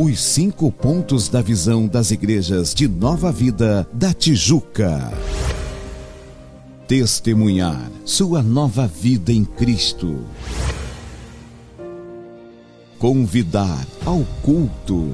[0.00, 5.12] Os cinco pontos da visão das igrejas de Nova Vida da Tijuca.
[6.86, 10.24] Testemunhar sua nova vida em Cristo.
[12.96, 15.12] Convidar ao culto.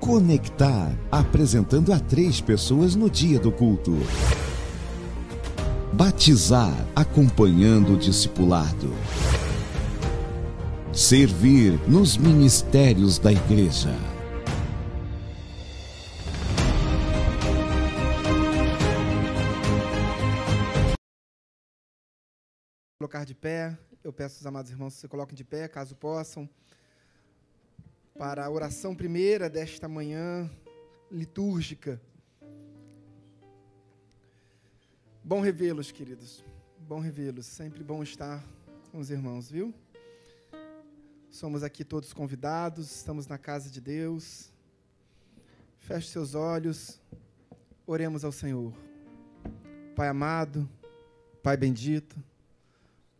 [0.00, 3.96] Conectar, apresentando a três pessoas no dia do culto.
[5.92, 8.92] Batizar, acompanhando o discipulado.
[10.96, 13.90] Servir nos ministérios da igreja.
[22.98, 23.78] colocar de pé.
[24.02, 26.48] Eu peço aos amados irmãos que se coloquem de pé, caso possam,
[28.16, 30.50] para a oração primeira desta manhã
[31.12, 32.00] litúrgica.
[35.22, 36.42] Bom revê-los, queridos.
[36.78, 37.44] Bom revê-los.
[37.44, 38.42] Sempre bom estar
[38.90, 39.74] com os irmãos, viu?
[41.30, 44.50] Somos aqui todos convidados, estamos na casa de Deus.
[45.78, 47.00] Feche seus olhos,
[47.86, 48.72] oremos ao Senhor.
[49.94, 50.68] Pai amado,
[51.42, 52.16] Pai bendito,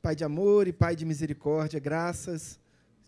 [0.00, 2.58] Pai de amor e Pai de misericórdia, graças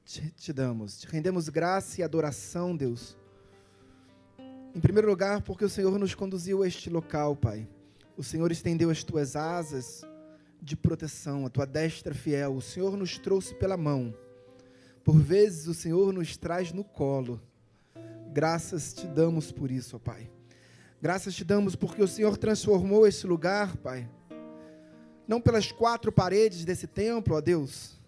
[0.04, 1.00] te, te, damos.
[1.00, 3.16] Te rendemos graça e adoração, Deus.
[4.74, 7.68] Em primeiro lugar, porque o Senhor nos conduziu a este local, Pai.
[8.16, 10.02] O Senhor estendeu as tuas asas
[10.62, 12.56] de proteção, a tua destra fiel.
[12.56, 14.14] O Senhor nos trouxe pela mão.
[15.08, 17.40] Por vezes o Senhor nos traz no colo.
[18.30, 20.30] Graças te damos por isso, ó Pai.
[21.00, 24.06] Graças te damos porque o Senhor transformou esse lugar, Pai
[25.26, 27.98] não pelas quatro paredes desse templo, ó Deus,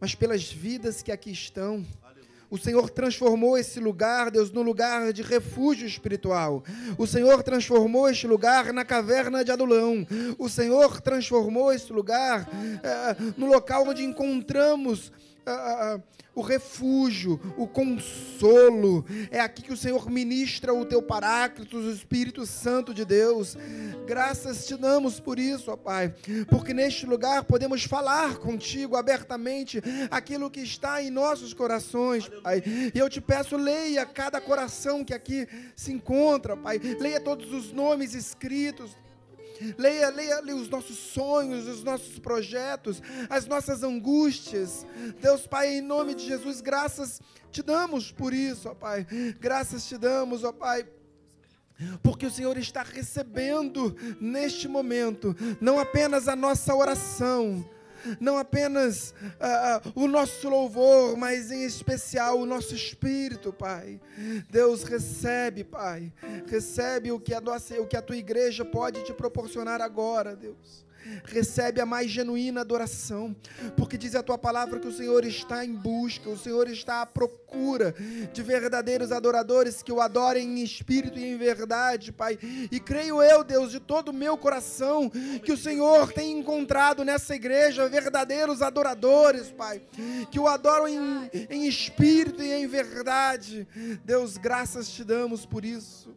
[0.00, 1.84] mas pelas vidas que aqui estão.
[2.48, 6.64] O Senhor transformou esse lugar, Deus, num lugar de refúgio espiritual.
[6.96, 10.06] O Senhor transformou este lugar na caverna de Adulão.
[10.38, 12.48] O Senhor transformou esse lugar
[12.82, 15.12] é, no local onde encontramos
[15.46, 16.02] uh,
[16.34, 19.06] o refúgio, o consolo.
[19.30, 23.56] É aqui que o Senhor ministra o teu Paráclito, o Espírito Santo de Deus.
[24.06, 26.14] Graças te damos por isso, ó Pai,
[26.50, 32.62] porque neste lugar podemos falar contigo abertamente aquilo que está em nossos corações, Pai.
[32.94, 36.78] E eu te peço, leia cada coração que aqui se encontra, Pai.
[36.78, 38.90] Leia todos os nomes escritos
[39.78, 44.86] Leia, leia, leia os nossos sonhos, os nossos projetos, as nossas angústias.
[45.20, 47.20] Deus Pai, em nome de Jesus, graças
[47.50, 49.06] te damos por isso, ó Pai.
[49.40, 50.86] Graças te damos, ó Pai.
[52.02, 57.68] Porque o Senhor está recebendo neste momento não apenas a nossa oração,
[58.20, 64.00] não apenas uh, o nosso louvor, mas em especial o nosso espírito, Pai.
[64.50, 66.12] Deus recebe, Pai,
[66.46, 70.85] recebe o que a nossa, o que a tua igreja pode te proporcionar agora, Deus
[71.24, 73.34] recebe a mais genuína adoração,
[73.76, 77.06] porque diz a tua palavra que o Senhor está em busca, o Senhor está à
[77.06, 77.94] procura
[78.32, 82.38] de verdadeiros adoradores que o adorem em espírito e em verdade, Pai.
[82.70, 85.10] E creio eu, Deus, de todo o meu coração,
[85.44, 89.82] que o Senhor tem encontrado nessa igreja verdadeiros adoradores, Pai,
[90.30, 93.66] que o adoram em, em espírito e em verdade.
[94.04, 96.14] Deus, graças te damos por isso.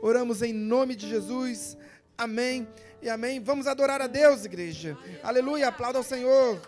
[0.00, 1.76] Oramos em nome de Jesus.
[2.18, 2.66] Amém
[3.02, 3.42] e amém.
[3.42, 4.96] Vamos adorar a Deus, igreja.
[5.22, 6.60] Aleluia, aplauda ao Senhor.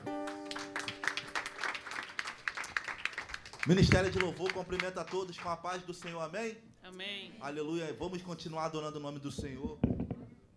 [3.66, 6.58] Ministério de Louvor cumprimenta a todos com a paz do Senhor, amém?
[6.82, 7.32] Amém.
[7.40, 7.96] Aleluia.
[7.98, 9.78] Vamos continuar adorando o nome do Senhor.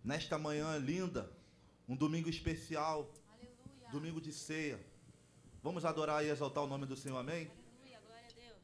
[0.04, 1.30] Nesta manhã linda,
[1.88, 3.90] um domingo especial, Aleluia.
[3.92, 4.78] domingo de ceia.
[5.62, 7.48] Vamos adorar e exaltar o nome do Senhor, amém?
[7.80, 8.58] Aleluia, glória a Deus.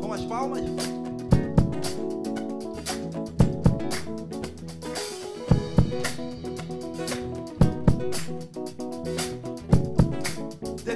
[0.00, 1.07] Com as palmas.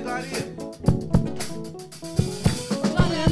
[0.01, 0.49] Glória,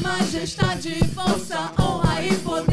[0.02, 2.69] majestade, força, honra e poder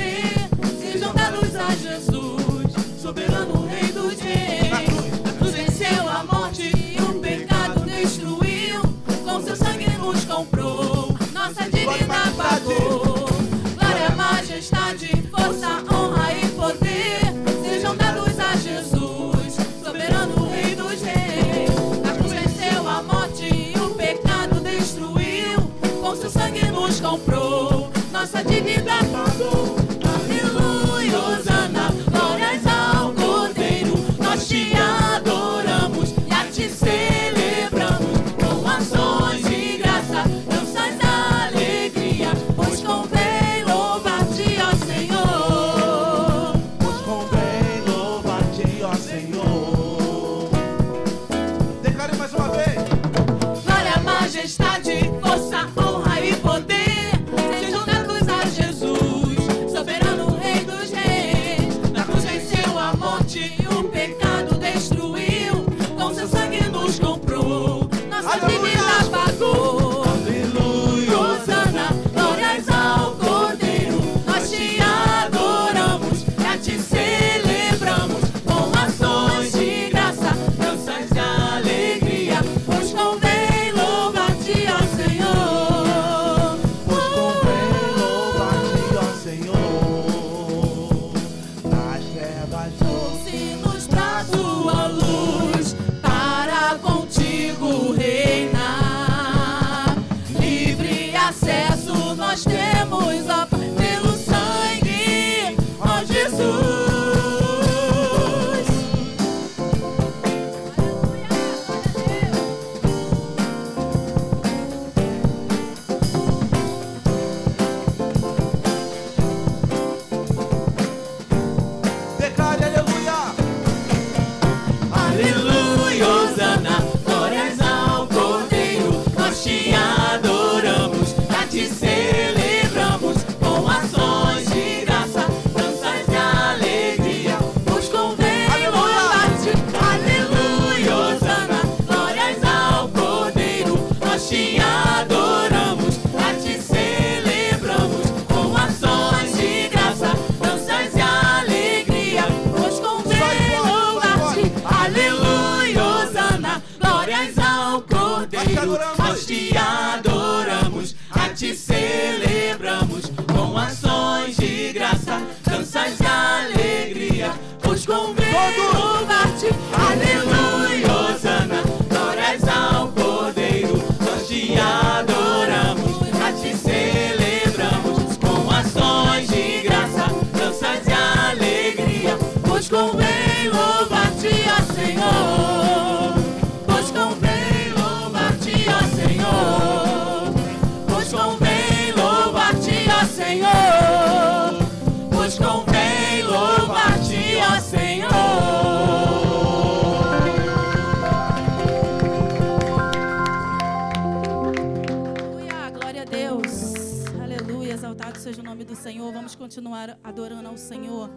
[209.47, 211.09] continuar adorando ao Senhor.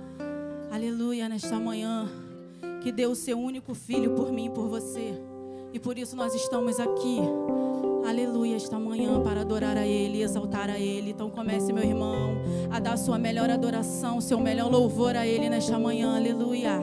[0.70, 2.08] Aleluia, nesta manhã,
[2.82, 5.12] que deu o seu único filho por mim e por você.
[5.72, 7.18] E por isso nós estamos aqui
[8.10, 11.10] aleluia, esta manhã para adorar a Ele, exaltar a Ele.
[11.10, 12.36] Então comece, meu irmão,
[12.70, 16.80] a dar sua melhor adoração, seu melhor louvor a Ele nesta manhã, aleluia.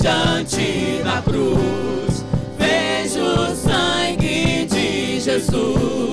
[0.00, 2.24] Diante da cruz.
[2.58, 6.03] Vejo o sangue de Jesus.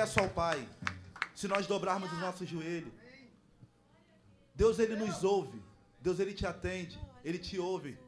[0.00, 0.66] Acesso ao Pai.
[1.34, 2.92] Se nós dobrarmos os nossos joelhos.
[4.54, 5.62] Deus ele nos ouve.
[6.00, 6.98] Deus ele te atende.
[7.24, 7.98] Ele te ouve.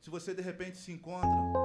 [0.00, 1.61] Se você de repente se encontra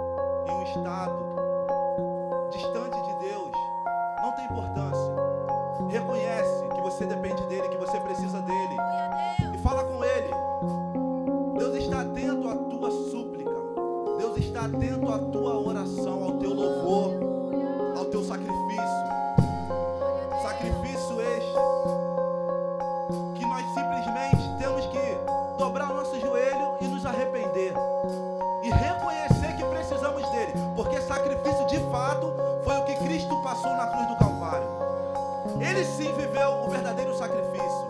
[35.60, 37.88] Ele sim viveu o verdadeiro sacrifício.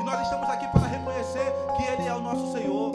[0.00, 2.92] E nós estamos aqui para reconhecer que Ele é o nosso Senhor,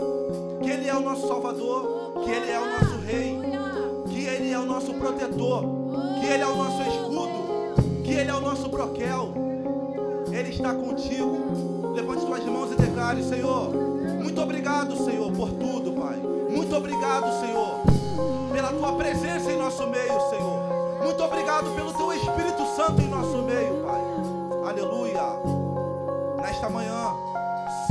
[0.61, 3.39] que Ele é o nosso Salvador, que Ele é o nosso Rei,
[4.07, 5.63] que Ele é o nosso protetor,
[6.19, 9.33] que Ele é o nosso escudo, que Ele é o nosso broquel.
[10.31, 11.93] Ele está contigo.
[11.93, 13.71] Levante suas mãos e declare, Senhor,
[14.21, 16.17] muito obrigado, Senhor, por tudo, Pai.
[16.49, 17.79] Muito obrigado, Senhor,
[18.51, 20.75] pela tua presença em nosso meio, Senhor.
[21.03, 23.74] Muito obrigado pelo teu Espírito Santo em nosso meio.
[26.65, 27.15] Nesta manhã,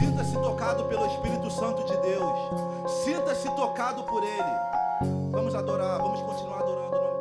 [0.00, 2.90] sinta-se tocado pelo Espírito Santo de Deus.
[3.04, 5.30] Sinta-se tocado por Ele.
[5.30, 7.13] Vamos adorar, vamos continuar adorando.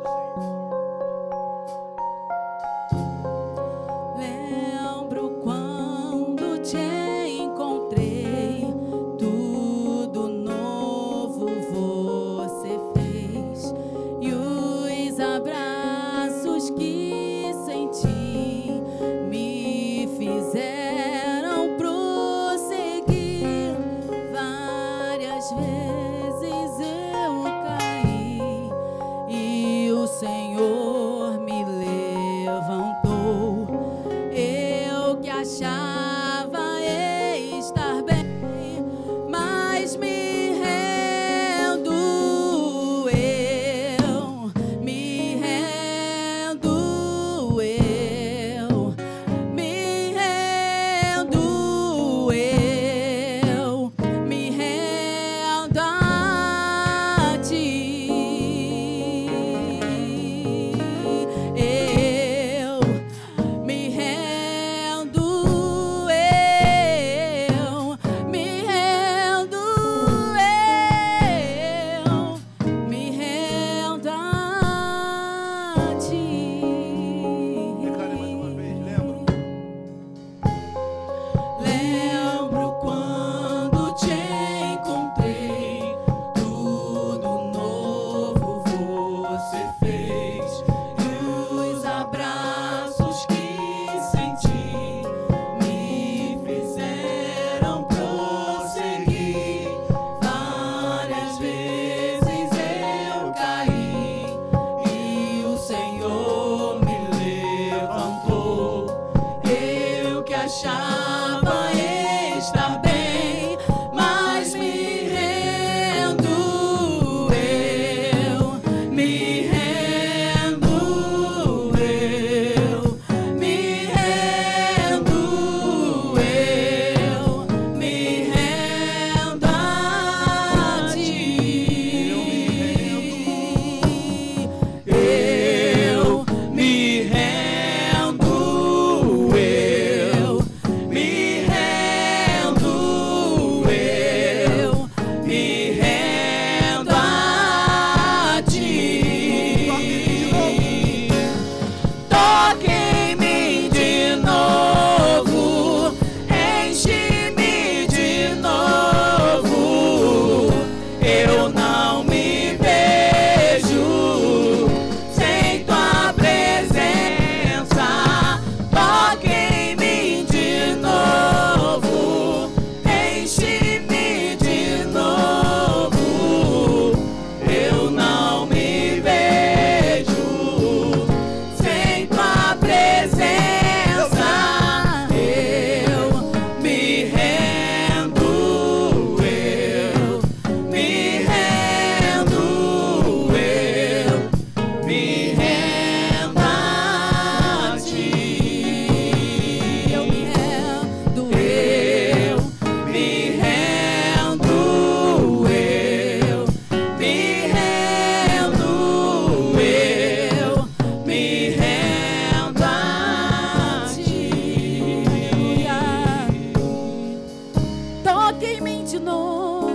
[218.44, 219.70] Toque em mim de novo,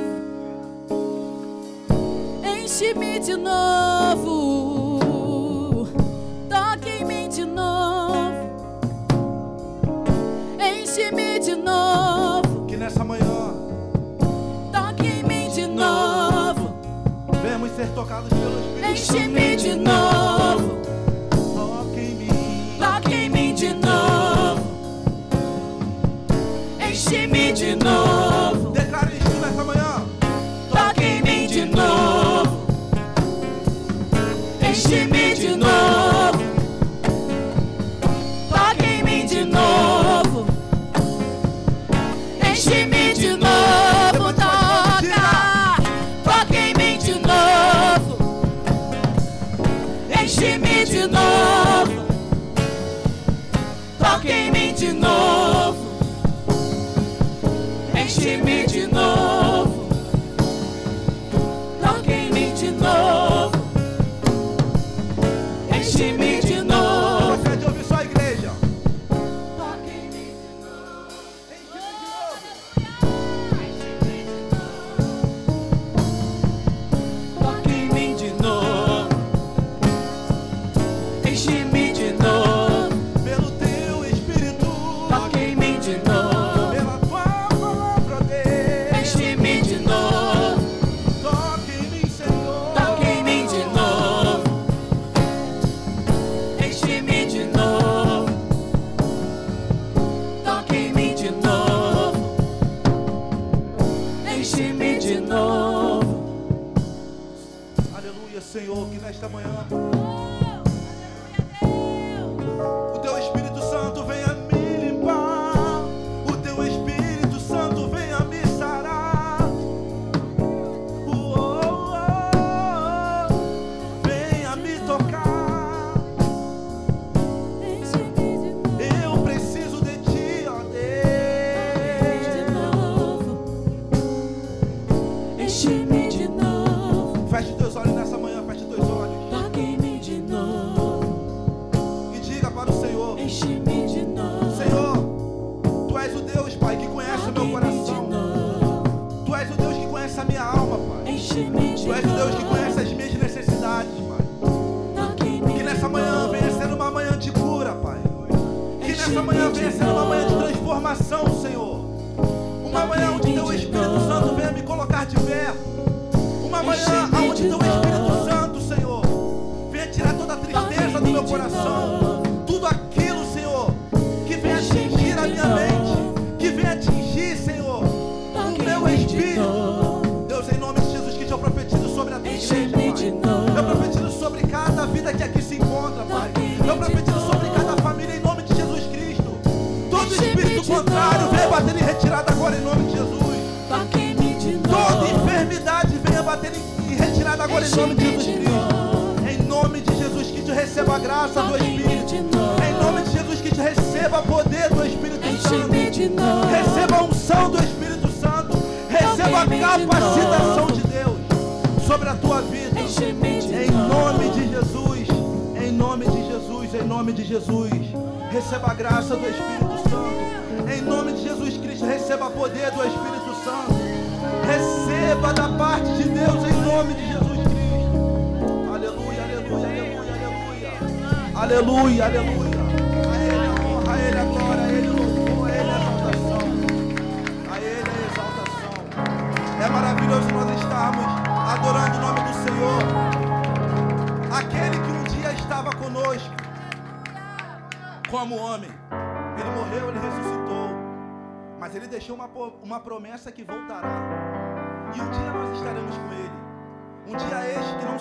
[2.44, 5.00] enche-me de novo.
[6.48, 8.36] Toque em mim de novo,
[10.60, 12.68] enche-me de novo.
[12.68, 13.56] Que nessa manhã,
[14.72, 16.76] toque em mim de novo.
[17.42, 18.60] Vemos ser tocados pelo
[18.94, 20.78] Espírito Enche-me de novo.
[21.56, 24.62] Toque em mim, toque em mim de novo.
[26.80, 28.29] Enche-me de novo.
[51.00, 51.69] de nós.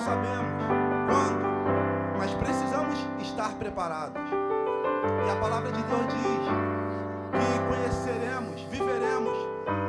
[0.09, 0.53] sabemos
[1.07, 4.23] quando, mas precisamos estar preparados.
[5.27, 6.45] E a palavra de Deus diz
[7.37, 9.37] que conheceremos, viveremos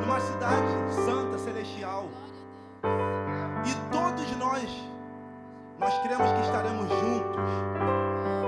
[0.04, 0.66] numa cidade
[1.06, 2.08] santa, celestial.
[3.64, 4.70] E todos nós,
[5.78, 7.50] nós cremos que estaremos juntos,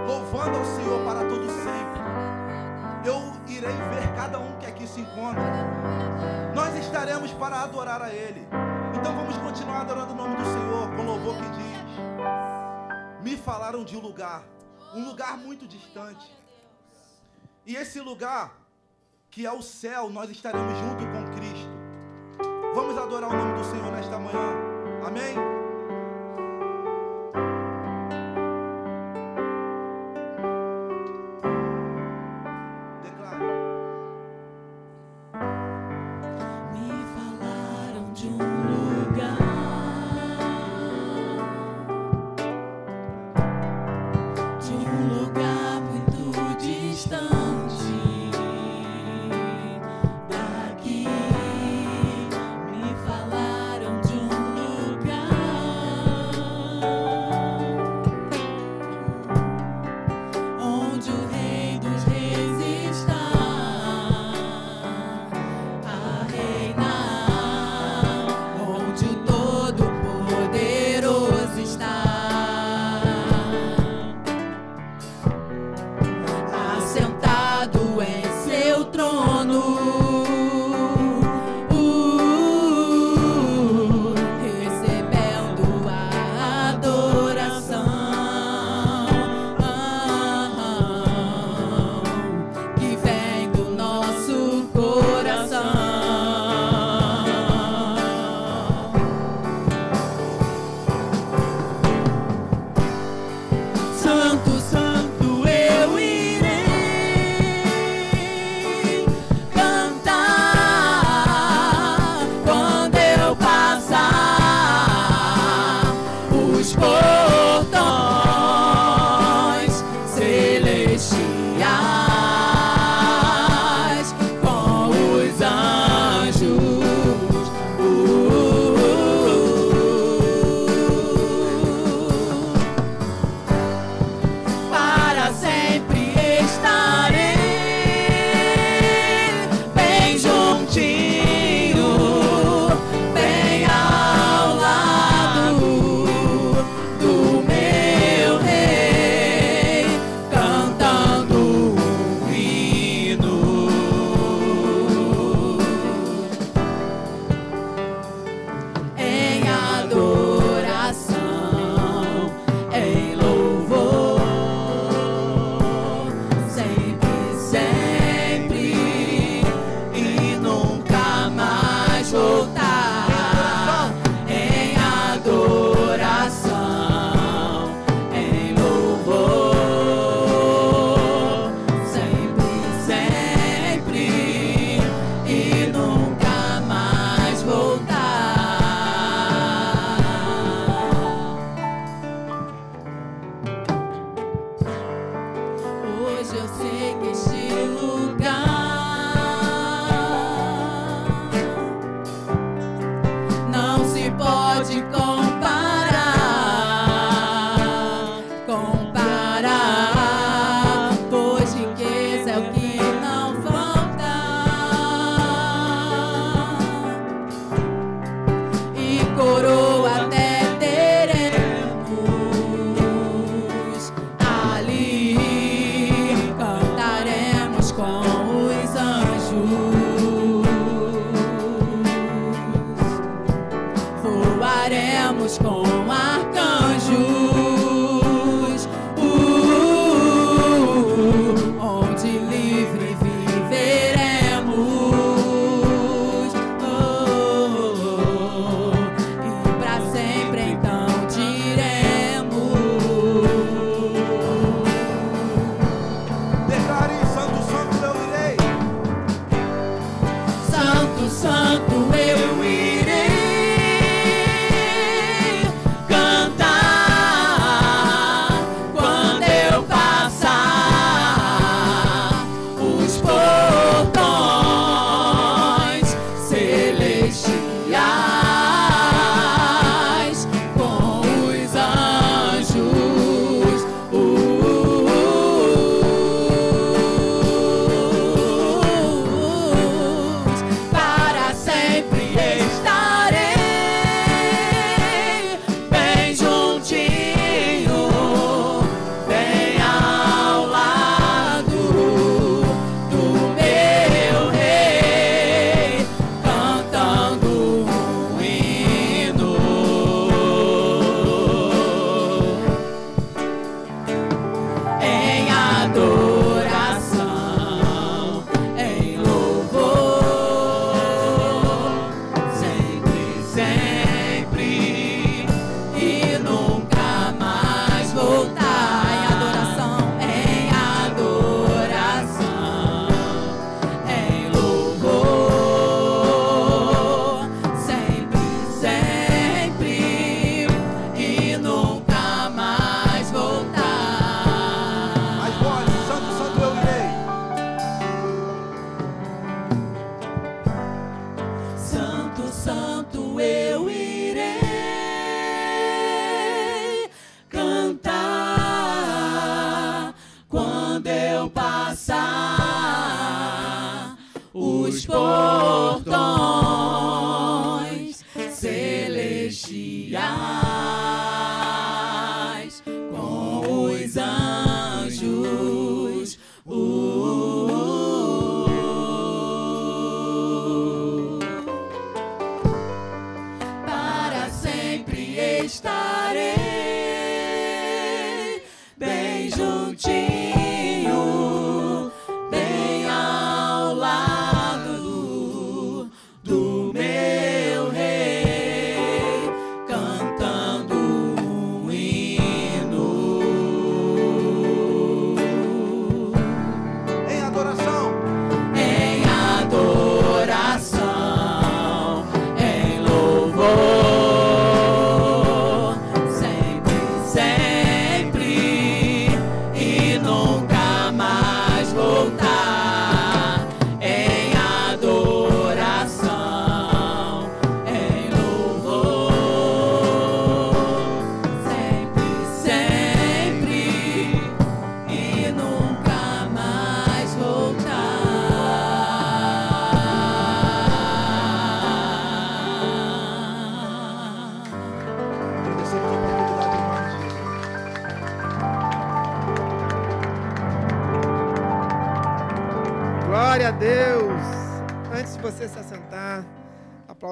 [0.07, 2.03] louvando ao Senhor para todo sempre.
[3.03, 5.43] Eu irei ver cada um que aqui se encontra.
[6.55, 8.47] Nós estaremos para adorar a Ele.
[8.95, 13.97] Então vamos continuar adorando o nome do Senhor com louvor que diz: Me falaram de
[13.97, 14.45] um lugar,
[14.95, 16.31] um lugar muito distante.
[17.67, 18.53] E esse lugar,
[19.31, 21.71] que é o céu, nós estaremos junto com Cristo.
[22.75, 24.53] Vamos adorar o nome do Senhor nesta manhã.
[25.07, 25.62] Amém?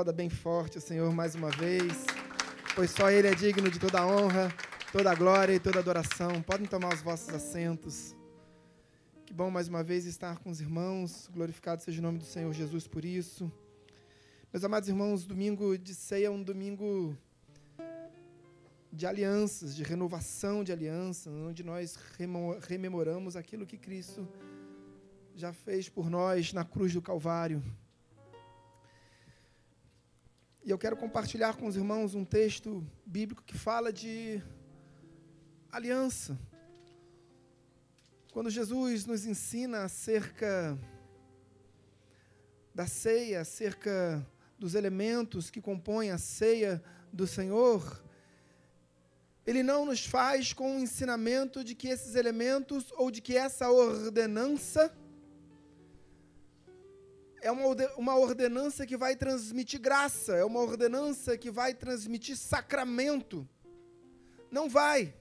[0.01, 2.07] Aplauda bem forte o Senhor mais uma vez,
[2.75, 4.51] pois só Ele é digno de toda honra,
[4.91, 6.41] toda glória e toda adoração.
[6.41, 8.17] Podem tomar os vossos assentos.
[9.27, 11.29] Que bom mais uma vez estar com os irmãos.
[11.31, 13.53] Glorificado seja o nome do Senhor Jesus por isso.
[14.51, 17.15] Meus amados irmãos, domingo de ceia é um domingo
[18.91, 21.99] de alianças, de renovação de alianças, onde nós
[22.63, 24.27] rememoramos aquilo que Cristo
[25.35, 27.63] já fez por nós na cruz do Calvário.
[30.71, 34.41] Eu quero compartilhar com os irmãos um texto bíblico que fala de
[35.69, 36.39] aliança.
[38.33, 40.79] Quando Jesus nos ensina acerca
[42.73, 44.25] da ceia, acerca
[44.61, 46.81] dos elementos que compõem a ceia
[47.13, 48.01] do Senhor,
[49.45, 53.69] ele não nos faz com o ensinamento de que esses elementos ou de que essa
[53.69, 54.97] ordenança
[57.41, 57.67] é uma,
[57.97, 63.49] uma ordenança que vai transmitir graça, é uma ordenança que vai transmitir sacramento.
[64.51, 65.15] Não vai.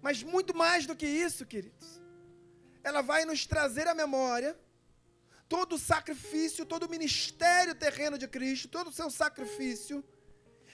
[0.00, 2.00] Mas muito mais do que isso, queridos.
[2.82, 4.58] Ela vai nos trazer à memória
[5.48, 10.02] todo o sacrifício, todo o ministério terreno de Cristo, todo o seu sacrifício,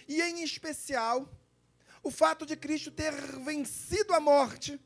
[0.07, 1.29] e em especial,
[2.03, 3.13] o fato de Cristo ter
[3.45, 4.81] vencido a morte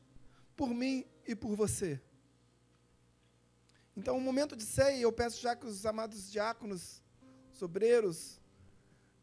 [0.55, 2.01] por mim e por você.
[3.95, 7.01] Então, um momento de ceia, eu peço já que os amados diáconos,
[7.51, 8.41] sobreiros,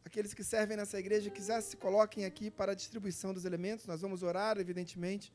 [0.04, 3.86] aqueles que servem nessa igreja, quiser se coloquem aqui para a distribuição dos elementos.
[3.86, 5.32] Nós vamos orar, evidentemente.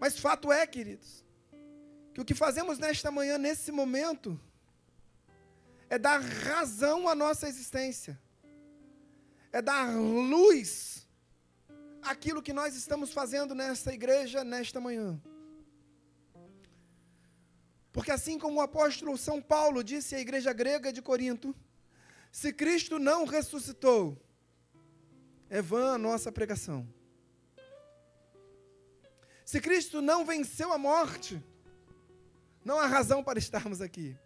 [0.00, 1.24] Mas fato é, queridos,
[2.12, 4.38] que o que fazemos nesta manhã, nesse momento,
[5.88, 8.18] é dar razão à nossa existência,
[9.52, 11.06] é dar luz
[12.02, 15.20] àquilo que nós estamos fazendo nesta igreja, nesta manhã.
[17.92, 21.54] Porque assim como o apóstolo São Paulo disse à igreja grega de Corinto,
[22.30, 24.16] se Cristo não ressuscitou,
[25.50, 26.88] é vã a nossa pregação.
[29.44, 31.44] Se Cristo não venceu a morte,
[32.64, 34.16] não há razão para estarmos aqui.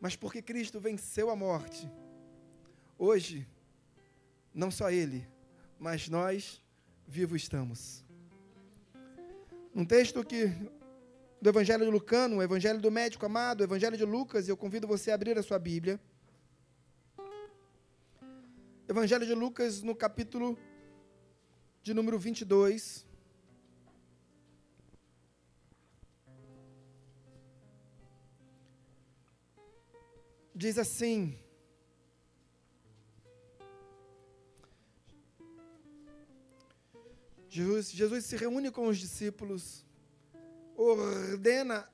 [0.00, 1.88] Mas porque Cristo venceu a morte,
[2.98, 3.46] hoje,
[4.52, 5.28] não só Ele,
[5.78, 6.60] mas nós
[7.06, 8.04] vivos estamos.
[9.72, 10.50] Um texto que
[11.40, 14.56] do Evangelho de Lucano, o Evangelho do Médico Amado, o Evangelho de Lucas, e eu
[14.56, 15.98] convido você a abrir a sua Bíblia.
[18.86, 20.58] Evangelho de Lucas, no capítulo
[21.82, 23.06] de número 22.
[30.54, 31.38] Diz assim:
[37.48, 39.86] Jesus, Jesus se reúne com os discípulos
[40.82, 41.86] ordena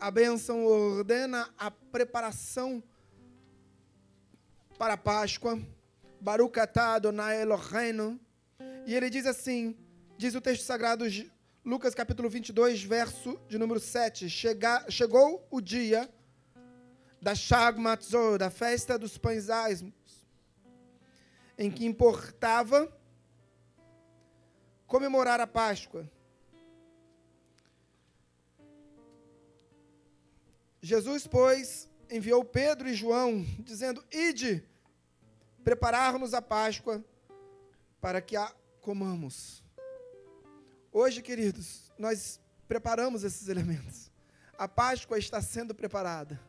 [0.00, 2.82] a bênção, ordena a preparação
[4.78, 5.60] para a Páscoa.
[6.18, 8.18] Baruch atah Adonai Eloheinu.
[8.86, 9.76] E ele diz assim,
[10.16, 11.04] diz o texto sagrado,
[11.62, 14.30] Lucas capítulo 22, verso de número 7.
[14.30, 16.08] Chega, chegou o dia
[17.20, 20.26] da Shag Matzor, da festa dos pães asmos,
[21.58, 22.90] em que importava
[24.86, 26.08] comemorar a Páscoa.
[30.86, 34.64] Jesus, pois, enviou Pedro e João, dizendo: Ide,
[35.64, 37.04] preparar-nos a Páscoa,
[38.00, 39.64] para que a comamos.
[40.92, 44.12] Hoje, queridos, nós preparamos esses elementos.
[44.56, 46.40] A Páscoa está sendo preparada.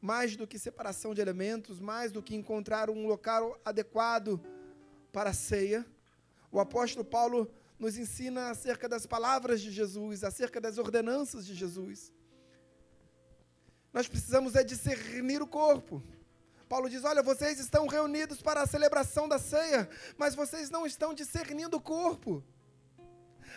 [0.00, 4.40] Mais do que separação de elementos, mais do que encontrar um local adequado
[5.12, 5.86] para a ceia,
[6.50, 7.48] o apóstolo Paulo
[7.78, 12.12] nos ensina acerca das palavras de Jesus, acerca das ordenanças de Jesus.
[13.94, 16.02] Nós precisamos é discernir o corpo.
[16.68, 19.88] Paulo diz: Olha, vocês estão reunidos para a celebração da ceia,
[20.18, 22.42] mas vocês não estão discernindo o corpo.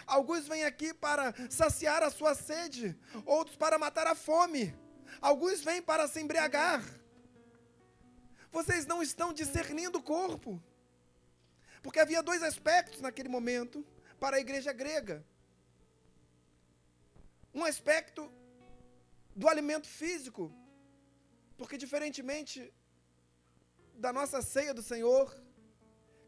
[0.06, 4.78] Alguns vêm aqui para saciar a sua sede, outros para matar a fome,
[5.20, 6.84] alguns vêm para se embriagar.
[8.52, 10.62] Vocês não estão discernindo o corpo.
[11.82, 13.84] Porque havia dois aspectos naquele momento
[14.20, 15.26] para a igreja grega.
[17.56, 18.32] Um aspecto
[19.42, 20.44] do alimento físico.
[21.58, 22.58] Porque, diferentemente
[24.06, 25.26] da nossa ceia do Senhor,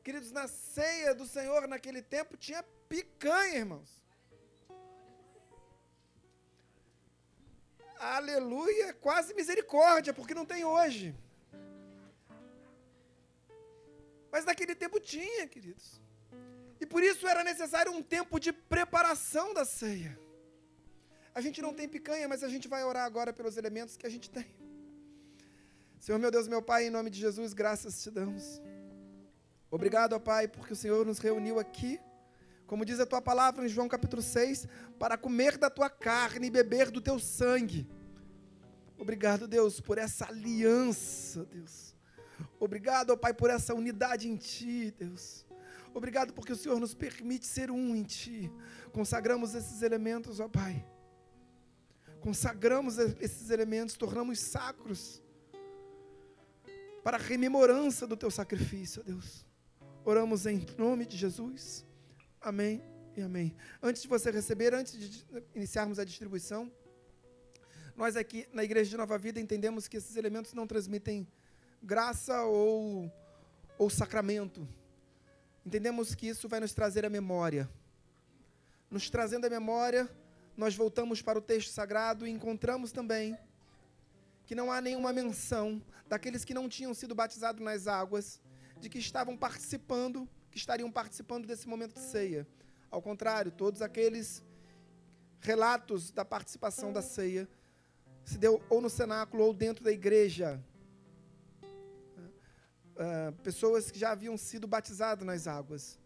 [0.03, 2.61] queridos, na ceia do Senhor naquele tempo tinha
[2.93, 3.91] picanha, irmãos.
[8.17, 11.07] Aleluia, quase misericórdia, porque não tem hoje.
[14.31, 15.87] Mas naquele tempo tinha, queridos.
[16.81, 20.13] E por isso era necessário um tempo de preparação da ceia.
[21.39, 24.09] A gente não tem picanha, mas a gente vai orar agora pelos elementos que a
[24.09, 24.45] gente tem.
[25.97, 28.61] Senhor, meu Deus, meu Pai, em nome de Jesus, graças te damos.
[29.71, 31.97] Obrigado, ó Pai, porque o Senhor nos reuniu aqui,
[32.67, 34.67] como diz a tua palavra em João capítulo 6,
[34.99, 37.87] para comer da tua carne e beber do teu sangue.
[38.97, 41.95] Obrigado, Deus, por essa aliança, Deus.
[42.59, 45.45] Obrigado, ó Pai, por essa unidade em Ti, Deus.
[45.93, 48.51] Obrigado porque o Senhor nos permite ser um em Ti.
[48.91, 50.85] Consagramos esses elementos, ó Pai.
[52.21, 55.21] Consagramos esses elementos, tornamos sacros
[57.03, 59.45] para a rememorança do Teu sacrifício, Deus.
[60.03, 61.85] Oramos em nome de Jesus.
[62.41, 62.83] Amém
[63.15, 63.55] e amém.
[63.81, 66.71] Antes de você receber, antes de iniciarmos a distribuição,
[67.95, 71.27] nós aqui na Igreja de Nova Vida entendemos que esses elementos não transmitem
[71.81, 73.11] graça ou,
[73.77, 74.67] ou sacramento.
[75.65, 77.69] Entendemos que isso vai nos trazer a memória.
[78.89, 80.09] Nos trazendo a memória,
[80.59, 83.37] nós voltamos para o texto sagrado e encontramos também
[84.45, 88.41] que não há nenhuma menção daqueles que não tinham sido batizados nas águas,
[88.81, 92.47] de que estavam participando, que estariam participando desse momento de ceia.
[92.91, 94.43] Ao contrário, todos aqueles
[95.39, 97.47] relatos da participação da ceia
[98.25, 100.61] se deu ou no cenáculo ou dentro da igreja,
[102.95, 105.98] uh, pessoas que já haviam sido batizadas nas águas.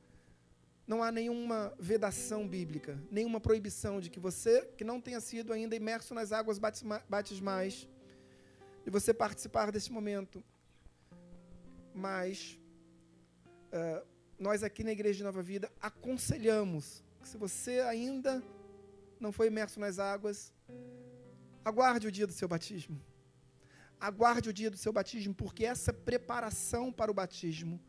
[0.86, 5.76] Não há nenhuma vedação bíblica, nenhuma proibição de que você, que não tenha sido ainda
[5.76, 6.60] imerso nas águas
[7.10, 7.88] batismais,
[8.84, 10.44] de você participar desse momento.
[11.94, 12.60] Mas
[13.72, 14.06] uh,
[14.38, 18.44] nós aqui na Igreja de Nova Vida aconselhamos que se você ainda
[19.20, 20.52] não foi imerso nas águas,
[21.64, 23.00] aguarde o dia do seu batismo
[24.04, 27.80] aguarde o dia do seu batismo, porque essa preparação para o batismo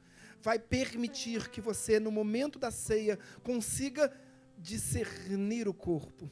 [0.43, 4.12] vai permitir que você, no momento da ceia, consiga
[4.59, 6.28] discernir o corpo.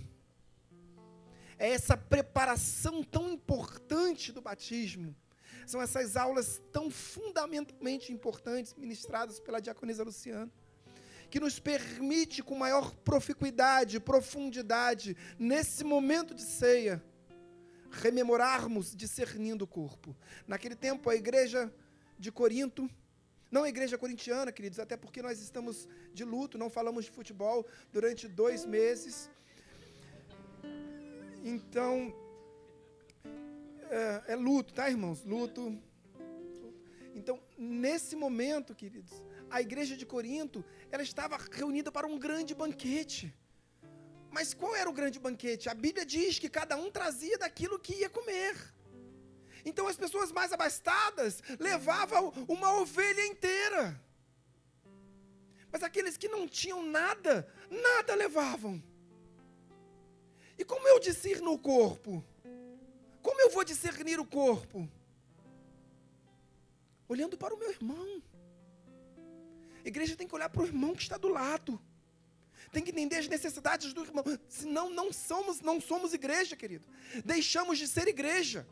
[1.59, 5.15] É essa preparação tão importante do batismo.
[5.67, 10.51] São essas aulas tão fundamentalmente importantes ministradas pela diaconisa Luciana,
[11.31, 17.03] que nos permite com maior proficuidade, profundidade, nesse momento de ceia,
[17.91, 20.17] rememorarmos discernindo o corpo.
[20.47, 21.73] Naquele tempo, a igreja
[22.19, 22.91] de Corinto,
[23.53, 27.67] não a igreja corintiana, queridos, até porque nós estamos de luto, não falamos de futebol
[27.93, 29.31] durante dois meses.
[31.45, 31.93] Então,
[33.91, 35.23] é, é luto, tá, irmãos?
[35.23, 35.79] Luto.
[37.15, 39.13] Então, nesse momento, queridos,
[39.51, 43.35] a igreja de Corinto, ela estava reunida para um grande banquete.
[44.31, 45.69] Mas qual era o grande banquete?
[45.69, 48.55] A Bíblia diz que cada um trazia daquilo que ia comer.
[49.65, 54.01] Então as pessoas mais abastadas levavam uma ovelha inteira.
[55.71, 58.83] Mas aqueles que não tinham nada, nada levavam.
[60.59, 62.25] E como eu discerno o corpo?
[63.23, 64.89] Como eu vou discernir o corpo?
[67.09, 68.23] Olhando para o meu irmão.
[69.85, 71.81] A igreja tem que olhar para o irmão que está do lado
[72.73, 74.25] tem que entender as necessidades do irmão.
[74.49, 76.85] Senão não somos, não somos igreja, querido.
[77.23, 78.67] Deixamos de ser igreja.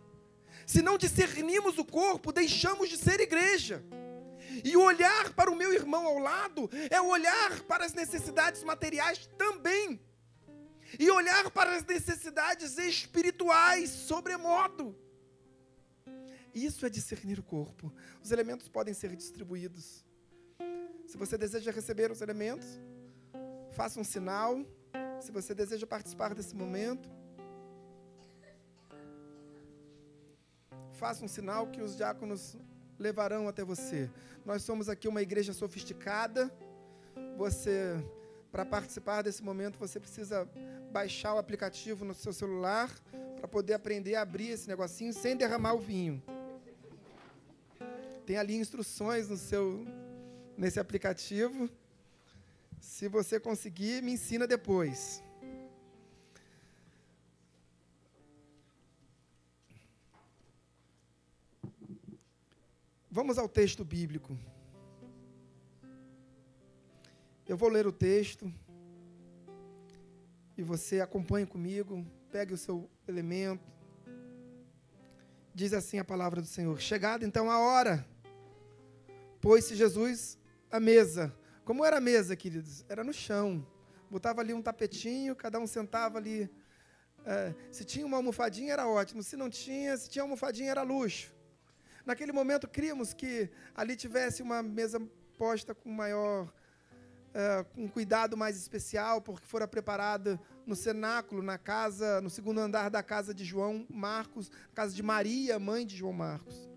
[0.72, 3.82] Se não discernimos o corpo, deixamos de ser igreja.
[4.64, 10.00] E olhar para o meu irmão ao lado é olhar para as necessidades materiais também.
[10.98, 14.96] E olhar para as necessidades espirituais, sobremodo.
[16.54, 17.92] Isso é discernir o corpo.
[18.22, 20.04] Os elementos podem ser distribuídos.
[21.06, 22.68] Se você deseja receber os elementos,
[23.72, 24.64] Faça um sinal
[25.20, 27.08] se você deseja participar desse momento.
[31.00, 32.58] Faça um sinal que os diáconos
[32.98, 34.10] levarão até você.
[34.44, 36.52] Nós somos aqui uma igreja sofisticada.
[37.38, 38.04] Você,
[38.52, 40.46] para participar desse momento, você precisa
[40.92, 42.90] baixar o aplicativo no seu celular
[43.38, 46.22] para poder aprender a abrir esse negocinho sem derramar o vinho.
[48.26, 49.86] Tem ali instruções no seu
[50.54, 51.70] nesse aplicativo.
[52.78, 55.22] Se você conseguir, me ensina depois.
[63.10, 64.38] Vamos ao texto bíblico.
[67.48, 68.52] Eu vou ler o texto
[70.56, 73.68] e você acompanha comigo, pegue o seu elemento.
[75.54, 78.06] Diz assim a palavra do Senhor: Chegada então a hora,
[79.40, 80.38] pôs-se Jesus
[80.70, 81.34] à mesa
[81.70, 82.84] como era a mesa, queridos?
[82.88, 83.64] Era no chão.
[84.10, 86.50] Botava ali um tapetinho, cada um sentava ali.
[87.24, 89.22] É, se tinha uma almofadinha, era ótimo.
[89.22, 91.32] Se não tinha, se tinha almofadinha, era luxo.
[92.04, 95.00] Naquele momento, queríamos que ali tivesse uma mesa
[95.36, 96.52] posta com maior,
[97.32, 102.90] é, com cuidado mais especial, porque fora preparada no cenáculo, na casa, no segundo andar
[102.90, 106.68] da casa de João Marcos, casa de Maria, mãe de João Marcos.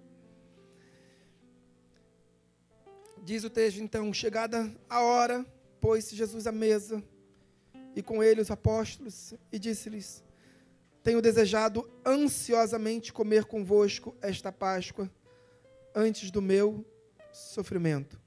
[3.24, 5.46] Diz o texto então: chegada a hora,
[5.80, 7.02] pôs-se Jesus à mesa
[7.96, 10.24] e com ele os apóstolos e disse-lhes:
[11.04, 15.12] Tenho desejado ansiosamente comer convosco esta Páscoa
[15.94, 16.86] antes do meu
[17.34, 18.20] sofrimento.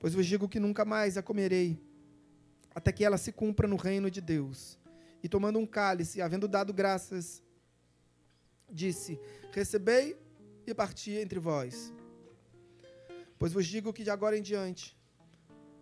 [0.00, 1.80] Pois vos digo que nunca mais a comerei,
[2.74, 4.76] até que ela se cumpra no reino de Deus.
[5.22, 7.42] E tomando um cálice, havendo dado graças,
[8.68, 9.18] disse:
[9.52, 10.16] Recebei
[10.66, 11.92] e parti entre vós.
[13.38, 14.96] Pois vos digo que de agora em diante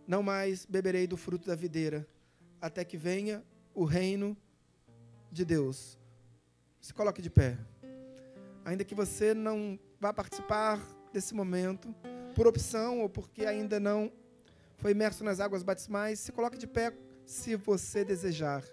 [0.06, 2.06] não mais beberei do fruto da videira,
[2.60, 3.42] até que venha
[3.74, 4.36] o reino
[5.30, 6.01] de Deus.
[6.83, 7.57] Se coloque de pé.
[8.64, 10.80] Ainda que você não vá participar
[11.12, 11.95] desse momento,
[12.35, 14.12] por opção ou porque ainda não
[14.78, 16.93] foi imerso nas águas batismais, se coloque de pé
[17.24, 18.64] se você desejar.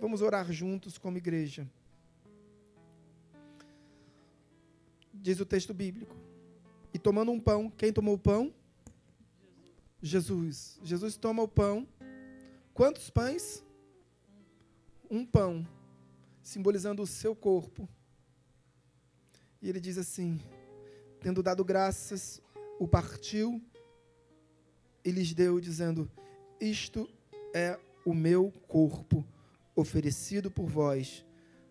[0.00, 1.68] Vamos orar juntos como igreja.
[5.12, 6.16] Diz o texto bíblico.
[6.94, 8.54] E tomando um pão, quem tomou o pão?
[10.00, 10.78] Jesus.
[10.82, 11.86] Jesus toma o pão.
[12.72, 13.62] Quantos pães?
[15.10, 15.66] Um pão,
[16.44, 17.88] simbolizando o seu corpo.
[19.60, 20.38] E ele diz assim:
[21.20, 22.40] tendo dado graças,
[22.78, 23.60] o partiu
[25.02, 26.08] e lhes deu, dizendo:
[26.60, 27.08] Isto
[27.54, 29.26] é o meu corpo,
[29.74, 31.24] oferecido por vós.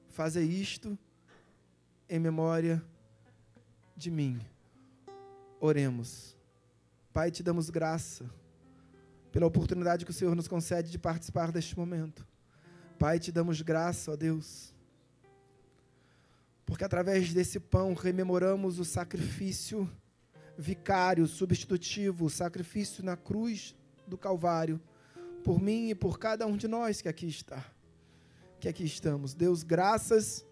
[0.09, 0.97] Fazei isto
[2.09, 2.83] em memória
[3.95, 4.39] de mim.
[5.59, 6.35] Oremos.
[7.13, 8.27] Pai, te damos graça
[9.31, 12.25] pela oportunidade que o Senhor nos concede de participar deste momento.
[12.97, 14.73] Pai, te damos graça, ó Deus,
[16.65, 19.89] porque através desse pão rememoramos o sacrifício
[20.57, 23.75] vicário, substitutivo, o sacrifício na cruz
[24.07, 24.79] do Calvário,
[25.43, 27.65] por mim e por cada um de nós que aqui está,
[28.59, 29.33] que aqui estamos.
[29.33, 30.45] Deus, graças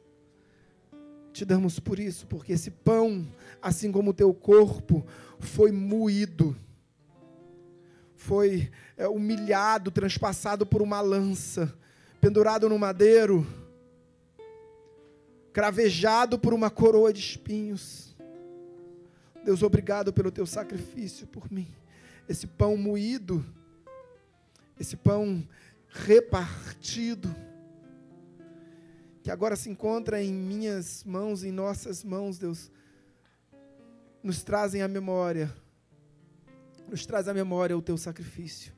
[1.31, 3.25] te damos por isso, porque esse pão,
[3.61, 5.05] assim como o teu corpo,
[5.39, 6.55] foi moído,
[8.15, 11.73] foi é, humilhado, transpassado por uma lança,
[12.21, 13.47] pendurado no madeiro,
[15.51, 18.15] cravejado por uma coroa de espinhos.
[19.43, 21.67] Deus, obrigado pelo teu sacrifício por mim.
[22.29, 23.43] Esse pão moído,
[24.79, 25.43] esse pão
[25.89, 27.35] repartido
[29.23, 32.71] que agora se encontra em minhas mãos, em nossas mãos, Deus,
[34.21, 35.51] nos trazem a memória,
[36.87, 38.73] nos traz a memória o teu sacrifício.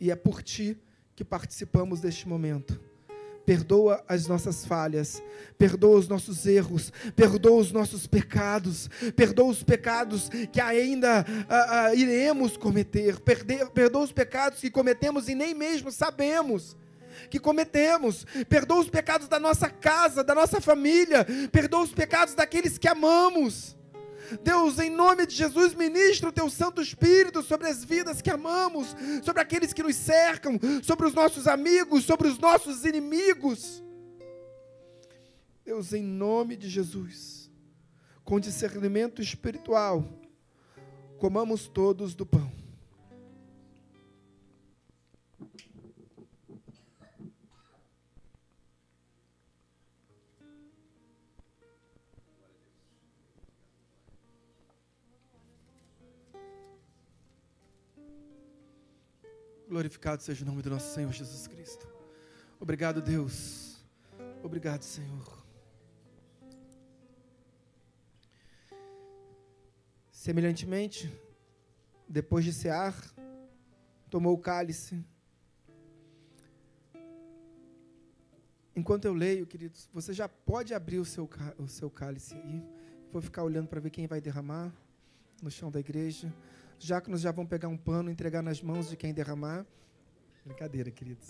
[0.00, 0.80] E é por ti
[1.14, 2.80] que participamos deste momento.
[3.46, 5.22] Perdoa as nossas falhas,
[5.58, 11.94] perdoa os nossos erros, perdoa os nossos pecados, perdoa os pecados que ainda uh, uh,
[11.94, 16.74] iremos cometer, perdoa os pecados que cometemos e nem mesmo sabemos
[17.30, 22.78] que cometemos, perdoa os pecados da nossa casa, da nossa família, perdoa os pecados daqueles
[22.78, 23.76] que amamos.
[24.42, 28.94] Deus, em nome de Jesus, ministra o teu Santo Espírito sobre as vidas que amamos,
[29.22, 33.82] sobre aqueles que nos cercam, sobre os nossos amigos, sobre os nossos inimigos.
[35.64, 37.50] Deus, em nome de Jesus,
[38.22, 40.04] com discernimento espiritual,
[41.18, 42.63] comamos todos do pão.
[59.74, 61.84] Glorificado seja o nome do nosso Senhor Jesus Cristo.
[62.60, 63.84] Obrigado, Deus.
[64.40, 65.44] Obrigado, Senhor.
[70.12, 71.12] Semelhantemente,
[72.08, 72.94] depois de cear,
[74.08, 75.04] tomou o cálice.
[78.76, 82.62] Enquanto eu leio, queridos, você já pode abrir o seu, o seu cálice aí.
[83.10, 84.72] Vou ficar olhando para ver quem vai derramar
[85.42, 86.32] no chão da igreja
[86.84, 89.66] diáconos já vão pegar um pano e entregar nas mãos de quem derramar.
[90.44, 91.28] Brincadeira, queridos.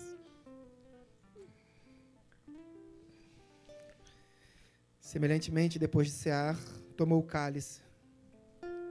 [4.99, 6.57] Semelhantemente, depois de cear,
[6.97, 7.81] tomou o cálice,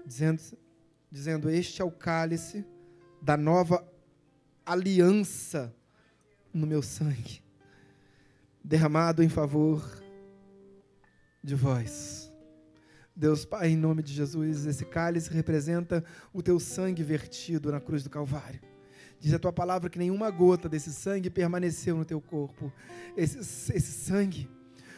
[0.07, 0.41] dizendo,
[1.11, 2.65] dizendo: Este é o cálice
[3.21, 3.87] da nova
[4.65, 5.75] aliança
[6.53, 7.43] no meu sangue,
[8.63, 9.83] derramado em favor
[11.43, 12.24] de vós.
[13.17, 18.03] Deus Pai, em nome de Jesus, esse cálice representa o teu sangue vertido na cruz
[18.03, 18.61] do Calvário.
[19.21, 22.73] Diz a tua palavra que nenhuma gota desse sangue permaneceu no teu corpo.
[23.17, 23.39] Esse,
[23.73, 24.49] esse sangue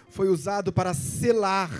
[0.08, 1.70] foi usado para selar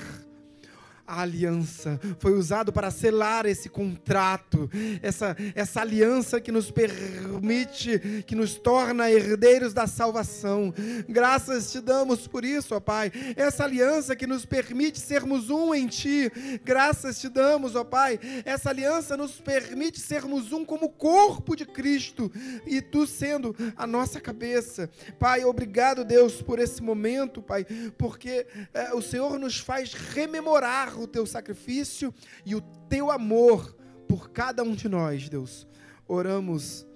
[1.06, 4.68] a aliança, foi usado para selar esse contrato,
[5.02, 10.74] essa, essa aliança que nos permite, que nos torna herdeiros da salvação.
[11.08, 13.12] Graças te damos por isso, ó Pai.
[13.36, 16.30] Essa aliança que nos permite sermos um em Ti.
[16.64, 18.18] Graças te damos, ó Pai.
[18.44, 22.30] Essa aliança nos permite sermos um como corpo de Cristo
[22.66, 24.90] e Tu sendo a nossa cabeça.
[25.18, 27.64] Pai, obrigado, Deus, por esse momento, Pai,
[27.96, 32.12] porque é, o Senhor nos faz rememorar o teu sacrifício
[32.44, 33.76] e o teu amor
[34.08, 35.66] por cada um de nós, Deus.
[36.06, 36.86] Oramos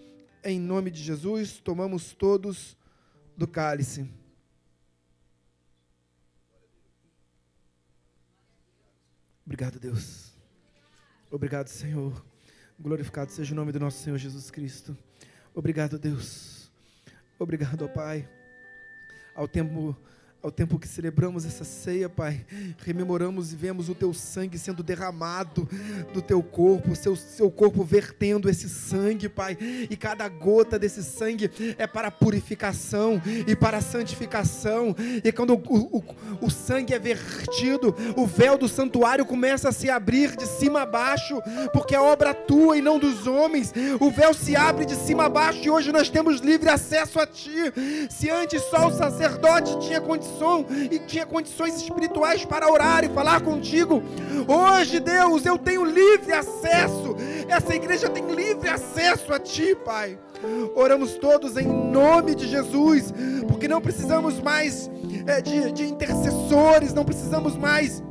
[0.43, 2.77] em nome de Jesus, tomamos todos
[3.37, 4.09] do cálice.
[9.45, 10.33] Obrigado, Deus.
[11.31, 12.25] Obrigado, Senhor.
[12.79, 14.97] Glorificado seja o nome do nosso Senhor Jesus Cristo.
[15.55, 16.71] Obrigado, Deus.
[17.39, 18.29] Obrigado, Pai.
[19.35, 19.97] Ao tempo
[20.43, 22.47] ao tempo que celebramos essa ceia, Pai,
[22.78, 25.68] rememoramos e vemos o teu sangue sendo derramado
[26.14, 31.51] do teu corpo, seu, seu corpo vertendo esse sangue, Pai, e cada gota desse sangue
[31.76, 36.05] é para purificação e para santificação, e quando o, o,
[36.41, 40.86] o sangue é vertido, o véu do santuário começa a se abrir de cima a
[40.86, 41.38] baixo,
[41.70, 45.28] porque é obra tua e não dos homens, o véu se abre de cima a
[45.28, 50.01] baixo e hoje nós temos livre acesso a Ti, se antes só o sacerdote tinha
[50.31, 54.03] condição e tinha condições espirituais para orar e falar contigo.
[54.47, 57.16] Hoje, Deus, eu tenho livre acesso.
[57.49, 60.18] Essa igreja tem livre acesso a ti, Pai.
[60.74, 63.12] Oramos todos em nome de Jesus,
[63.47, 64.91] porque não precisamos mais
[65.26, 68.03] é, de, de intercessores, não precisamos mais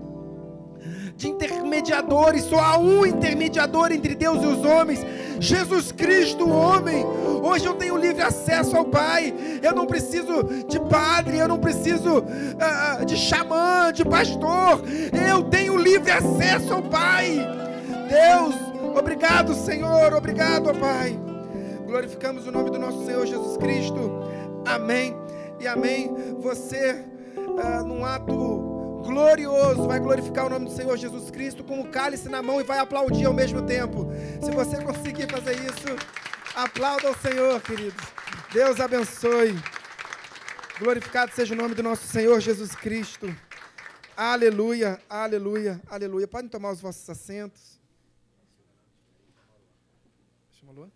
[1.19, 5.05] de intermediadores, só há um intermediador entre Deus e os homens,
[5.37, 7.05] Jesus Cristo, o homem.
[7.43, 9.33] Hoje eu tenho livre acesso ao Pai.
[9.61, 14.81] Eu não preciso de padre, eu não preciso uh, de xamã, de pastor.
[15.29, 17.37] Eu tenho livre acesso ao Pai.
[18.07, 18.55] Deus,
[18.97, 21.19] obrigado, Senhor, obrigado, Pai.
[21.85, 24.23] Glorificamos o nome do nosso Senhor Jesus Cristo.
[24.65, 25.13] Amém
[25.59, 26.15] e amém.
[26.39, 27.03] Você,
[27.35, 28.48] uh, num ato
[29.09, 32.63] glorioso, vai glorificar o nome do Senhor Jesus Cristo com o cálice na mão e
[32.63, 34.07] vai aplaudir ao mesmo tempo.
[34.43, 35.87] Se você conseguir fazer isso,
[36.55, 38.05] aplauda ao Senhor, queridos.
[38.53, 39.55] Deus abençoe.
[40.77, 43.35] Glorificado seja o nome do nosso Senhor Jesus Cristo.
[44.15, 46.27] Aleluia, aleluia, aleluia.
[46.27, 47.81] Podem tomar os vossos assentos.
[50.51, 50.91] Chama.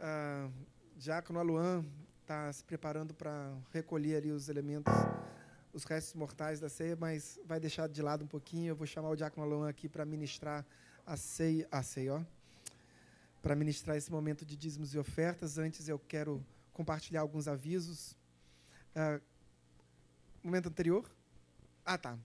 [0.00, 0.48] Ah,
[0.96, 1.84] Diácono Aluan,
[2.24, 4.92] está se preparando para recolher ali os elementos,
[5.74, 8.70] os restos mortais da ceia, mas vai deixar de lado um pouquinho.
[8.70, 10.64] Eu vou chamar o Diácono Alon aqui para ministrar
[11.06, 12.22] a ceia, a ceia, ó,
[13.42, 15.58] para ministrar esse momento de dízimos e ofertas.
[15.58, 18.16] Antes eu quero compartilhar alguns avisos.
[18.96, 19.20] Uh,
[20.42, 21.04] momento anterior?
[21.84, 22.18] Ah, tá.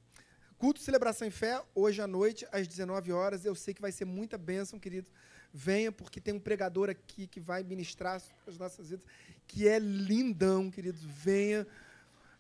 [0.58, 3.44] Culto, celebração em fé, hoje à noite, às 19 horas.
[3.44, 5.10] Eu sei que vai ser muita bênção, querido.
[5.54, 9.06] Venha, porque tem um pregador aqui que vai ministrar as nossas vidas
[9.50, 11.04] que é lindão, queridos.
[11.04, 11.66] Venha.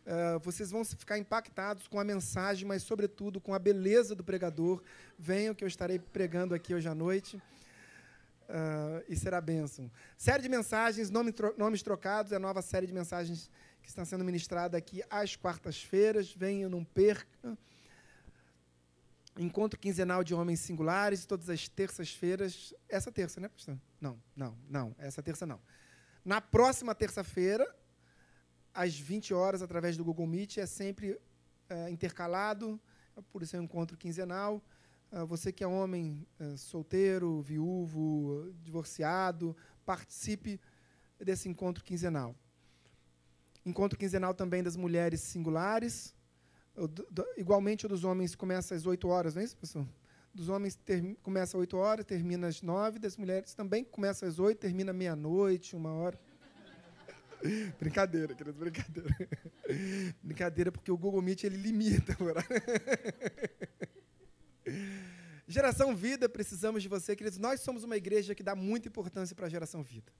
[0.06, 4.82] Uh, vocês vão ficar impactados com a mensagem, mas, sobretudo, com a beleza do pregador.
[5.18, 7.36] Venham, que eu estarei pregando aqui hoje à noite.
[8.48, 9.92] Uh, e será bênção.
[10.18, 13.50] Série de mensagens, nome, tro nomes trocados, é a nova série de mensagens
[13.82, 16.32] que está sendo ministrada aqui às quartas-feiras.
[16.32, 17.58] Venham, não perca.
[19.38, 22.74] Encontro quinzenal de homens singulares, todas as terças-feiras.
[22.88, 23.78] Essa terça, né, pastor?
[24.00, 24.96] Não, não, não.
[25.00, 25.60] Essa terça não.
[26.24, 27.68] Na próxima terça-feira,
[28.74, 31.20] às 20 horas, através do Google Meet, é sempre
[31.70, 32.80] é, intercalado,
[33.32, 34.62] por isso é um encontro quinzenal.
[35.12, 40.62] Uh, você que é homem uh, solteiro, viúvo, divorciado, participe
[41.20, 42.36] desse encontro quinzenal.
[43.66, 46.16] Encontro quinzenal também das mulheres singulares.
[47.36, 49.88] Igualmente o dos homens começa às 8 horas, não é isso, pessoal?
[50.34, 54.40] Dos homens ter, começa às 8 horas, termina às 9, das mulheres também começa às
[54.40, 56.20] 8, termina meia-noite, uma hora.
[57.80, 59.30] brincadeira, querido, brincadeira.
[60.22, 62.16] brincadeira, porque o Google Meet ele limita.
[65.48, 67.40] geração Vida, precisamos de você, queridos.
[67.40, 70.12] Nós somos uma igreja que dá muita importância para a geração Vida.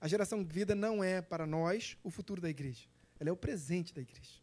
[0.00, 2.88] A geração Vida não é para nós o futuro da igreja.
[3.20, 4.42] Ela é o presente da igreja.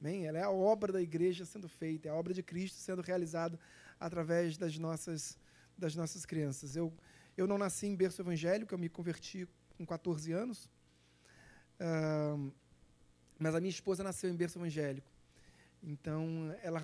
[0.00, 3.02] Bem, ela é a obra da igreja sendo feita, é a obra de Cristo sendo
[3.02, 3.60] realizada
[4.00, 5.38] através das nossas,
[5.76, 6.74] das nossas crianças.
[6.74, 6.92] Eu,
[7.36, 9.46] eu não nasci em berço evangélico, eu me converti
[9.76, 10.68] com 14 anos,
[11.78, 12.52] uh,
[13.38, 15.10] mas a minha esposa nasceu em berço evangélico.
[15.82, 16.82] Então, ela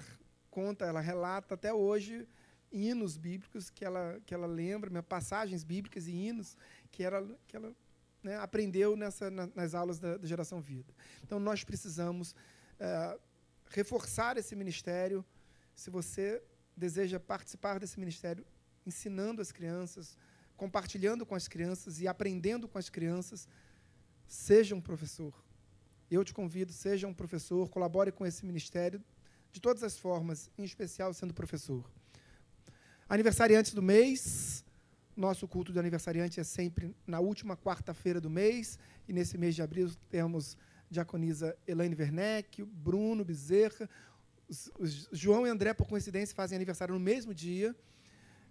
[0.51, 2.27] conta, ela relata até hoje
[2.73, 6.57] hinos bíblicos que ela, que ela lembra, passagens bíblicas e hinos
[6.91, 7.75] que ela, que ela
[8.23, 10.93] né, aprendeu nessa, na, nas aulas da, da, Geração Vida.
[11.23, 13.21] Então, nós precisamos uh,
[13.71, 15.25] reforçar esse ministério.
[15.75, 16.43] Se você
[16.77, 18.45] deseja participar desse ministério,
[18.85, 20.17] ensinando as crianças,
[20.57, 23.49] compartilhando com as crianças e aprendendo com as crianças,
[24.27, 25.35] seja um professor.
[26.11, 29.03] Eu te convido, seja um professor, colabore com esse ministério
[29.53, 31.91] de todas as formas, em especial sendo professor.
[33.09, 34.65] Aniversariantes do mês,
[35.17, 39.63] nosso culto de aniversariante é sempre na última quarta-feira do mês, e nesse mês de
[39.63, 40.57] abril temos
[40.91, 43.89] diaconisa Elaine Werneck, Bruno Bezerra,
[45.13, 47.75] João e André, por coincidência, fazem aniversário no mesmo dia.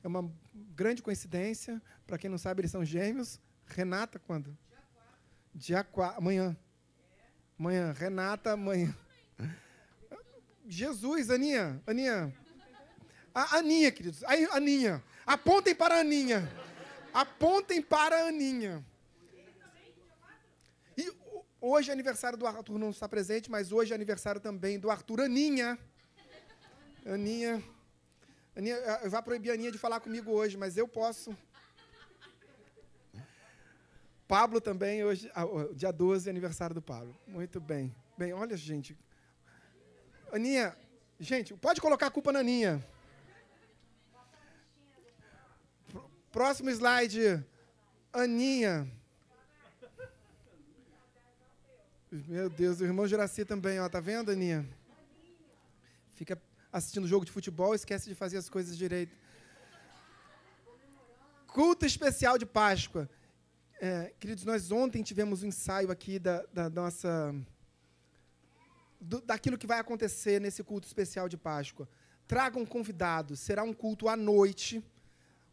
[0.03, 0.29] É uma
[0.75, 1.81] grande coincidência.
[2.05, 3.39] Para quem não sabe, eles são gêmeos.
[3.65, 4.55] Renata, quando?
[5.53, 6.19] Dia 4.
[6.19, 6.55] Amanhã.
[7.57, 7.91] Amanhã.
[7.91, 8.95] Renata, amanhã.
[10.67, 11.81] Jesus, Aninha.
[11.87, 12.33] Aninha.
[13.33, 14.23] A Aninha, queridos.
[14.25, 15.03] Aí, Aninha.
[15.25, 16.49] Apontem para a Aninha.
[17.13, 18.83] Apontem para a Aninha.
[21.67, 25.21] Hoje é aniversário do Arthur, não está presente, mas hoje é aniversário também do Arthur
[25.21, 25.79] Aninha.
[27.03, 27.63] Aninha.
[28.55, 31.35] Aninha, eu vou proibir a Aninha de falar comigo hoje, mas eu posso.
[34.27, 35.43] Pablo também, hoje, ah,
[35.73, 37.17] dia 12, é aniversário do Pablo.
[37.25, 37.95] Muito bem.
[38.15, 38.95] Bem, olha, gente.
[40.31, 40.77] Aninha,
[41.19, 42.79] gente, pode colocar a culpa na Aninha.
[46.31, 47.43] Próximo slide.
[48.13, 48.87] Aninha.
[52.27, 54.65] Meu Deus, o irmão Juraci também, ó, tá vendo, Aninha?
[56.13, 56.41] Fica
[56.71, 59.15] assistindo jogo de futebol, esquece de fazer as coisas direito.
[61.47, 63.09] Culto especial de Páscoa.
[63.81, 67.35] É, queridos, nós ontem tivemos um ensaio aqui da, da nossa.
[69.01, 71.87] Do, daquilo que vai acontecer nesse culto especial de Páscoa.
[72.25, 74.83] Tragam convidados, será um culto à noite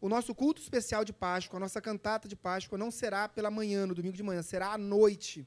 [0.02, 3.86] o nosso culto especial de Páscoa, a nossa cantata de Páscoa, não será pela manhã,
[3.86, 5.46] no domingo de manhã, será à noite.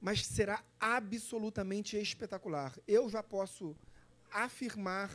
[0.00, 2.78] Mas será absolutamente espetacular.
[2.86, 3.76] Eu já posso
[4.30, 5.10] afirmar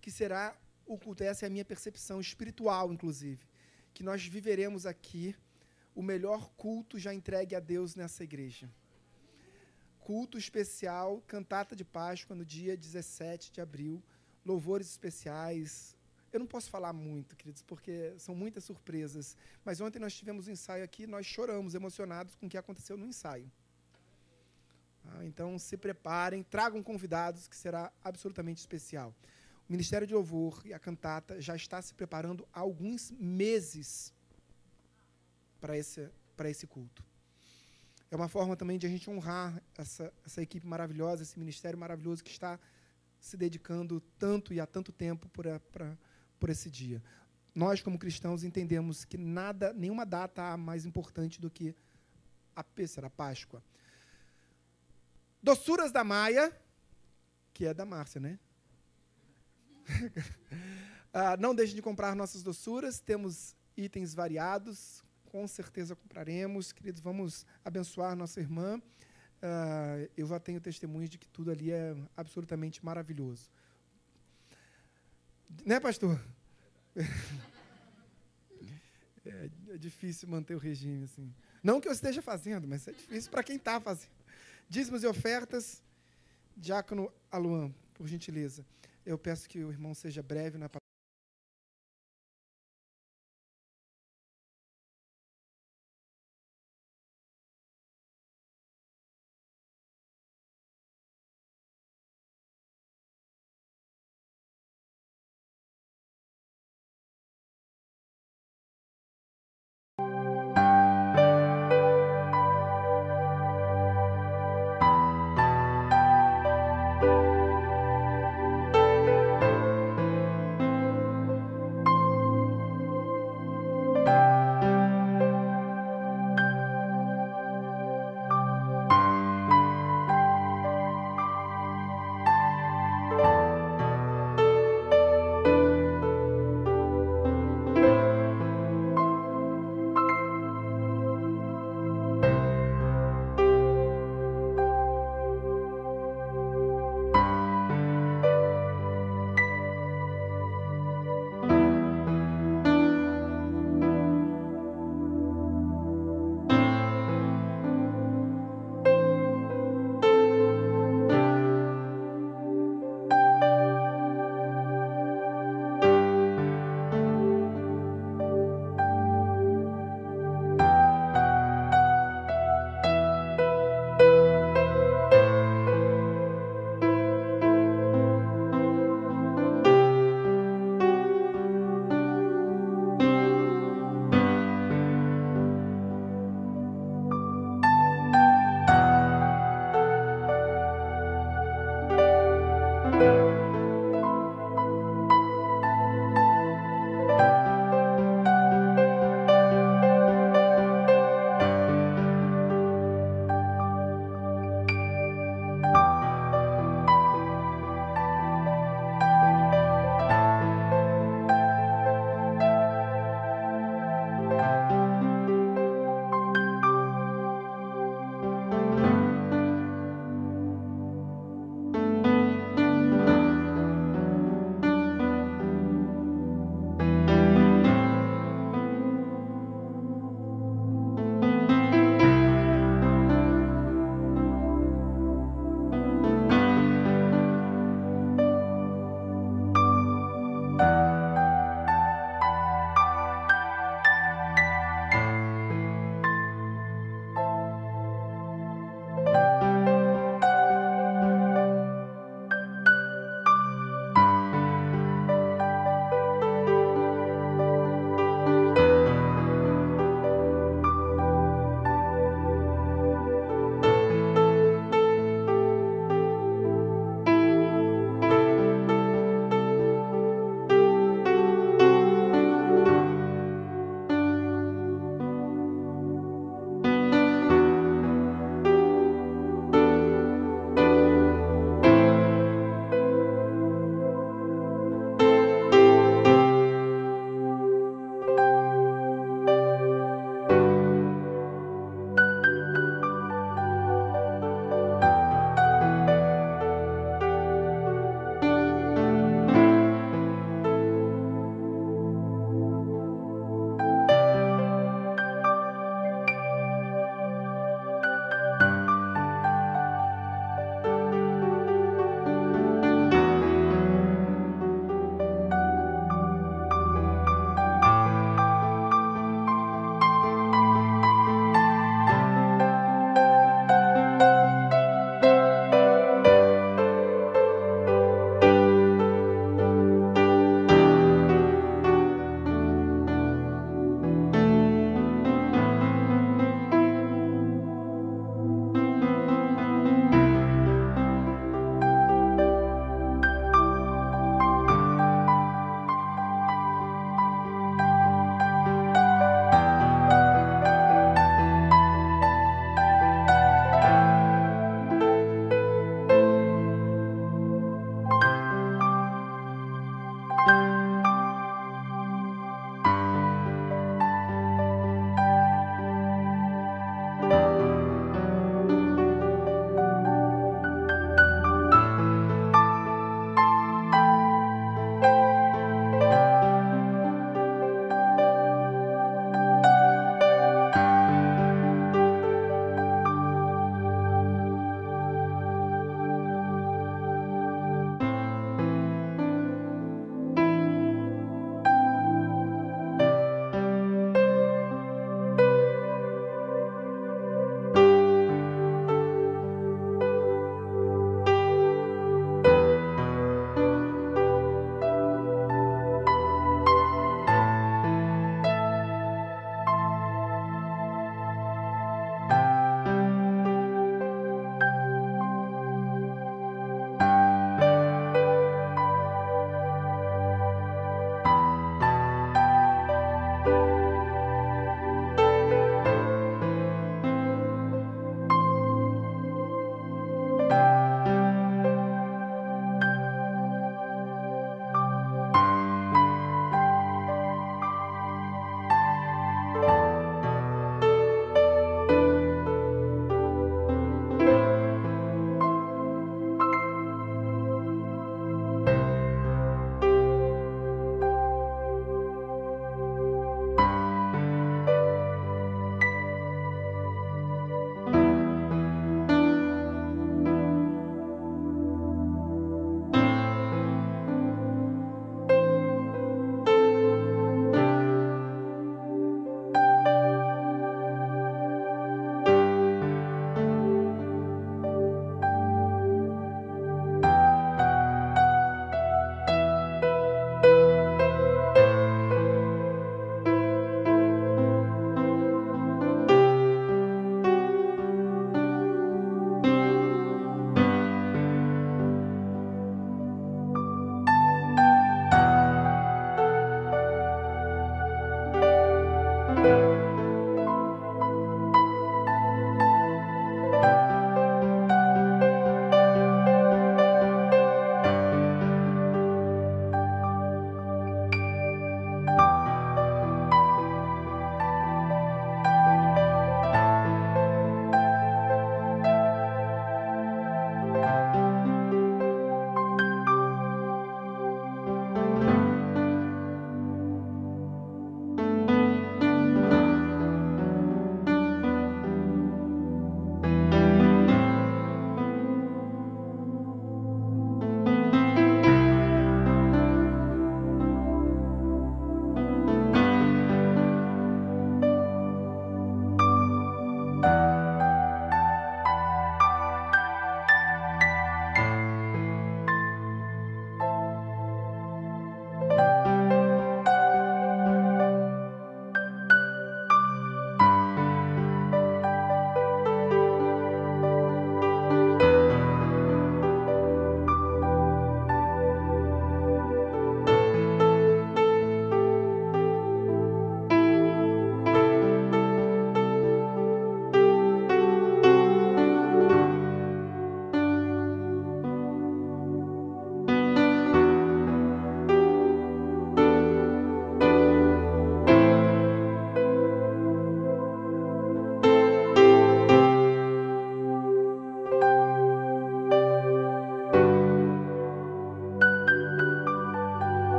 [0.00, 0.56] que será
[0.86, 3.44] o culto, essa é a minha percepção espiritual, inclusive,
[3.94, 5.34] que nós viveremos aqui
[5.94, 8.70] o melhor culto já entregue a Deus nessa igreja.
[10.00, 14.02] Culto especial, cantata de Páscoa no dia 17 de abril,
[14.44, 15.96] louvores especiais,
[16.32, 19.36] eu não posso falar muito, queridos, porque são muitas surpresas.
[19.62, 23.06] Mas ontem nós tivemos um ensaio aqui, nós choramos, emocionados com o que aconteceu no
[23.06, 23.52] ensaio.
[25.04, 29.14] Ah, então se preparem, tragam convidados, que será absolutamente especial.
[29.68, 34.12] O Ministério de Louvor e a cantata já está se preparando há alguns meses
[35.60, 37.04] para esse, para esse culto.
[38.10, 42.22] É uma forma também de a gente honrar essa, essa equipe maravilhosa, esse ministério maravilhoso
[42.22, 42.60] que está
[43.18, 45.96] se dedicando tanto e há tanto tempo para
[46.42, 47.00] por esse dia.
[47.54, 51.72] Nós, como cristãos, entendemos que nada, nenhuma data há mais importante do que
[52.56, 53.62] a Pêssera, a Páscoa.
[55.42, 56.56] Doçuras da Maia,
[57.52, 58.38] que é da Márcia, né?
[61.12, 66.70] ah, não deixe de comprar nossas doçuras, temos itens variados, com certeza compraremos.
[66.70, 68.80] Queridos, vamos abençoar nossa irmã.
[69.42, 73.50] Ah, eu já tenho testemunhos de que tudo ali é absolutamente maravilhoso.
[75.64, 76.20] Né, pastor?
[79.24, 81.32] É, é, difícil manter o regime assim.
[81.62, 84.10] Não que eu esteja fazendo, mas é difícil para quem está fazendo.
[84.68, 85.82] Dízimos e ofertas.
[86.56, 88.64] Diácono Aluan, por gentileza.
[89.04, 90.68] Eu peço que o irmão seja breve na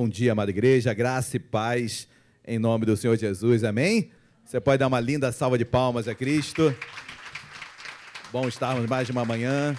[0.00, 2.06] Bom dia, amada igreja, graça e paz
[2.46, 4.12] em nome do Senhor Jesus, amém?
[4.44, 6.72] Você pode dar uma linda salva de palmas a Cristo.
[8.30, 9.76] Bom estarmos mais uma manhã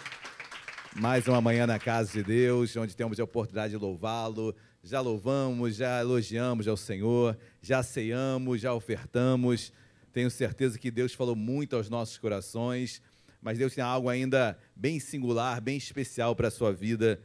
[0.94, 4.54] Mais uma manhã na casa de Deus, onde temos a oportunidade de louvá-lo.
[4.84, 9.72] Já louvamos, já elogiamos ao Senhor, já ceiamos, já ofertamos.
[10.12, 13.02] Tenho certeza que Deus falou muito aos nossos corações,
[13.42, 17.22] mas Deus tem algo ainda bem singular, bem especial para a sua vida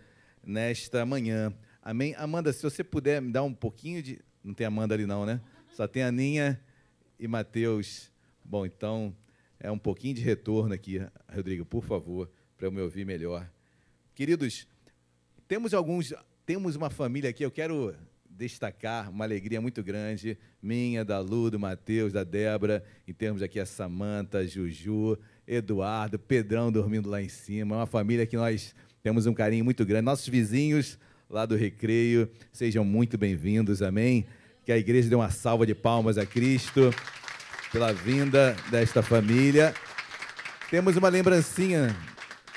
[0.47, 1.53] nesta manhã.
[1.87, 2.15] Amém?
[2.17, 4.19] Amanda, se você puder me dar um pouquinho de.
[4.43, 5.39] Não tem Amanda ali, não, né?
[5.69, 6.59] Só tem a Aninha
[7.21, 8.11] e Mateus.
[8.43, 9.15] Bom, então
[9.61, 13.47] é um pouquinho de retorno aqui, Rodrigo, por favor, para eu me ouvir melhor.
[14.15, 14.67] Queridos,
[15.47, 16.15] temos alguns,
[16.47, 17.95] temos uma família aqui, eu quero
[18.31, 23.61] destacar uma alegria muito grande, minha, da Lu, do Matheus, da Débora, em termos aqui
[23.61, 29.35] a Samanta, Juju, Eduardo, Pedrão dormindo lá em cima, uma família que nós temos um
[29.35, 30.07] carinho muito grande.
[30.07, 30.99] Nossos vizinhos
[31.29, 34.27] lá do Recreio, sejam muito bem-vindos, amém?
[34.65, 36.91] Que a igreja dê uma salva de palmas a Cristo
[37.73, 39.75] pela vinda desta família.
[40.71, 41.97] Temos uma lembrancinha,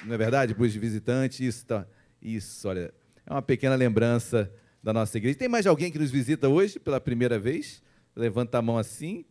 [0.04, 1.40] não é verdade, para os visitantes?
[1.40, 1.88] Isso, tá,
[2.22, 2.94] isso, olha,
[3.26, 4.52] é uma pequena lembrança
[4.84, 5.38] da nossa igreja.
[5.38, 7.82] Tem mais alguém que nos visita hoje pela primeira vez?
[8.16, 9.26] Levanta a mão assim.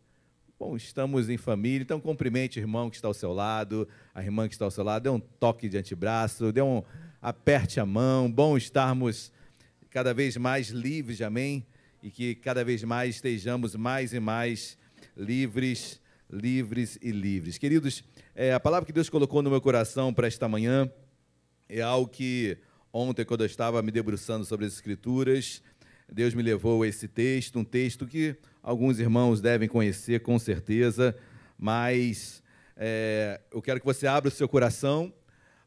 [0.59, 4.47] Bom, estamos em família, então cumprimente o irmão que está ao seu lado, a irmã
[4.47, 6.83] que está ao seu lado, dê um toque de antebraço, dê um
[7.21, 8.31] aperte a mão.
[8.31, 9.31] Bom estarmos
[9.89, 11.65] cada vez mais livres, amém?
[12.01, 14.77] E que cada vez mais estejamos mais e mais
[15.15, 15.99] livres,
[16.29, 17.57] livres e livres.
[17.57, 18.03] Queridos,
[18.35, 20.91] é, a palavra que Deus colocou no meu coração para esta manhã
[21.67, 22.57] é algo que
[22.93, 25.61] ontem, quando eu estava me debruçando sobre as Escrituras,
[26.11, 31.15] Deus me levou a esse texto, um texto que alguns irmãos devem conhecer com certeza,
[31.57, 32.41] mas
[32.75, 35.11] é, eu quero que você abra o seu coração.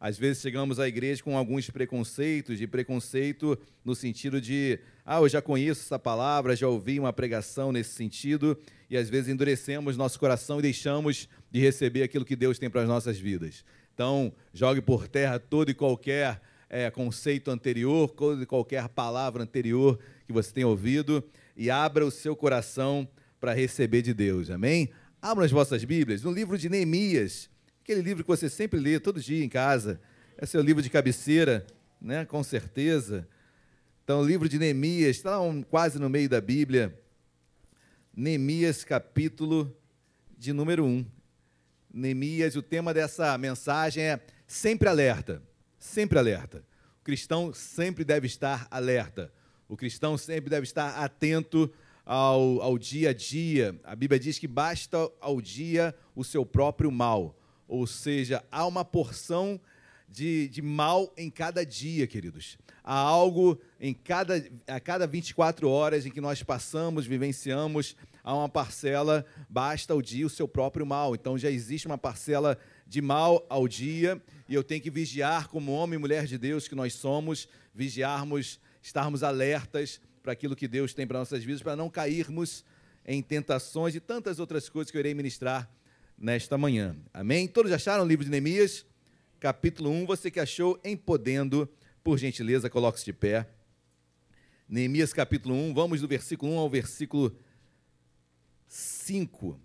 [0.00, 5.28] Às vezes chegamos à igreja com alguns preconceitos, de preconceito no sentido de, ah, eu
[5.28, 8.56] já conheço essa palavra, já ouvi uma pregação nesse sentido,
[8.88, 12.80] e às vezes endurecemos nosso coração e deixamos de receber aquilo que Deus tem para
[12.80, 13.62] as nossas vidas.
[13.92, 16.40] Então, jogue por terra todo e qualquer
[16.70, 21.22] é, conceito anterior, toda e qualquer palavra anterior que você tenha ouvido
[21.54, 23.06] e abra o seu coração
[23.38, 24.48] para receber de Deus.
[24.48, 24.88] Amém?
[25.20, 27.49] Abra as vossas Bíblias no livro de Neemias,
[27.90, 30.00] aquele livro que você sempre lê todo dia em casa.
[30.38, 31.66] É seu livro de cabeceira,
[32.00, 32.24] né?
[32.24, 33.26] Com certeza.
[34.04, 36.96] Então, o livro de Neemias está um, quase no meio da Bíblia.
[38.14, 39.76] Neemias, capítulo
[40.38, 41.04] de número 1.
[41.92, 45.42] Neemias, o tema dessa mensagem é sempre alerta.
[45.76, 46.64] Sempre alerta.
[47.00, 49.32] O cristão sempre deve estar alerta.
[49.68, 51.68] O cristão sempre deve estar atento
[52.06, 53.76] ao, ao dia a dia.
[53.82, 57.39] A Bíblia diz que basta ao dia o seu próprio mal.
[57.70, 59.60] Ou seja, há uma porção
[60.08, 62.58] de, de mal em cada dia, queridos.
[62.82, 67.94] Há algo em cada, a cada 24 horas em que nós passamos, vivenciamos,
[68.24, 71.14] há uma parcela, basta ao dia o seu próprio mal.
[71.14, 75.70] Então já existe uma parcela de mal ao dia e eu tenho que vigiar como
[75.70, 80.92] homem e mulher de Deus que nós somos, vigiarmos, estarmos alertas para aquilo que Deus
[80.92, 82.64] tem para nossas vidas, para não cairmos
[83.06, 85.70] em tentações e tantas outras coisas que eu irei ministrar
[86.20, 86.94] nesta manhã.
[87.14, 87.48] Amém?
[87.48, 88.84] Todos acharam o livro de Neemias?
[89.40, 90.04] capítulo 1.
[90.04, 91.66] Você que achou em Podendo,
[92.04, 93.48] por gentileza, coloque-se de pé.
[94.68, 95.72] Neemias, capítulo 1.
[95.72, 97.34] Vamos do versículo 1 ao versículo
[98.68, 99.58] 5.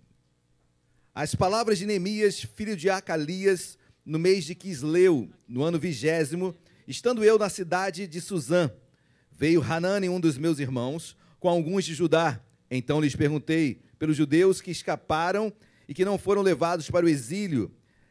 [1.14, 6.56] As palavras de Neemias, filho de Acalias, no mês de Quisleu, no ano vigésimo,
[6.88, 8.70] estando eu na cidade de Suzã,
[9.30, 12.40] veio Hanani, um dos meus irmãos, com alguns de Judá.
[12.70, 15.52] Então lhes perguntei pelos judeus que escaparam
[15.88, 17.70] e que não foram levados para o exílio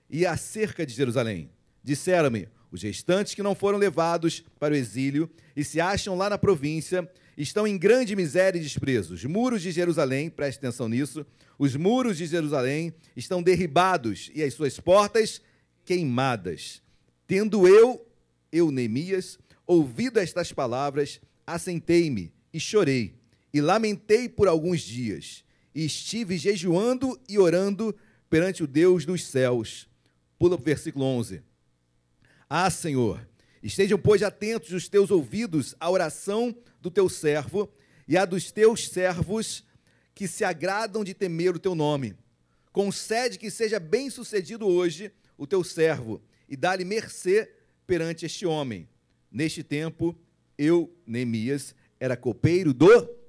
[0.09, 1.49] e acerca de Jerusalém.
[1.83, 6.37] Disseram-me: os restantes que não foram levados para o exílio e se acham lá na
[6.37, 9.13] província estão em grande miséria e desprezo.
[9.13, 11.25] Os muros de Jerusalém, preste atenção nisso,
[11.57, 15.41] os muros de Jerusalém estão derribados e as suas portas
[15.83, 16.81] queimadas.
[17.27, 18.05] Tendo eu,
[18.51, 23.15] eu, Neemias, ouvido estas palavras, assentei-me e chorei,
[23.53, 25.43] e lamentei por alguns dias,
[25.75, 27.93] e estive jejuando e orando
[28.29, 29.89] perante o Deus dos céus.
[30.39, 31.43] Pula para o versículo 11.
[32.49, 33.27] Ah, Senhor,
[33.61, 37.69] estejam, pois, atentos os teus ouvidos à oração do teu servo
[38.07, 39.65] e à dos teus servos
[40.13, 42.15] que se agradam de temer o teu nome.
[42.71, 47.51] Concede que seja bem sucedido hoje o teu servo e dá-lhe mercê
[47.85, 48.87] perante este homem.
[49.29, 50.17] Neste tempo,
[50.57, 53.24] eu, Neemias, era copeiro do.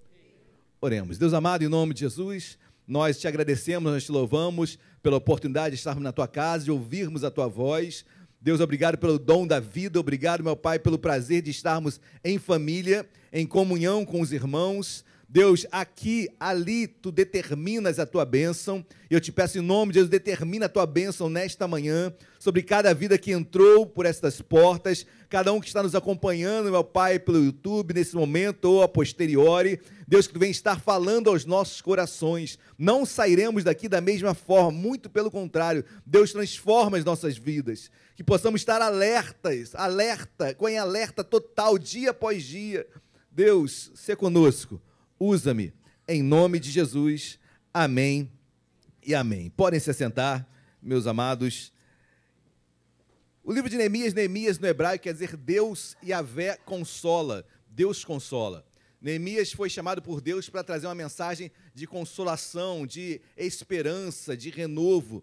[0.86, 1.18] Oremos.
[1.18, 2.56] Deus amado, em nome de Jesus,
[2.86, 7.24] nós te agradecemos, nós te louvamos pela oportunidade de estarmos na tua casa, de ouvirmos
[7.24, 8.04] a tua voz.
[8.40, 13.04] Deus, obrigado pelo dom da vida, obrigado, meu Pai, pelo prazer de estarmos em família,
[13.32, 15.04] em comunhão com os irmãos.
[15.28, 18.86] Deus, aqui, ali, tu determinas a tua bênção.
[19.10, 22.62] E eu te peço em nome de Jesus, determina a tua bênção nesta manhã, sobre
[22.62, 27.18] cada vida que entrou por estas portas, cada um que está nos acompanhando, meu Pai,
[27.18, 29.80] pelo YouTube, nesse momento ou a posteriori.
[30.06, 32.56] Deus, que tu vem estar falando aos nossos corações.
[32.78, 35.84] Não sairemos daqui da mesma forma, muito pelo contrário.
[36.06, 37.90] Deus transforma as nossas vidas.
[38.14, 42.86] Que possamos estar alertas, alerta, com alerta total, dia após dia.
[43.32, 44.80] Deus, se conosco
[45.18, 45.72] usa-me.
[46.08, 47.38] Em nome de Jesus.
[47.72, 48.30] Amém
[49.02, 49.50] e amém.
[49.50, 50.46] Podem se assentar,
[50.80, 51.72] meus amados.
[53.42, 57.46] O livro de Neemias, Neemias no hebraico quer dizer Deus e a vé consola.
[57.68, 58.66] Deus consola.
[59.00, 65.22] Neemias foi chamado por Deus para trazer uma mensagem de consolação, de esperança, de renovo.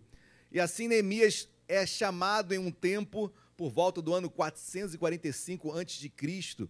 [0.52, 6.70] E assim Neemias é chamado em um tempo por volta do ano 445 a.C.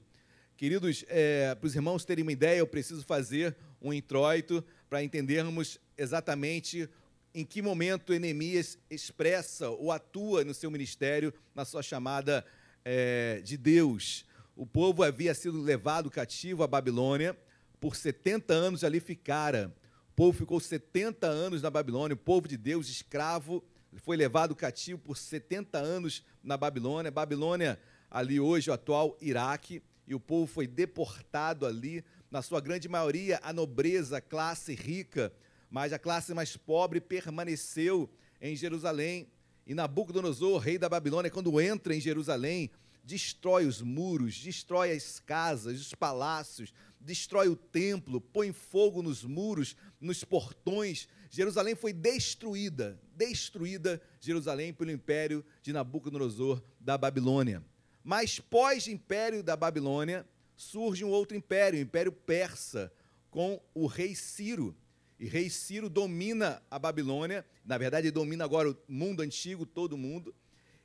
[0.56, 5.80] Queridos, é, para os irmãos terem uma ideia, eu preciso fazer um introito para entendermos
[5.98, 6.88] exatamente
[7.34, 12.46] em que momento Neemias expressa ou atua no seu ministério, na sua chamada
[12.86, 14.26] é, de Deus.
[14.56, 17.36] O povo havia sido levado cativo à Babilônia,
[17.80, 19.76] por 70 anos ali ficara.
[20.12, 23.64] O povo ficou 70 anos na Babilônia, o povo de Deus, escravo,
[24.04, 27.10] foi levado cativo por 70 anos na Babilônia.
[27.10, 32.90] Babilônia, ali hoje, o atual Iraque e o povo foi deportado ali, na sua grande
[32.90, 35.32] maioria, a nobreza, a classe rica,
[35.70, 38.10] mas a classe mais pobre permaneceu
[38.42, 39.28] em Jerusalém.
[39.66, 42.70] E Nabucodonosor, rei da Babilônia, quando entra em Jerusalém,
[43.04, 49.76] destrói os muros, destrói as casas, os palácios, destrói o templo, põe fogo nos muros,
[50.00, 51.08] nos portões.
[51.30, 57.64] Jerusalém foi destruída, destruída Jerusalém pelo império de Nabucodonosor da Babilônia.
[58.04, 62.92] Mas pós-império da Babilônia, surge um outro império, o Império Persa,
[63.32, 64.76] com o rei Ciro.
[65.20, 69.98] E rei Ciro domina a Babilônia, na verdade, ele domina agora o mundo antigo, todo
[69.98, 70.36] mundo.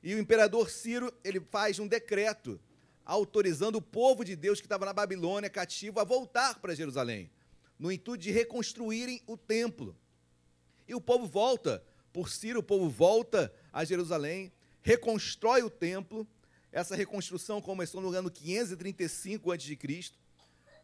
[0.03, 2.61] E o imperador Ciro, ele faz um decreto
[3.05, 7.31] autorizando o povo de Deus que estava na Babilônia cativo a voltar para Jerusalém,
[7.79, 9.97] no intuito de reconstruírem o templo.
[10.87, 11.83] E o povo volta,
[12.13, 16.29] por Ciro, o povo volta a Jerusalém, reconstrói o templo,
[16.79, 20.13] essa reconstrução começou no ano 535 a.C.,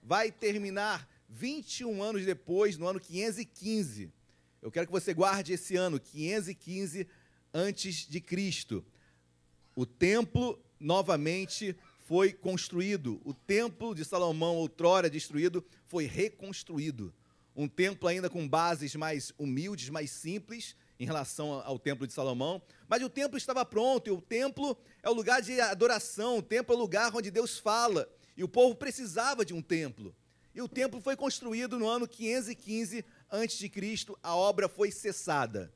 [0.03, 4.13] vai terminar 21 anos depois, no ano 515.
[4.61, 7.07] Eu quero que você guarde esse ano, 515
[7.53, 8.85] antes de Cristo.
[9.77, 11.77] O templo novamente
[12.07, 13.21] foi construído.
[13.25, 17.15] O templo de Salomão, outrora destruído, foi reconstruído.
[17.55, 22.63] Um templo ainda com bases mais humildes, mais simples, em relação ao templo de Salomão,
[22.89, 26.75] mas o templo estava pronto, e o templo é o lugar de adoração, o templo
[26.75, 30.15] é o lugar onde Deus fala, e o povo precisava de um templo.
[30.55, 33.71] E o templo foi construído no ano 515 a.C.,
[34.23, 35.73] a obra foi cessada.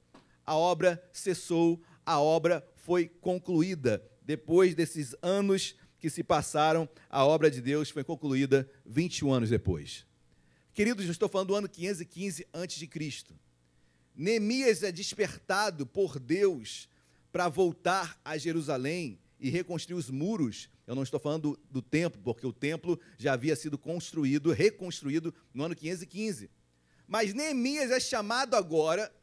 [0.47, 4.03] A obra cessou, a obra foi concluída.
[4.23, 10.07] Depois desses anos que se passaram, a obra de Deus foi concluída 21 anos depois.
[10.73, 13.35] Queridos, eu estou falando do ano 515 a.C.
[14.19, 16.89] Neemias é despertado por Deus
[17.31, 20.69] para voltar a Jerusalém e reconstruir os muros.
[20.89, 25.63] Eu não estou falando do, templo, porque o templo já havia sido construído, reconstruído no
[25.63, 26.51] ano 515.
[27.07, 29.15] Mas Neemias é chamado agora,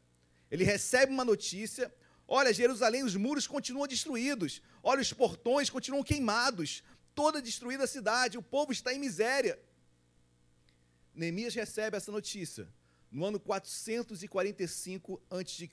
[0.49, 1.93] ele recebe uma notícia:
[2.25, 6.81] olha, Jerusalém, os muros continuam destruídos, olha, os portões continuam queimados,
[7.13, 9.59] toda destruída a cidade, o povo está em miséria.
[11.13, 12.65] Neemias recebe essa notícia
[13.15, 15.69] no ano 445 a.C.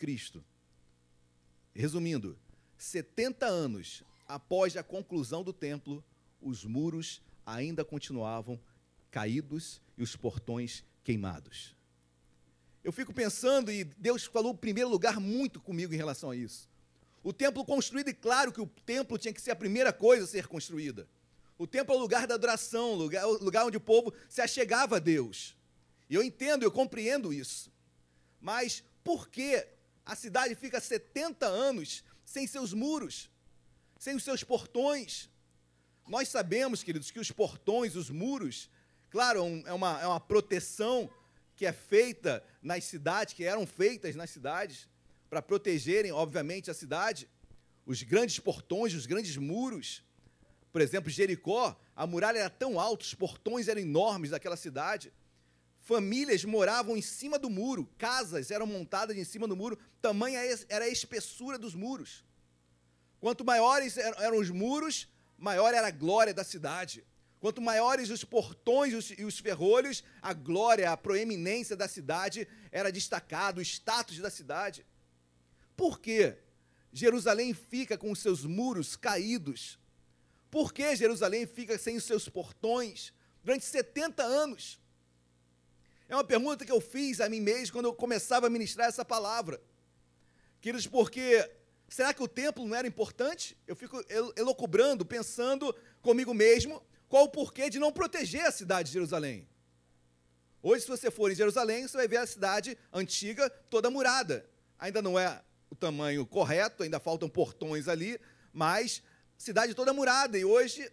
[1.74, 2.38] Resumindo,
[2.78, 6.04] 70 anos após a conclusão do templo,
[6.40, 8.60] os muros ainda continuavam
[9.10, 11.74] caídos e os portões queimados.
[12.84, 16.70] Eu fico pensando, e Deus falou em primeiro lugar muito comigo em relação a isso.
[17.24, 20.28] O templo construído, e claro que o templo tinha que ser a primeira coisa a
[20.28, 21.08] ser construída.
[21.58, 25.00] O templo é o lugar da adoração, lugar, lugar onde o povo se achegava a
[25.00, 25.56] Deus.
[26.12, 27.72] E eu entendo, eu compreendo isso.
[28.38, 29.66] Mas por que
[30.04, 33.30] a cidade fica 70 anos sem seus muros,
[33.98, 35.30] sem os seus portões?
[36.06, 38.68] Nós sabemos, queridos, que os portões, os muros,
[39.08, 41.10] claro, é uma, é uma proteção
[41.56, 44.86] que é feita nas cidades, que eram feitas nas cidades,
[45.30, 47.26] para protegerem, obviamente, a cidade.
[47.86, 50.04] Os grandes portões, os grandes muros.
[50.70, 55.10] Por exemplo, Jericó, a muralha era tão alta, os portões eram enormes daquela cidade
[55.82, 60.38] Famílias moravam em cima do muro, casas eram montadas em cima do muro, tamanha
[60.68, 62.24] era a espessura dos muros.
[63.18, 67.04] Quanto maiores eram os muros, maior era a glória da cidade.
[67.40, 73.58] Quanto maiores os portões e os ferrolhos, a glória, a proeminência da cidade era destacado,
[73.58, 74.86] o status da cidade.
[75.76, 76.36] Por que
[76.92, 79.80] Jerusalém fica com os seus muros caídos?
[80.48, 84.80] Por que Jerusalém fica sem os seus portões durante 70 anos?
[86.12, 89.02] É uma pergunta que eu fiz a mim mesmo quando eu começava a ministrar essa
[89.02, 89.58] palavra.
[90.60, 91.50] Queridos, porque
[91.88, 93.56] será que o templo não era importante?
[93.66, 98.88] Eu fico el- elocubrando, pensando comigo mesmo, qual o porquê de não proteger a cidade
[98.88, 99.48] de Jerusalém.
[100.62, 104.44] Hoje, se você for em Jerusalém, você vai ver a cidade antiga toda murada.
[104.78, 108.20] Ainda não é o tamanho correto, ainda faltam portões ali,
[108.52, 109.02] mas
[109.38, 110.36] cidade toda murada.
[110.36, 110.92] E hoje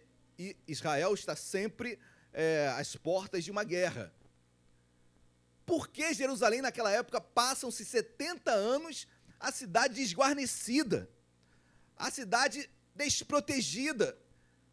[0.66, 1.98] Israel está sempre
[2.32, 4.10] é, às portas de uma guerra.
[5.70, 9.06] Por que Jerusalém, naquela época, passam-se 70 anos
[9.38, 11.08] a cidade desguarnecida,
[11.96, 14.18] a cidade desprotegida,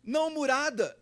[0.03, 0.97] não murada?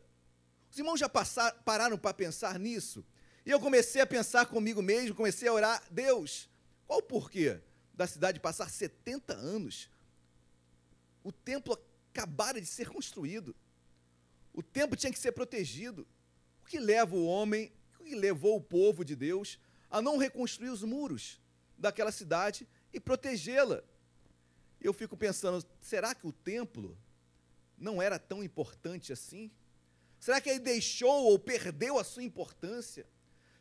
[0.70, 3.06] Os irmãos já passar, pararam para pensar nisso?
[3.46, 6.50] E eu comecei a pensar comigo mesmo, comecei a orar, Deus,
[6.86, 7.62] qual o porquê
[7.94, 9.90] da cidade passar 70 anos?
[11.24, 13.56] O templo acabara de ser construído.
[14.54, 16.06] O templo tinha que ser protegido.
[16.62, 19.58] O que leva o homem, o que levou o povo de Deus
[19.90, 21.40] a não reconstruir os muros
[21.78, 23.84] daquela cidade e protegê-la?
[24.80, 26.98] Eu fico pensando, será que o templo
[27.78, 29.52] não era tão importante assim?
[30.20, 33.08] Será que ele deixou ou perdeu a sua importância?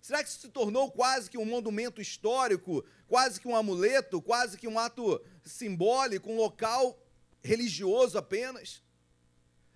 [0.01, 4.59] Será que isso se tornou quase que um monumento histórico, quase que um amuleto, quase
[4.59, 6.99] que um ato simbólico, um local
[7.43, 8.83] religioso apenas?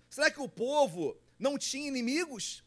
[0.09, 2.63] Será que o povo não tinha inimigos?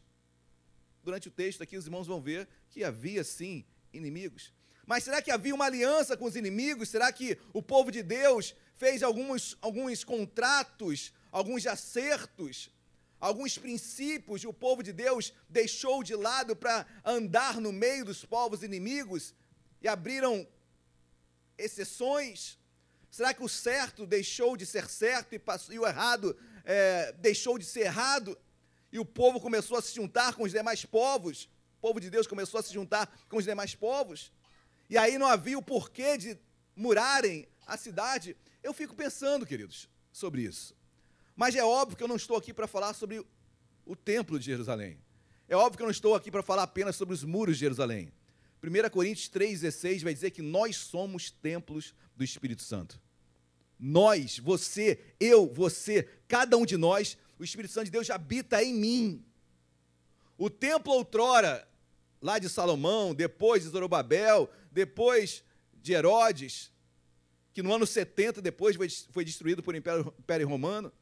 [1.04, 4.52] Durante o texto aqui, os irmãos vão ver que havia sim inimigos.
[4.86, 6.88] Mas será que havia uma aliança com os inimigos?
[6.88, 12.70] Será que o povo de Deus fez alguns, alguns contratos, alguns acertos,
[13.20, 18.24] alguns princípios, e o povo de Deus deixou de lado para andar no meio dos
[18.24, 19.32] povos inimigos
[19.80, 20.46] e abriram
[21.56, 22.58] exceções?
[23.10, 27.58] Será que o certo deixou de ser certo e, passou, e o errado é, deixou
[27.58, 28.36] de ser errado?
[28.90, 31.48] E o povo começou a se juntar com os demais povos?
[31.82, 34.30] Povo de Deus começou a se juntar com os demais povos?
[34.88, 36.38] E aí não havia o porquê de
[36.76, 38.36] murarem a cidade?
[38.62, 40.76] Eu fico pensando, queridos, sobre isso.
[41.34, 43.26] Mas é óbvio que eu não estou aqui para falar sobre
[43.84, 44.96] o templo de Jerusalém.
[45.48, 48.12] É óbvio que eu não estou aqui para falar apenas sobre os muros de Jerusalém.
[48.62, 53.00] 1 Coríntios 3,16 vai dizer que nós somos templos do Espírito Santo.
[53.76, 58.72] Nós, você, eu, você, cada um de nós, o Espírito Santo de Deus habita em
[58.72, 59.24] mim.
[60.38, 61.68] O templo outrora,
[62.22, 65.42] lá de Salomão, depois de Zorobabel, depois
[65.82, 66.70] de Herodes,
[67.52, 68.76] que no ano 70 depois
[69.10, 70.92] foi, destruído por Império, Império Romano.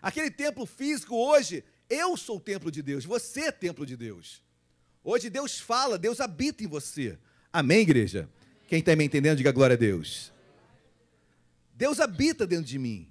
[0.00, 4.42] Aquele templo físico hoje, eu sou o templo de Deus, você é templo de Deus.
[5.04, 7.18] Hoje Deus fala, Deus habita em você.
[7.52, 8.28] Amém, igreja?
[8.66, 10.32] Quem está me entendendo, diga glória a Deus.
[11.74, 13.08] Deus habita dentro de mim.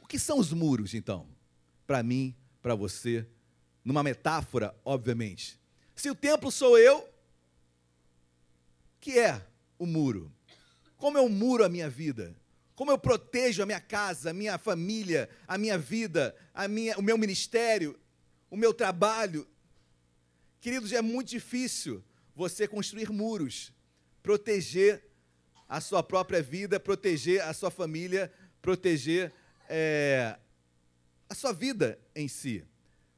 [0.00, 1.26] O que são os muros, então?
[1.86, 3.26] Para mim, para você,
[3.84, 5.58] numa metáfora, obviamente.
[5.94, 7.08] Se o templo sou eu,
[9.00, 9.40] que é
[9.78, 10.32] o muro?
[10.96, 12.34] Como o muro a minha vida?
[12.74, 17.02] Como eu protejo a minha casa, a minha família, a minha vida, a minha, o
[17.02, 17.98] meu ministério,
[18.50, 19.46] o meu trabalho?
[20.60, 22.02] Queridos, é muito difícil
[22.34, 23.72] você construir muros,
[24.22, 25.04] proteger
[25.68, 29.32] a sua própria vida, proteger a sua família, proteger
[29.68, 30.36] é,
[31.28, 32.64] a sua vida em si.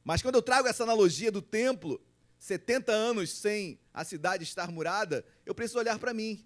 [0.07, 2.01] Mas quando eu trago essa analogia do templo,
[2.39, 6.45] 70 anos sem a cidade estar murada, eu preciso olhar para mim.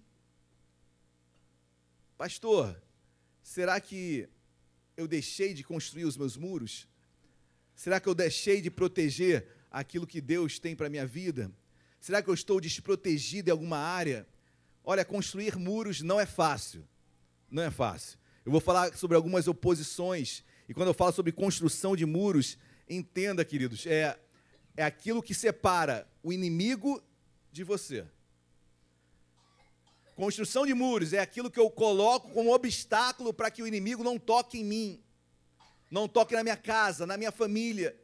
[2.17, 2.81] Pastor,
[3.43, 4.27] será que
[4.97, 6.87] eu deixei de construir os meus muros?
[7.75, 11.51] Será que eu deixei de proteger aquilo que Deus tem para a minha vida?
[11.99, 14.27] Será que eu estou desprotegido em alguma área?
[14.83, 16.83] Olha, construir muros não é fácil.
[17.47, 18.17] Não é fácil.
[18.43, 20.43] Eu vou falar sobre algumas oposições.
[20.67, 22.57] E quando eu falo sobre construção de muros,
[22.95, 24.17] entenda, queridos, é,
[24.75, 27.01] é aquilo que separa o inimigo
[27.51, 28.05] de você.
[30.15, 34.19] Construção de muros é aquilo que eu coloco como obstáculo para que o inimigo não
[34.19, 35.03] toque em mim,
[35.89, 37.97] não toque na minha casa, na minha família.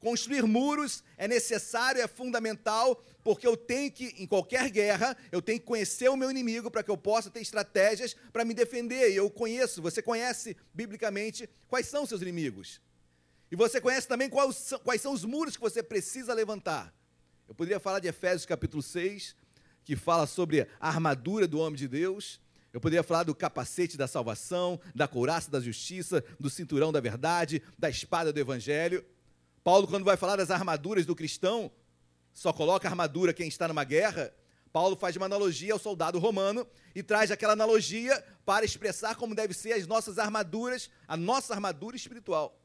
[0.00, 5.58] Construir muros é necessário, é fundamental, porque eu tenho que, em qualquer guerra, eu tenho
[5.58, 9.12] que conhecer o meu inimigo para que eu possa ter estratégias para me defender.
[9.12, 12.82] E eu conheço, você conhece biblicamente quais são seus inimigos.
[13.54, 16.92] E você conhece também quais são, quais são os muros que você precisa levantar.
[17.46, 19.36] Eu poderia falar de Efésios capítulo 6,
[19.84, 22.40] que fala sobre a armadura do homem de Deus.
[22.72, 27.62] Eu poderia falar do capacete da salvação, da couraça da justiça, do cinturão da verdade,
[27.78, 29.04] da espada do evangelho.
[29.62, 31.70] Paulo, quando vai falar das armaduras do cristão,
[32.32, 34.34] só coloca armadura quem está numa guerra.
[34.72, 39.54] Paulo faz uma analogia ao soldado romano e traz aquela analogia para expressar como deve
[39.54, 42.60] ser as nossas armaduras, a nossa armadura espiritual.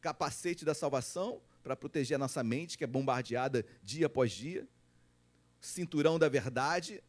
[0.00, 4.66] Capacete da salvação para proteger a nossa mente, que é bombardeada dia após dia.
[5.60, 7.02] Cinturão da verdade,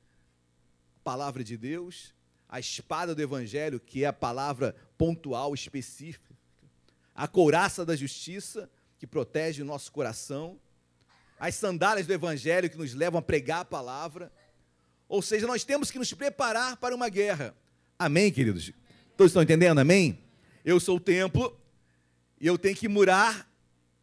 [1.03, 2.13] palavra de Deus,
[2.47, 6.35] a espada do evangelho, que é a palavra pontual, específica.
[7.13, 10.59] A couraça da justiça, que protege o nosso coração
[11.39, 14.31] as sandálias do Evangelho que nos levam a pregar a palavra.
[15.07, 17.55] Ou seja, nós temos que nos preparar para uma guerra.
[17.97, 18.71] Amém, queridos?
[19.15, 19.79] Todos estão entendendo?
[19.79, 20.19] Amém?
[20.65, 21.57] Eu sou o templo
[22.39, 23.49] e eu tenho que murar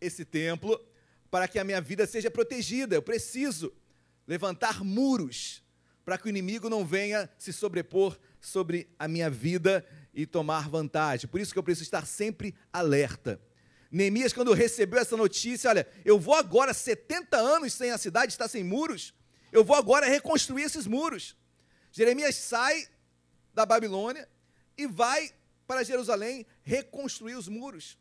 [0.01, 0.81] esse templo
[1.31, 2.95] para que a minha vida seja protegida.
[2.95, 3.73] Eu preciso
[4.27, 5.63] levantar muros
[6.05, 9.85] para que o inimigo não venha se sobrepor sobre a minha vida
[10.15, 11.29] e tomar vantagem.
[11.29, 13.41] Por isso que eu preciso estar sempre alerta.
[13.91, 18.49] Neemias, quando recebeu essa notícia, olha, eu vou agora 70 anos sem a cidade estar
[18.49, 19.15] sem muros,
[19.51, 21.37] eu vou agora reconstruir esses muros.
[21.91, 22.87] Jeremias sai
[23.55, 24.29] da Babilônia
[24.77, 25.31] e vai
[25.67, 27.97] para Jerusalém reconstruir os muros.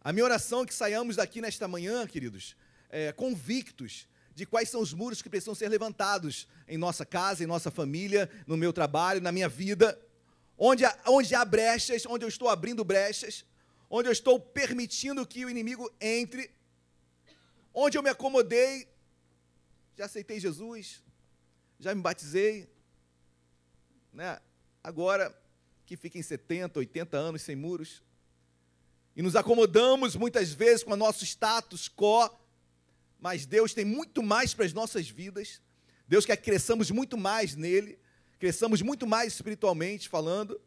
[0.00, 2.56] A minha oração é que saiamos daqui nesta manhã, queridos,
[2.88, 7.46] é, convictos de quais são os muros que precisam ser levantados em nossa casa, em
[7.46, 10.00] nossa família, no meu trabalho, na minha vida,
[10.56, 13.44] onde há, onde há brechas, onde eu estou abrindo brechas,
[13.90, 16.50] onde eu estou permitindo que o inimigo entre,
[17.74, 18.88] onde eu me acomodei,
[19.96, 21.02] já aceitei Jesus,
[21.80, 22.70] já me batizei,
[24.12, 24.38] né?
[24.84, 25.36] agora
[25.84, 28.02] que fiquem 70, 80 anos sem muros,
[29.18, 32.30] e nos acomodamos muitas vezes com o nosso status quo,
[33.18, 35.60] mas Deus tem muito mais para as nossas vidas,
[36.06, 37.98] Deus quer que cresçamos muito mais nele,
[38.38, 40.60] cresçamos muito mais espiritualmente falando.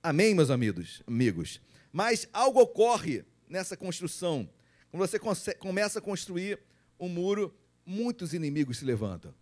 [0.00, 1.02] Amém, meus amigos?
[1.08, 1.60] amigos.
[1.92, 4.48] Mas algo ocorre nessa construção.
[4.92, 5.18] Quando você
[5.56, 6.60] começa a construir
[7.00, 7.52] um muro,
[7.84, 9.34] muitos inimigos se levantam.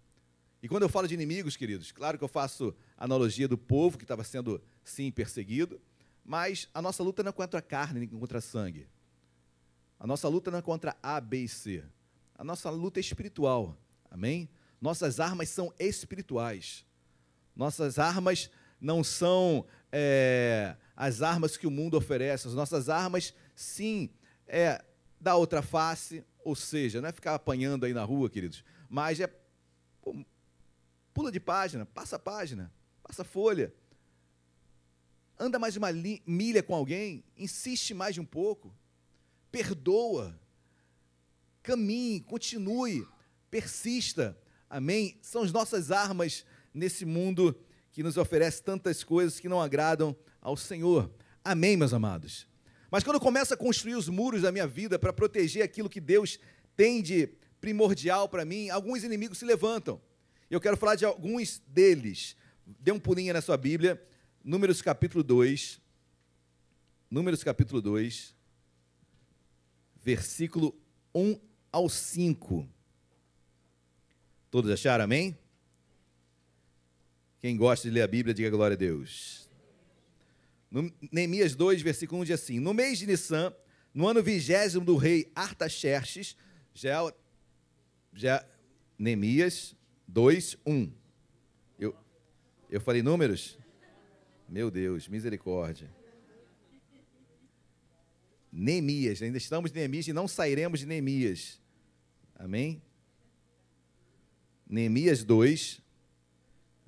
[0.63, 4.05] E quando eu falo de inimigos, queridos, claro que eu faço analogia do povo que
[4.05, 5.79] estava sendo, sim, perseguido,
[6.27, 8.89] mas a nossa luta não é contra a carne, nem contra sangue.
[9.99, 11.85] A nossa luta não é contra A, B e C.
[12.35, 13.79] A nossa luta é espiritual.
[14.11, 14.49] Amém?
[14.81, 16.85] Nossas armas são espirituais.
[17.55, 18.51] Nossas armas
[18.81, 22.49] não são é, as armas que o mundo oferece.
[22.49, 24.11] As nossas armas, sim,
[24.49, 24.85] é
[25.21, 29.33] da outra face, ou seja, não é ficar apanhando aí na rua, queridos, mas é
[31.15, 32.71] pula de página, passa a página,
[33.03, 33.73] passa a folha.
[35.39, 35.89] Anda mais uma
[36.27, 38.75] milha com alguém, insiste mais um pouco,
[39.53, 40.39] perdoa,
[41.63, 43.07] caminhe, continue,
[43.51, 44.39] persista.
[44.69, 45.19] Amém?
[45.21, 47.55] São as nossas armas nesse mundo
[47.93, 51.11] que nos oferece tantas coisas que não agradam ao Senhor.
[51.45, 52.47] Amém, meus amados?
[52.91, 56.39] Mas quando começa a construir os muros da minha vida para proteger aquilo que Deus
[56.75, 57.29] tem de
[57.61, 60.01] primordial para mim, alguns inimigos se levantam.
[60.51, 62.37] Eu quero falar de alguns deles.
[62.65, 64.03] Dê um pulinho na sua Bíblia,
[64.47, 65.81] Números capítulo 2.
[67.11, 68.33] Números capítulo 2,
[70.01, 70.73] versículo
[71.13, 71.37] 1
[71.73, 72.69] ao 5.
[74.49, 75.37] Todos acharam, amém?
[77.41, 79.51] Quem gosta de ler a Bíblia, diga glória a Deus.
[81.11, 83.53] Neemias 2, versículo 1 diz assim: No mês de Nissan,
[83.93, 86.37] no ano vigésimo do rei Artaxerxes,
[86.73, 87.01] já,
[88.15, 88.47] já
[88.97, 89.75] Neemias
[90.07, 90.93] 2, 1.
[91.81, 91.97] Eu,
[92.71, 93.59] eu falei números?
[94.49, 95.91] Meu Deus, misericórdia.
[98.53, 101.61] Neemias, ainda estamos em Neemias e não sairemos de Neemias.
[102.37, 102.81] Amém?
[104.69, 105.83] Neemias 2,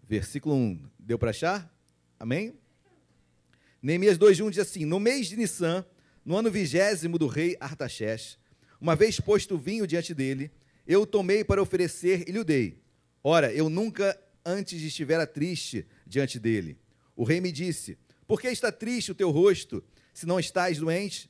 [0.06, 0.88] versículo 1.
[0.98, 1.72] Deu para achar?
[2.18, 2.54] Amém?
[3.82, 5.84] Neemias 2,1 diz assim: No mês de Nissan,
[6.24, 8.38] no ano vigésimo do rei Artaxerxes,
[8.80, 10.50] uma vez posto o vinho diante dele,
[10.86, 12.80] eu tomei para oferecer e lhe o dei.
[13.22, 16.78] Ora, eu nunca antes estivera triste diante dele.
[17.18, 19.82] O rei me disse: Por que está triste o teu rosto,
[20.14, 21.28] se não estás doente?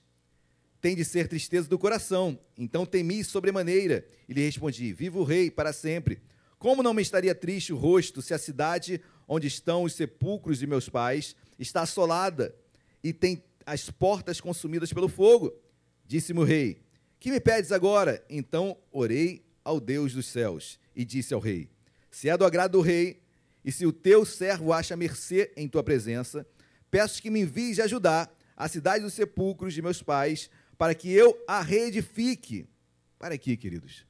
[0.83, 2.39] Tem de ser tristeza do coração.
[2.59, 6.21] Então temi sobremaneira e lhe respondi: Viva o rei para sempre.
[6.59, 10.67] Como não me estaria triste o rosto se a cidade onde estão os sepulcros de
[10.67, 12.55] meus pais está assolada
[13.03, 15.59] e tem as portas consumidas pelo fogo?
[16.07, 16.83] Disse-me o rei:
[17.19, 18.23] Que me pedes agora?
[18.29, 21.71] Então orei ao Deus dos céus e disse ao rei:
[22.11, 23.23] Se é do agrado do rei,
[23.65, 26.47] e se o teu servo acha mercê em tua presença,
[26.91, 31.37] peço que me envies ajudar a cidade dos sepulcros de meus pais, para que eu
[31.47, 32.69] a reedifique.
[33.19, 34.07] Para aqui, queridos.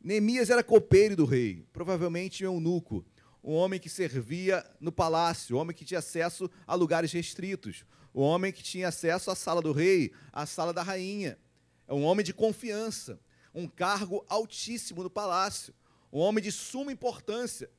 [0.00, 3.04] Neemias era copeiro do rei, provavelmente um eunuco,
[3.42, 8.20] um homem que servia no palácio, um homem que tinha acesso a lugares restritos, o
[8.20, 11.38] homem que tinha acesso à sala do rei, à sala da rainha.
[11.86, 13.20] É um homem de confiança,
[13.54, 15.74] um cargo altíssimo no palácio,
[16.12, 17.70] um homem de suma importância,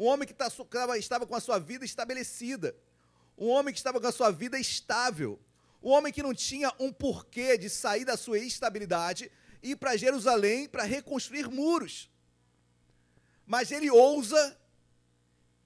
[0.00, 0.50] um homem que tá
[0.96, 2.74] estava com a sua vida estabelecida,
[3.36, 5.38] um homem que estava com a sua vida estável,
[5.82, 9.30] um homem que não tinha um porquê de sair da sua estabilidade
[9.62, 12.10] e ir para Jerusalém para reconstruir muros.
[13.46, 14.58] Mas ele ousa,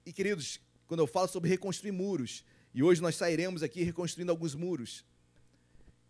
[0.05, 2.43] e queridos, quando eu falo sobre reconstruir muros,
[2.73, 5.05] e hoje nós sairemos aqui reconstruindo alguns muros,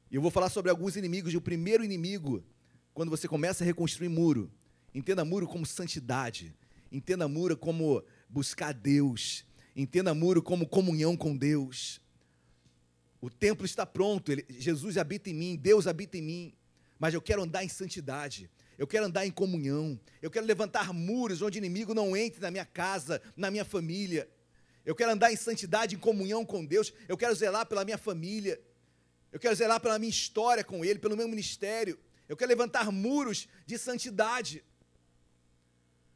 [0.09, 2.43] e eu vou falar sobre alguns inimigos, e o primeiro inimigo,
[2.91, 4.51] quando você começa a reconstruir muro,
[4.95, 6.55] entenda muro como santidade,
[6.91, 9.45] entenda muro como buscar Deus,
[9.75, 12.01] entenda muro como comunhão com Deus.
[13.21, 16.53] O templo está pronto, ele, Jesus habita em mim, Deus habita em mim,
[16.99, 21.41] mas eu quero andar em santidade, eu quero andar em comunhão, eu quero levantar muros
[21.41, 24.29] onde o inimigo não entre na minha casa, na minha família.
[24.85, 28.61] Eu quero andar em santidade, em comunhão com Deus, eu quero zelar pela minha família,
[29.31, 31.99] eu quero zelar pela minha história com Ele, pelo meu ministério.
[32.27, 34.63] Eu quero levantar muros de santidade,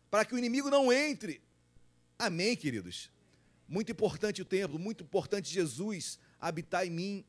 [0.09, 1.41] para que o inimigo não entre.
[2.19, 3.09] Amém, queridos?
[3.65, 7.25] Muito importante o templo, muito importante Jesus habitar em mim.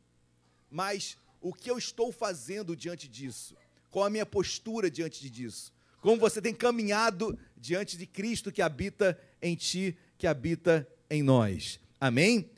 [0.68, 3.56] Mas o que eu estou fazendo diante disso?
[3.88, 5.72] Qual a minha postura diante disso?
[6.00, 11.78] Como você tem caminhado diante de Cristo que habita em ti, que habita em nós?
[12.00, 12.50] Amém?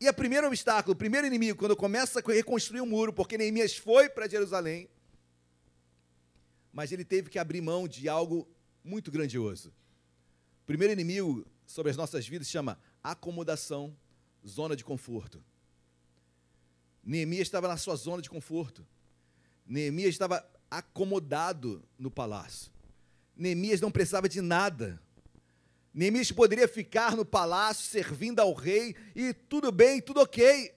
[0.00, 3.76] E o primeiro obstáculo, o primeiro inimigo, quando começa a reconstruir o muro, porque Neemias
[3.76, 4.88] foi para Jerusalém,
[6.72, 8.48] mas ele teve que abrir mão de algo
[8.82, 9.74] muito grandioso.
[10.68, 13.96] Primeiro inimigo sobre as nossas vidas chama acomodação,
[14.46, 15.42] zona de conforto.
[17.02, 18.86] Neemias estava na sua zona de conforto.
[19.66, 22.70] Neemias estava acomodado no palácio.
[23.34, 25.00] Neemias não precisava de nada.
[25.94, 30.70] Neemias poderia ficar no palácio servindo ao rei e tudo bem, tudo ok.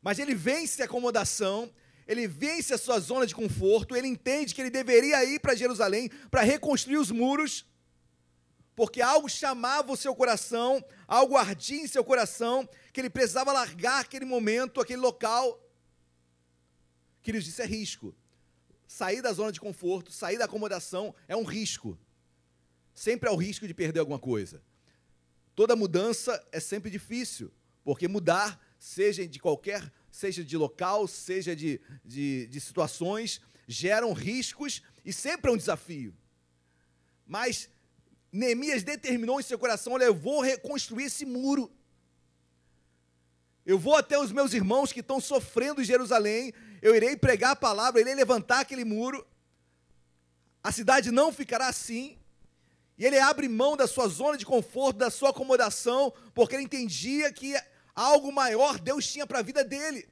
[0.00, 1.70] Mas ele vence a acomodação,
[2.08, 6.08] ele vence a sua zona de conforto, ele entende que ele deveria ir para Jerusalém
[6.30, 7.66] para reconstruir os muros,
[8.74, 14.00] porque algo chamava o seu coração, algo ardia em seu coração, que ele precisava largar
[14.00, 15.60] aquele momento, aquele local
[17.24, 18.14] Queridos, isso é risco.
[18.86, 21.98] Sair da zona de conforto, sair da acomodação é um risco.
[22.94, 24.62] Sempre há o risco de perder alguma coisa.
[25.54, 27.50] Toda mudança é sempre difícil,
[27.82, 34.82] porque mudar, seja de qualquer, seja de local, seja de, de, de situações, geram riscos
[35.02, 36.14] e sempre é um desafio.
[37.26, 37.70] Mas
[38.36, 41.70] Neemias determinou em seu coração: olha, eu vou reconstruir esse muro.
[43.64, 46.52] Eu vou até os meus irmãos que estão sofrendo em Jerusalém
[46.84, 49.26] eu irei pregar a palavra, eu irei levantar aquele muro,
[50.62, 52.18] a cidade não ficará assim,
[52.98, 57.32] e ele abre mão da sua zona de conforto, da sua acomodação, porque ele entendia
[57.32, 57.54] que
[57.94, 60.06] algo maior Deus tinha para a vida dele.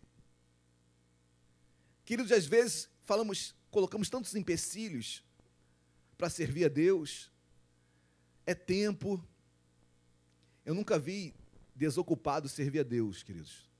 [2.07, 5.23] Queridos, às vezes falamos, colocamos tantos empecilhos
[6.17, 7.31] para servir a Deus.
[8.47, 9.25] É tempo.
[10.65, 11.35] Eu nunca vi
[11.75, 13.71] desocupado servir a Deus, queridos.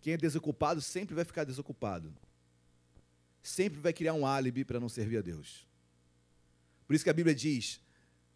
[0.00, 2.14] Quem é desocupado sempre vai ficar desocupado.
[3.42, 5.66] Sempre vai criar um álibi para não servir a Deus.
[6.86, 7.80] Por isso que a Bíblia diz: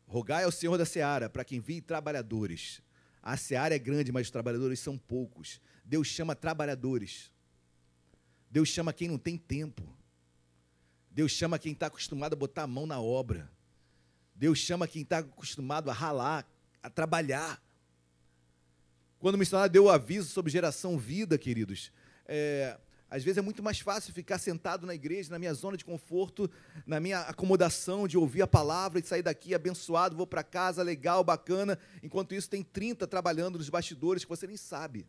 [0.07, 2.81] rogai ao Senhor da seara para que envie trabalhadores.
[3.23, 5.61] A seara é grande, mas os trabalhadores são poucos.
[5.85, 7.31] Deus chama trabalhadores.
[8.51, 9.82] Deus chama quem não tem tempo.
[11.11, 13.51] Deus chama quem está acostumado a botar a mão na obra.
[14.39, 16.48] Deus chama quem está acostumado a ralar,
[16.81, 17.60] a trabalhar.
[19.19, 21.90] Quando o missionário deu o aviso sobre geração vida, queridos,
[22.24, 22.78] é,
[23.10, 26.48] às vezes é muito mais fácil ficar sentado na igreja, na minha zona de conforto,
[26.86, 31.24] na minha acomodação de ouvir a palavra e sair daqui abençoado, vou para casa, legal,
[31.24, 31.77] bacana.
[32.01, 35.05] Enquanto isso, tem 30 trabalhando nos bastidores que você nem sabe.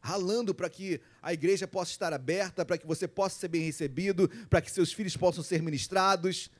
[0.00, 4.28] Ralando para que a igreja possa estar aberta, para que você possa ser bem recebido,
[4.50, 6.50] para que seus filhos possam ser ministrados,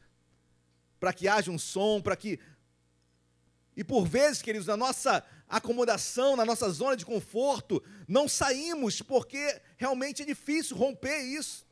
[0.99, 2.39] para que haja um som, para que.
[3.77, 9.61] E por vezes, queridos, na nossa acomodação, na nossa zona de conforto, não saímos porque
[9.77, 11.67] realmente é difícil romper isso.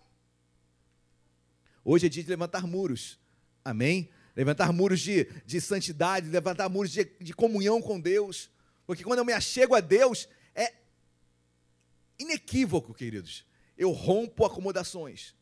[1.85, 3.19] Hoje é dia de levantar muros,
[3.65, 4.11] amém?
[4.37, 8.51] Levantar muros de, de santidade, levantar muros de, de comunhão com Deus,
[8.87, 10.73] porque quando eu me achego a Deus, é
[12.19, 13.45] inequívoco, queridos,
[13.77, 15.35] eu rompo acomodações,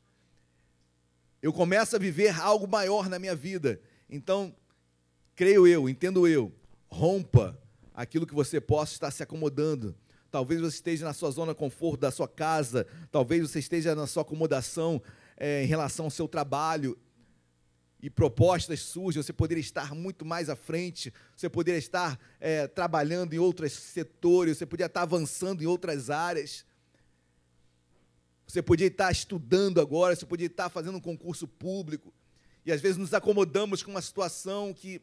[1.43, 4.55] eu começo a viver algo maior na minha vida, então,
[5.35, 6.53] creio eu, entendo eu,
[6.89, 7.59] rompa
[7.93, 9.97] aquilo que você possa estar se acomodando.
[10.31, 14.07] Talvez você esteja na sua zona de conforto da sua casa, talvez você esteja na
[14.07, 15.03] sua acomodação
[15.37, 16.97] é, em relação ao seu trabalho.
[18.01, 23.33] e propostas surgem, você poderia estar muito mais à frente, você poderia estar é, trabalhando
[23.33, 26.65] em outros setores, você poderia estar avançando em outras áreas.
[28.53, 32.13] Você podia estar estudando agora, você podia estar fazendo um concurso público.
[32.67, 35.01] E às vezes nos acomodamos com uma situação que,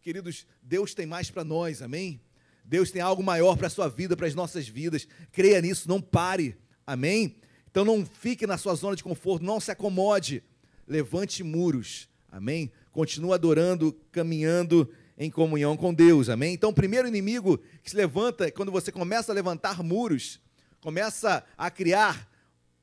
[0.00, 2.20] queridos, Deus tem mais para nós, amém?
[2.64, 5.06] Deus tem algo maior para a sua vida, para as nossas vidas.
[5.30, 7.36] Creia nisso, não pare, amém?
[7.70, 10.42] Então não fique na sua zona de conforto, não se acomode.
[10.84, 12.68] Levante muros, amém?
[12.90, 16.54] Continua adorando, caminhando em comunhão com Deus, amém?
[16.54, 20.40] Então, o primeiro inimigo que se levanta, quando você começa a levantar muros,
[20.80, 22.31] começa a criar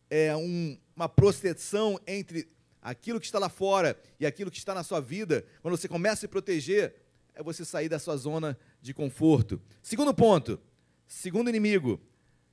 [0.09, 2.49] é, um, uma proteção entre
[2.81, 6.15] aquilo que está lá fora e aquilo que está na sua vida, quando você começa
[6.15, 6.95] a se proteger,
[7.35, 9.61] é você sair da sua zona de conforto.
[9.81, 10.59] Segundo ponto,
[11.07, 11.99] segundo inimigo,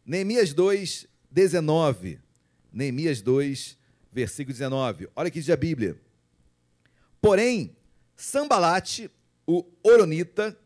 [0.05, 2.21] Neemias 2, 19.
[2.73, 3.79] Neemias 2,
[4.13, 5.09] versículo 19.
[5.17, 6.01] Olha que diz a Bíblia.
[7.21, 7.77] Porém,
[8.15, 9.11] Sambalate,
[9.47, 10.57] o Oronita,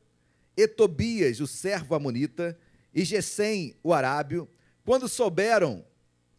[0.56, 2.58] e Tobias, o servo amonita,
[2.94, 4.48] e Gesem, o arábio,
[4.84, 5.84] quando souberam,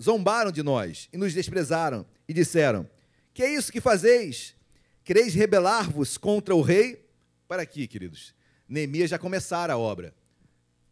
[0.01, 2.89] zombaram de nós e nos desprezaram e disseram:
[3.33, 4.55] Que é isso que fazeis?
[5.03, 7.05] Quereis rebelar-vos contra o rei?
[7.47, 8.33] Para aqui, queridos.
[8.67, 10.13] Neemias já começara a obra.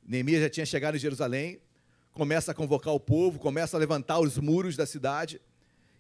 [0.06, 1.62] Neemias já tinha chegado em Jerusalém,
[2.12, 5.40] começa a convocar o povo, começa a levantar os muros da cidade,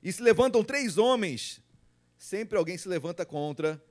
[0.01, 1.61] e se levantam três homens.
[2.17, 3.81] Sempre alguém se levanta contra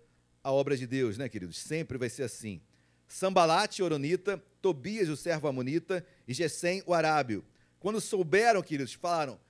[0.42, 1.58] a obra de Deus, né, queridos?
[1.58, 2.60] Sempre vai ser assim.
[3.06, 7.44] Sambalate, Oronita, Tobias, o servo amonita, e Gesem, o arábio.
[7.80, 9.40] Quando souberam, queridos, falaram: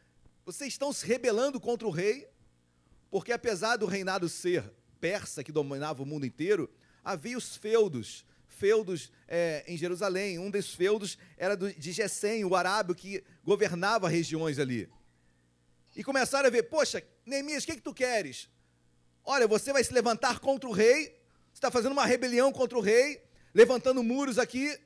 [0.45, 2.29] vocês estão se rebelando contra o rei,
[3.11, 6.71] porque apesar do reinado ser persa, que dominava o mundo inteiro,
[7.05, 10.39] havia os feudos, feudos é, em Jerusalém.
[10.39, 14.89] Um desses feudos era do, de Gesem, o arábio, que governava regiões ali.
[15.97, 18.49] E começaram a ver, poxa, Neemias, o que, que tu queres?
[19.25, 21.19] Olha, você vai se levantar contra o rei,
[21.53, 23.23] você está fazendo uma rebelião contra o rei,
[23.53, 24.79] levantando muros aqui.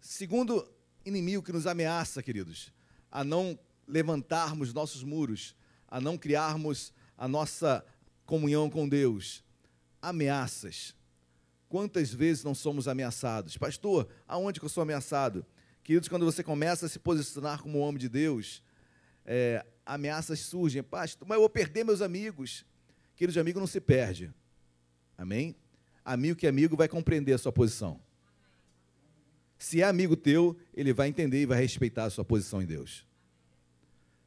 [0.00, 0.66] Segundo
[1.08, 2.72] inimigo que nos ameaça, queridos,
[3.10, 5.56] a não levantarmos nossos muros,
[5.88, 7.84] a não criarmos a nossa
[8.26, 9.42] comunhão com Deus.
[10.00, 10.94] Ameaças.
[11.68, 13.56] Quantas vezes não somos ameaçados?
[13.56, 15.44] Pastor, aonde que eu sou ameaçado?
[15.82, 18.62] Queridos, quando você começa a se posicionar como homem de Deus,
[19.24, 20.82] é, ameaças surgem.
[20.82, 22.64] Pastor, mas eu vou perder meus amigos.
[23.16, 24.32] Queridos, amigo não se perde.
[25.16, 25.56] Amém?
[26.04, 28.00] Amigo que é amigo vai compreender a sua posição.
[29.58, 33.04] Se é amigo teu, ele vai entender e vai respeitar a sua posição em Deus.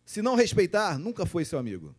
[0.06, 1.96] Se não respeitar, nunca foi seu amigo.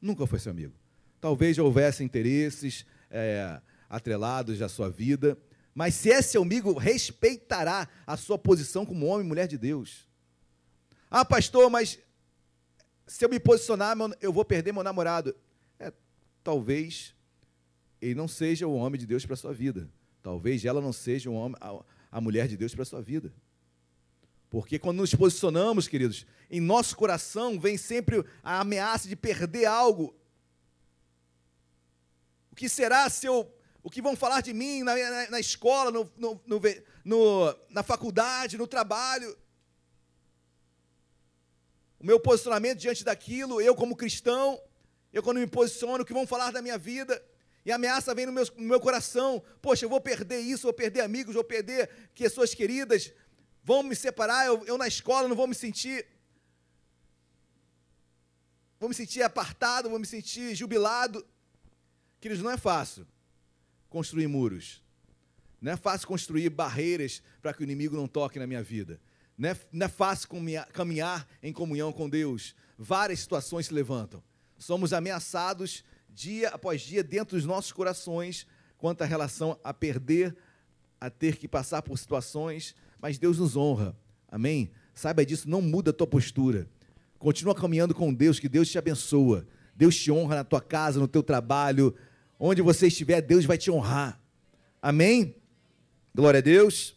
[0.00, 0.74] Nunca foi seu amigo.
[1.20, 5.38] Talvez houvesse interesses, é, atrelados à sua vida,
[5.72, 10.08] mas se é seu amigo, respeitará a sua posição como homem e mulher de Deus.
[11.08, 11.98] Ah, pastor, mas
[13.06, 15.34] se eu me posicionar, eu vou perder meu namorado.
[15.78, 15.92] É,
[16.42, 17.14] talvez
[18.00, 19.88] ele não seja o homem de Deus para a sua vida.
[20.22, 21.56] Talvez ela não seja um homem,
[22.12, 23.32] a, mulher de Deus para a sua vida.
[24.48, 30.14] Porque quando nos posicionamos, queridos, em nosso coração vem sempre a ameaça de perder algo.
[32.52, 33.50] O que será se eu
[33.82, 36.40] o que vão falar de mim na, na, na escola, no, no,
[37.04, 39.36] no, na faculdade, no trabalho.
[41.98, 44.60] O meu posicionamento diante daquilo, eu como cristão,
[45.12, 47.20] eu quando me posiciono, o que vão falar da minha vida.
[47.64, 49.42] E a ameaça vem no meu, no meu coração.
[49.60, 53.12] Poxa, eu vou perder isso, vou perder amigos, vou perder pessoas queridas,
[53.62, 56.06] vão me separar, eu, eu na escola não vou me sentir.
[58.80, 61.24] Vou me sentir apartado, vou me sentir jubilado.
[62.20, 63.06] Queridos, não é fácil
[63.88, 64.82] construir muros.
[65.60, 69.00] Não é fácil construir barreiras para que o inimigo não toque na minha vida.
[69.38, 70.28] Não é, não é fácil
[70.72, 72.56] caminhar em comunhão com Deus.
[72.76, 74.20] Várias situações se levantam.
[74.58, 75.84] Somos ameaçados
[76.14, 78.46] dia após dia dentro dos nossos corações
[78.78, 80.36] quanto à relação a perder,
[81.00, 83.96] a ter que passar por situações, mas Deus nos honra.
[84.28, 84.70] Amém?
[84.94, 86.68] Saiba disso, não muda a tua postura.
[87.18, 89.46] Continua caminhando com Deus, que Deus te abençoa.
[89.74, 91.94] Deus te honra na tua casa, no teu trabalho,
[92.44, 94.20] Onde você estiver, Deus vai te honrar.
[94.82, 95.36] Amém?
[96.12, 96.96] Glória a Deus.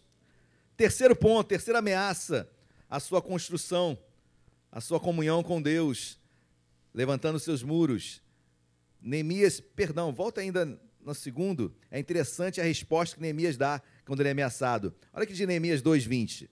[0.75, 2.49] Terceiro ponto, terceira ameaça,
[2.89, 3.95] a sua construção,
[4.71, 6.19] a sua comunhão com Deus,
[6.91, 8.23] levantando seus muros.
[9.05, 10.65] Neemias, perdão, volta ainda
[10.99, 11.71] no segundo.
[11.91, 14.95] É interessante a resposta que Neemias dá quando ele é ameaçado.
[15.13, 16.49] Olha que de Neemias 2:20.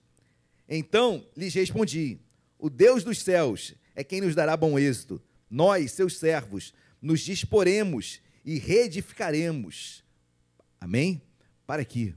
[0.68, 2.20] Então lhes respondi:
[2.56, 5.20] O Deus dos céus é quem nos dará bom êxito.
[5.50, 6.72] Nós, seus servos,
[7.02, 10.04] nos disporemos e reedificaremos.
[10.80, 11.20] Amém?
[11.66, 12.14] Para aqui.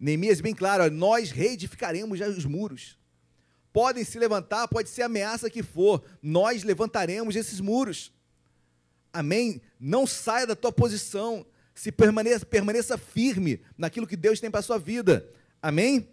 [0.00, 2.98] Neemias bem claro, nós reedificaremos os muros.
[3.74, 8.15] Podem se levantar, pode ser ameaça que for, nós levantaremos esses muros.
[9.16, 9.62] Amém?
[9.80, 11.46] Não saia da tua posição.
[11.74, 15.26] Se permaneça, permaneça firme naquilo que Deus tem para a sua vida.
[15.60, 16.08] Amém?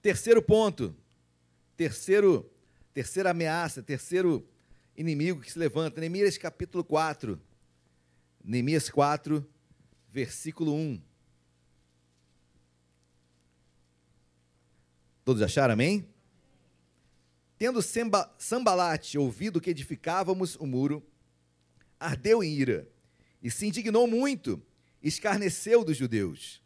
[0.00, 0.96] Terceiro ponto.
[1.76, 2.50] Terceiro,
[2.94, 4.48] terceira ameaça, terceiro
[4.96, 6.00] inimigo que se levanta.
[6.00, 7.38] Neemias capítulo 4.
[8.42, 9.46] Neemias 4,
[10.10, 11.02] versículo 1.
[15.22, 16.08] Todos acharam, amém?
[17.58, 17.80] Tendo
[18.38, 21.02] Sambalate ouvido que edificávamos o muro,
[22.04, 22.88] ardeu em ira
[23.42, 24.62] e se indignou muito,
[25.02, 26.62] escarneceu dos judeus.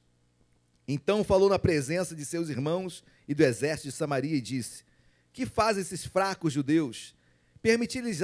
[0.86, 4.84] Então falou na presença de seus irmãos e do exército de Samaria e disse:
[5.32, 7.14] Que fazem esses fracos judeus?
[7.62, 8.20] Permitir-lhes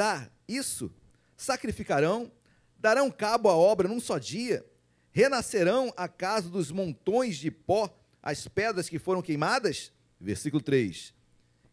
[0.49, 0.93] isso?
[1.36, 2.32] Sacrificarão?
[2.78, 4.65] Darão cabo à obra num só dia?
[5.12, 9.93] Renascerão acaso dos montões de pó as pedras que foram queimadas?
[10.20, 11.15] Versículo 3.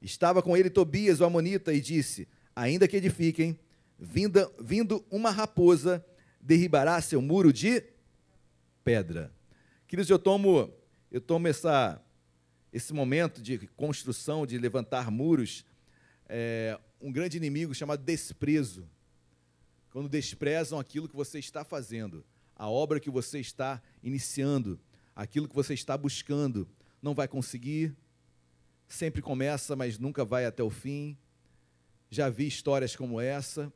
[0.01, 3.57] Estava com ele Tobias, o Amonita, e disse: Ainda que edifiquem,
[4.01, 6.03] vinda, vindo uma raposa,
[6.41, 7.83] derribará seu muro de
[8.83, 9.31] pedra.
[9.87, 10.73] Queridos, eu tomo,
[11.11, 12.01] eu tomo essa,
[12.73, 15.63] esse momento de construção, de levantar muros,
[16.27, 18.89] é, um grande inimigo chamado desprezo.
[19.91, 22.25] Quando desprezam aquilo que você está fazendo,
[22.55, 24.79] a obra que você está iniciando,
[25.15, 26.67] aquilo que você está buscando,
[27.01, 27.95] não vai conseguir,
[28.87, 31.15] sempre começa, mas nunca vai até o fim.
[32.09, 33.71] Já vi histórias como essa,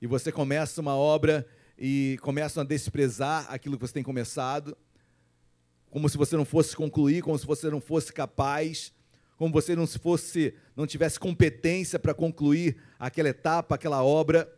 [0.00, 1.46] e você começa uma obra
[1.78, 4.76] e começam a desprezar aquilo que você tem começado,
[5.90, 8.92] como se você não fosse concluir, como se você não fosse capaz,
[9.36, 14.50] como você não fosse, não tivesse competência para concluir aquela etapa, aquela obra.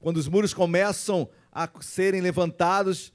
[0.00, 3.12] Quando os muros começam a serem levantados,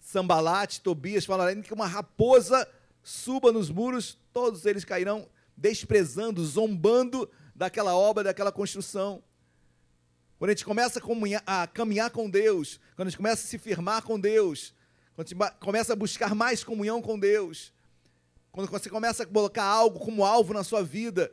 [0.00, 2.66] Sambalate, Tobias falaram que uma raposa
[3.02, 9.22] suba nos muros, todos eles cairão desprezando, zombando daquela obra, daquela construção.
[10.38, 11.00] Quando a gente começa
[11.46, 14.74] a caminhar com Deus, quando a gente começa a se firmar com Deus,
[15.14, 17.72] quando a gente começa a buscar mais comunhão com Deus,
[18.52, 21.32] quando você começa a colocar algo como alvo na sua vida,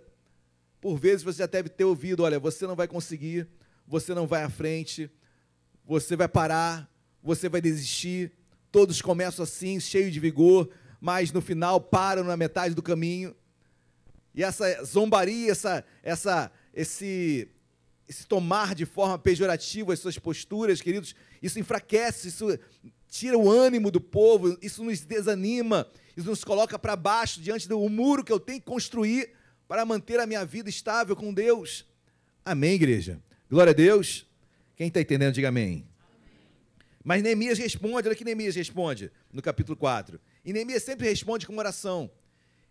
[0.80, 3.48] por vezes você já deve ter ouvido: olha, você não vai conseguir,
[3.88, 5.10] você não vai à frente,
[5.86, 6.90] você vai parar,
[7.22, 8.32] você vai desistir.
[8.72, 10.70] Todos começam assim, cheios de vigor,
[11.00, 13.36] mas no final param na metade do caminho.
[14.34, 17.48] E essa zombaria, essa, essa, esse,
[18.08, 22.60] esse tomar de forma pejorativa as suas posturas, queridos, isso enfraquece, isso
[23.10, 27.78] tira o ânimo do povo, isso nos desanima, isso nos coloca para baixo diante do
[27.90, 29.32] muro que eu tenho que construir
[29.68, 31.86] para manter a minha vida estável com Deus.
[32.44, 33.22] Amém, igreja?
[33.50, 34.26] Glória a Deus.
[34.76, 35.86] Quem está entendendo, diga amém.
[37.04, 40.20] Mas Neemias responde, olha que Neemias responde no capítulo 4.
[40.44, 42.10] E Neemias sempre responde com oração.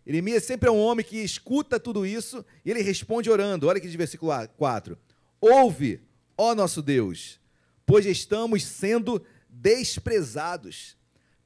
[0.05, 3.67] Neemias sempre é um homem que escuta tudo isso e ele responde orando.
[3.67, 4.97] Olha aqui de versículo 4.
[5.45, 5.99] Ouve,
[6.37, 7.37] ó nosso Deus,
[7.85, 10.95] pois estamos sendo desprezados.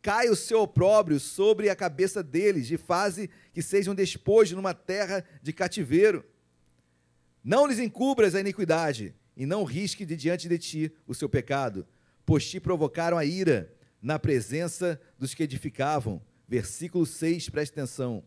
[0.04, 5.26] Cai o seu opróbrio sobre a cabeça deles, de fase que sejam despojo numa terra
[5.42, 6.24] de cativeiro.
[7.44, 11.84] Não lhes encubras a iniquidade, e não risque de diante de ti o seu pecado,
[12.24, 16.22] pois te provocaram a ira na presença dos que edificavam.
[16.48, 18.24] Versículo 6, preste atenção.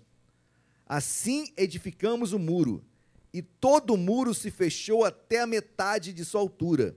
[0.84, 2.84] Assim edificamos o muro,
[3.32, 6.96] e todo o muro se fechou até a metade de sua altura,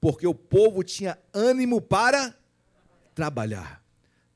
[0.00, 2.34] porque o povo tinha ânimo para
[3.14, 3.82] trabalhar.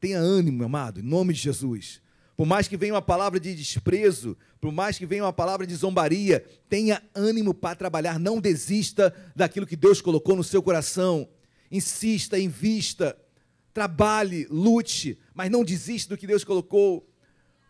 [0.01, 2.01] Tenha ânimo, amado, em nome de Jesus.
[2.37, 5.75] Por mais que venha uma palavra de desprezo, por mais que venha uma palavra de
[5.75, 8.19] zombaria, tenha ânimo para trabalhar.
[8.19, 11.29] Não desista daquilo que Deus colocou no seu coração.
[11.71, 13.17] Insista, invista,
[13.73, 17.07] trabalhe, lute, mas não desista do que Deus colocou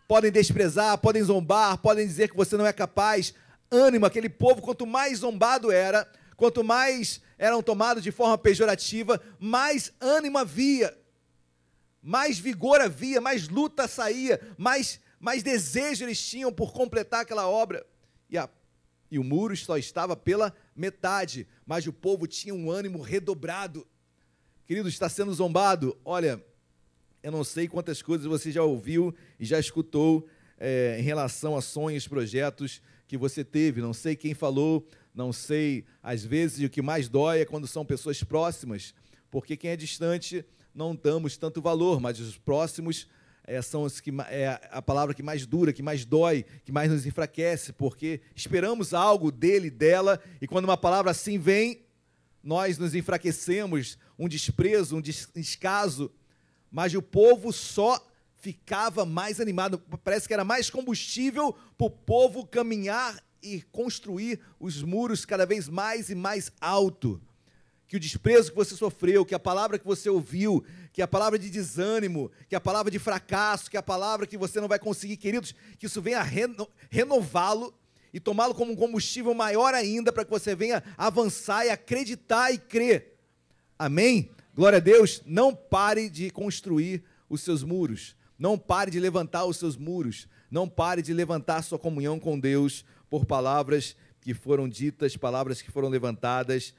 [0.07, 3.33] podem desprezar, podem zombar, podem dizer que você não é capaz.
[3.75, 9.91] Ânimo, aquele povo, quanto mais zombado era, quanto mais eram tomados de forma pejorativa, mais
[9.99, 10.97] ânimo havia,
[12.01, 17.85] mais vigor havia, mais luta saía, mais, mais desejo eles tinham por completar aquela obra.
[18.29, 18.49] E, a,
[19.11, 23.85] e o muro só estava pela metade, mas o povo tinha um ânimo redobrado.
[24.65, 25.97] Querido, está sendo zombado?
[26.03, 26.43] Olha,
[27.21, 30.27] eu não sei quantas coisas você já ouviu e já escutou
[30.57, 33.81] é, em relação a sonhos, projetos que você teve.
[33.81, 35.85] Não sei quem falou, não sei.
[36.01, 38.93] Às vezes o que mais dói é quando são pessoas próximas,
[39.29, 43.07] porque quem é distante não damos tanto valor, mas os próximos
[43.45, 46.91] é, são os que é a palavra que mais dura, que mais dói, que mais
[46.91, 51.81] nos enfraquece, porque esperamos algo dele, dela, e quando uma palavra assim vem,
[52.43, 56.11] nós nos enfraquecemos, um desprezo, um descaso
[56.75, 58.05] mas o povo só
[58.45, 59.79] ficava mais animado.
[60.03, 65.67] Parece que era mais combustível para o povo caminhar e construir os muros cada vez
[65.67, 67.19] mais e mais alto.
[67.87, 70.63] que o desprezo que você sofreu, que a palavra que você ouviu,
[70.93, 74.59] que a palavra de desânimo, que a palavra de fracasso, que a palavra que você
[74.61, 77.73] não vai conseguir, queridos, que isso venha reno, renová-lo
[78.13, 82.59] e tomá-lo como um combustível maior ainda para que você venha avançar e acreditar e
[82.59, 83.17] crer.
[83.77, 84.29] Amém?
[84.53, 85.21] Glória a Deus.
[85.25, 88.15] Não pare de construir os seus muros.
[88.37, 90.27] Não pare de levantar os seus muros.
[90.51, 95.71] Não pare de levantar sua comunhão com Deus por palavras que foram ditas, palavras que
[95.71, 96.73] foram levantadas,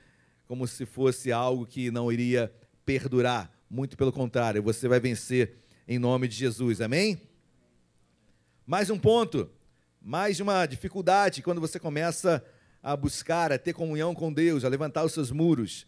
[0.47, 2.53] como se fosse algo que não iria
[2.85, 3.53] perdurar.
[3.69, 5.55] Muito pelo contrário, você vai vencer
[5.89, 6.81] em nome de Jesus.
[6.81, 7.21] Amém?
[8.67, 9.49] Mais um ponto,
[10.01, 12.45] mais uma dificuldade quando você começa
[12.83, 15.87] a buscar, a ter comunhão com Deus, a levantar os seus muros.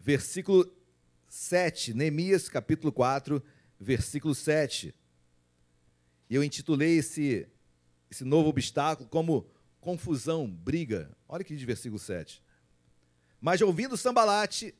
[0.00, 0.68] Versículo
[1.28, 3.42] 7, Neemias capítulo 4,
[3.78, 4.94] versículo 7.
[6.32, 7.46] E eu intitulei esse,
[8.10, 9.46] esse novo obstáculo como
[9.82, 11.14] confusão, briga.
[11.28, 12.42] Olha que diz versículo 7.
[13.38, 14.74] Mas ouvindo Sambalate,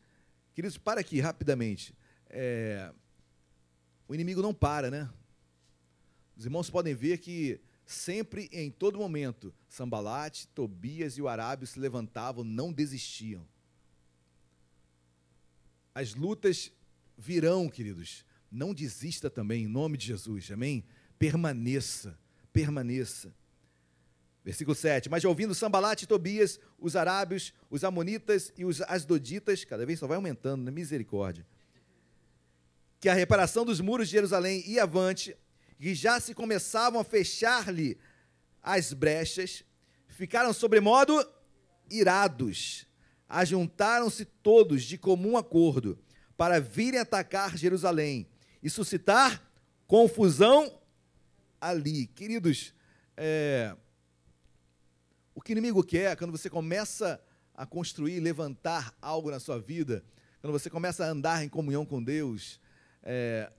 [0.54, 1.94] queridos, para aqui rapidamente.
[2.30, 2.90] É,
[4.08, 5.10] o inimigo não para, né?
[6.34, 11.78] Os irmãos podem ver que sempre, em todo momento, Sambalate, Tobias e o Arábio se
[11.78, 13.46] levantavam, não desistiam.
[15.94, 16.72] As lutas
[17.14, 18.24] virão, queridos.
[18.50, 20.82] Não desista também, em nome de Jesus, amém?
[21.22, 22.18] Permaneça,
[22.52, 23.32] permaneça.
[24.44, 25.08] Versículo 7.
[25.08, 30.08] Mas ouvindo Sambalate e Tobias, os arábios, os amonitas e os asdoditas, cada vez só
[30.08, 30.72] vai aumentando, né?
[30.72, 31.46] misericórdia,
[32.98, 35.36] que a reparação dos muros de Jerusalém ia avante,
[35.78, 37.96] e já se começavam a fechar-lhe
[38.60, 39.62] as brechas,
[40.08, 41.24] ficaram sobremodo
[41.88, 42.84] irados.
[43.28, 45.96] Ajuntaram-se todos de comum acordo
[46.36, 48.26] para virem atacar Jerusalém
[48.60, 49.40] e suscitar
[49.86, 50.81] confusão
[51.62, 52.08] ali.
[52.08, 52.74] Queridos,
[53.16, 53.76] é,
[55.32, 57.22] o que o inimigo quer, quando você começa
[57.54, 60.04] a construir, levantar algo na sua vida,
[60.40, 62.60] quando você começa a andar em comunhão com Deus,
[63.02, 63.50] é,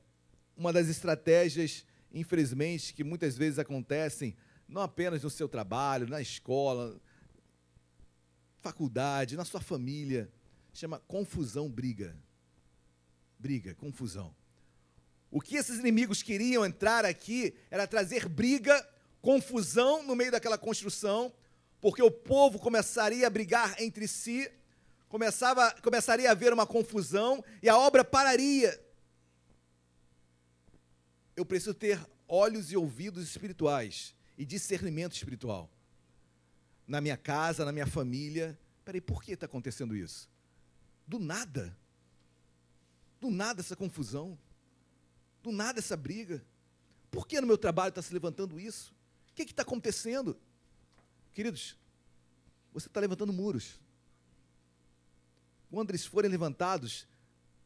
[0.57, 4.35] uma das estratégias, infelizmente, que muitas vezes acontecem,
[4.67, 6.99] não apenas no seu trabalho, na escola,
[8.59, 10.29] faculdade, na sua família,
[10.73, 12.17] chama confusão, briga.
[13.39, 14.35] Briga, confusão.
[15.33, 18.87] O que esses inimigos queriam entrar aqui era trazer briga,
[19.19, 21.33] confusão no meio daquela construção,
[21.81, 24.47] porque o povo começaria a brigar entre si,
[25.09, 28.79] começava, começaria a haver uma confusão e a obra pararia.
[31.35, 35.67] Eu preciso ter olhos e ouvidos espirituais e discernimento espiritual.
[36.87, 38.55] Na minha casa, na minha família.
[38.85, 40.29] Peraí, por que está acontecendo isso?
[41.07, 41.75] Do nada.
[43.19, 44.37] Do nada essa confusão.
[45.43, 46.43] Do nada essa briga.
[47.11, 48.93] Por que no meu trabalho está se levantando isso?
[49.29, 50.35] O que está acontecendo?
[51.33, 51.77] Queridos,
[52.71, 53.79] você está levantando muros.
[55.69, 57.07] Quando eles forem levantados,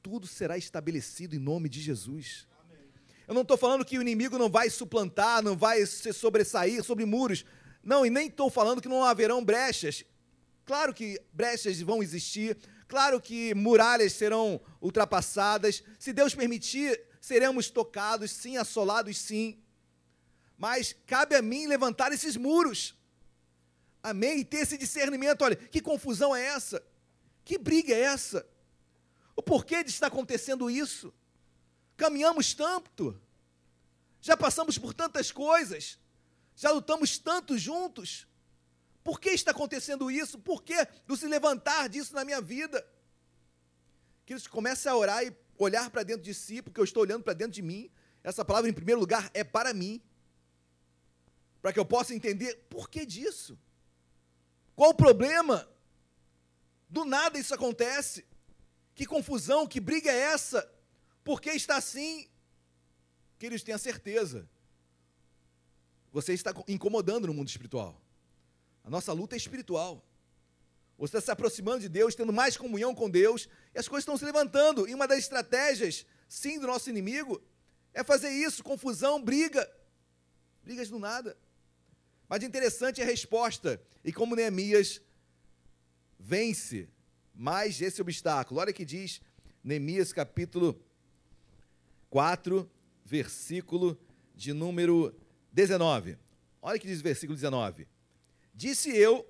[0.01, 2.47] tudo será estabelecido em nome de Jesus.
[3.27, 7.05] Eu não estou falando que o inimigo não vai suplantar, não vai se sobressair sobre
[7.05, 7.45] muros.
[7.83, 10.03] Não, e nem estou falando que não haverão brechas.
[10.65, 15.83] Claro que brechas vão existir, claro que muralhas serão ultrapassadas.
[15.99, 19.61] Se Deus permitir, seremos tocados, sim, assolados, sim.
[20.57, 22.95] Mas cabe a mim levantar esses muros.
[24.01, 24.39] Amém?
[24.39, 25.41] E ter esse discernimento.
[25.41, 26.81] Olha, que confusão é essa?
[27.43, 28.47] Que briga é essa?
[29.35, 31.13] O porquê de estar acontecendo isso?
[31.97, 33.19] Caminhamos tanto,
[34.21, 35.99] já passamos por tantas coisas,
[36.55, 38.27] já lutamos tanto juntos.
[39.03, 40.37] Por que está acontecendo isso?
[40.39, 40.75] Por que
[41.05, 42.85] do se levantar disso na minha vida?
[44.25, 47.23] Que eles comecem a orar e olhar para dentro de si, porque eu estou olhando
[47.23, 47.89] para dentro de mim.
[48.23, 50.01] Essa palavra, em primeiro lugar, é para mim.
[51.61, 53.57] Para que eu possa entender por que disso.
[54.75, 55.67] Qual o problema?
[56.89, 58.25] Do nada isso acontece.
[58.93, 60.71] Que confusão, que briga é essa?
[61.23, 62.27] Por que está assim?
[63.37, 64.49] Queridos, tenha certeza.
[66.11, 68.01] Você está incomodando no mundo espiritual.
[68.83, 70.06] A nossa luta é espiritual.
[70.97, 74.17] Você está se aproximando de Deus, tendo mais comunhão com Deus, e as coisas estão
[74.17, 74.87] se levantando.
[74.87, 77.41] E uma das estratégias, sim, do nosso inimigo,
[77.93, 79.69] é fazer isso: confusão, briga.
[80.63, 81.37] Brigas do nada.
[82.27, 83.81] Mas interessante é a resposta.
[84.03, 85.01] E como Neemias
[86.19, 86.89] vence
[87.33, 88.59] mais esse obstáculo.
[88.59, 89.21] Olha que diz
[89.63, 90.81] Neemias capítulo
[92.09, 92.69] 4,
[93.05, 93.97] versículo
[94.35, 95.15] de número
[95.53, 96.17] 19.
[96.61, 97.87] Olha que diz o versículo 19.
[98.53, 99.25] Disse eu,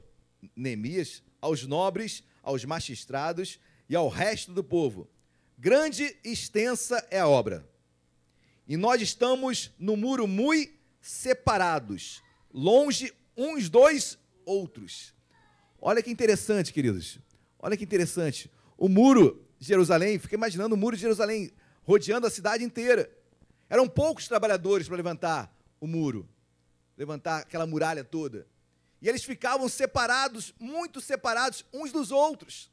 [0.55, 3.59] Neemias, aos nobres, aos magistrados
[3.89, 5.09] e ao resto do povo:
[5.57, 7.67] Grande e extensa é a obra.
[8.67, 12.21] E nós estamos no muro muito separados
[12.53, 15.13] longe uns dos outros.
[15.79, 17.19] Olha que interessante, queridos.
[17.59, 18.51] Olha que interessante.
[18.77, 21.51] o muro de Jerusalém, fica imaginando o muro de Jerusalém
[21.83, 23.09] rodeando a cidade inteira.
[23.69, 26.27] Eram poucos trabalhadores para levantar o muro,
[26.95, 28.47] levantar aquela muralha toda.
[29.01, 32.71] E eles ficavam separados, muito separados uns dos outros.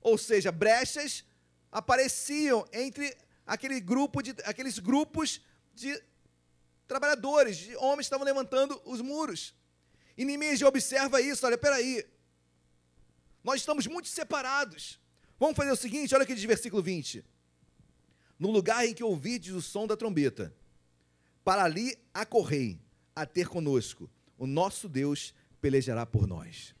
[0.00, 1.24] Ou seja, brechas
[1.70, 5.40] apareciam entre aquele grupo de, aqueles grupos
[5.74, 6.02] de
[6.86, 9.54] trabalhadores, de homens que estavam levantando os muros.
[10.16, 12.04] E Neemias observa isso, olha, peraí,
[13.44, 14.98] nós estamos muito separados.
[15.38, 17.24] Vamos fazer o seguinte, olha aqui de versículo 20.
[18.38, 20.54] No lugar em que ouvides o som da trombeta,
[21.44, 22.80] para ali acorrei
[23.14, 26.74] a ter conosco, o nosso Deus pelejará por nós.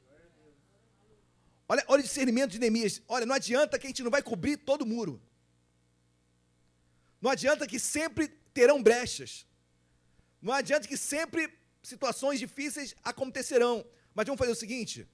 [1.68, 3.02] Olha, olha o discernimento de Neemias.
[3.06, 5.20] Olha, não adianta que a gente não vai cobrir todo o muro.
[7.20, 9.46] Não adianta que sempre terão brechas.
[10.40, 11.52] Não adianta que sempre
[11.82, 13.84] situações difíceis acontecerão.
[14.14, 15.06] Mas vamos fazer o seguinte: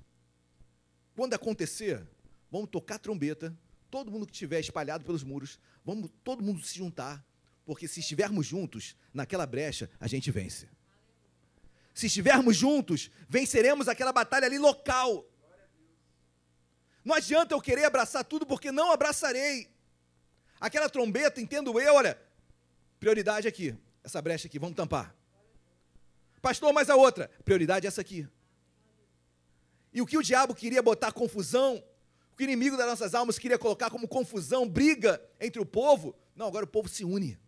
[1.17, 2.07] quando acontecer,
[2.51, 3.57] vamos tocar trombeta,
[3.91, 7.27] todo mundo que estiver espalhado pelos muros, vamos todo mundo se juntar,
[7.65, 10.69] porque se estivermos juntos naquela brecha, a gente vence.
[11.95, 15.25] Se estivermos juntos, venceremos aquela batalha ali local.
[17.05, 19.71] Não adianta eu querer abraçar tudo, porque não abraçarei.
[20.61, 22.21] Aquela trombeta, entendo eu, olha,
[22.99, 25.15] prioridade aqui, essa brecha aqui, vamos tampar.
[26.43, 28.27] Pastor, mas a outra, prioridade é essa aqui.
[29.93, 31.83] E o que o diabo queria botar confusão,
[32.33, 36.17] o que o inimigo das nossas almas queria colocar como confusão, briga entre o povo,
[36.35, 37.39] não, agora o povo se une.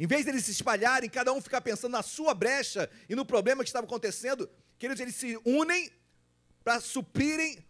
[0.00, 3.62] Em vez deles se espalharem, cada um ficar pensando na sua brecha e no problema
[3.62, 4.48] que estava acontecendo,
[4.78, 5.90] queridos, eles se unem
[6.64, 7.62] para suprirem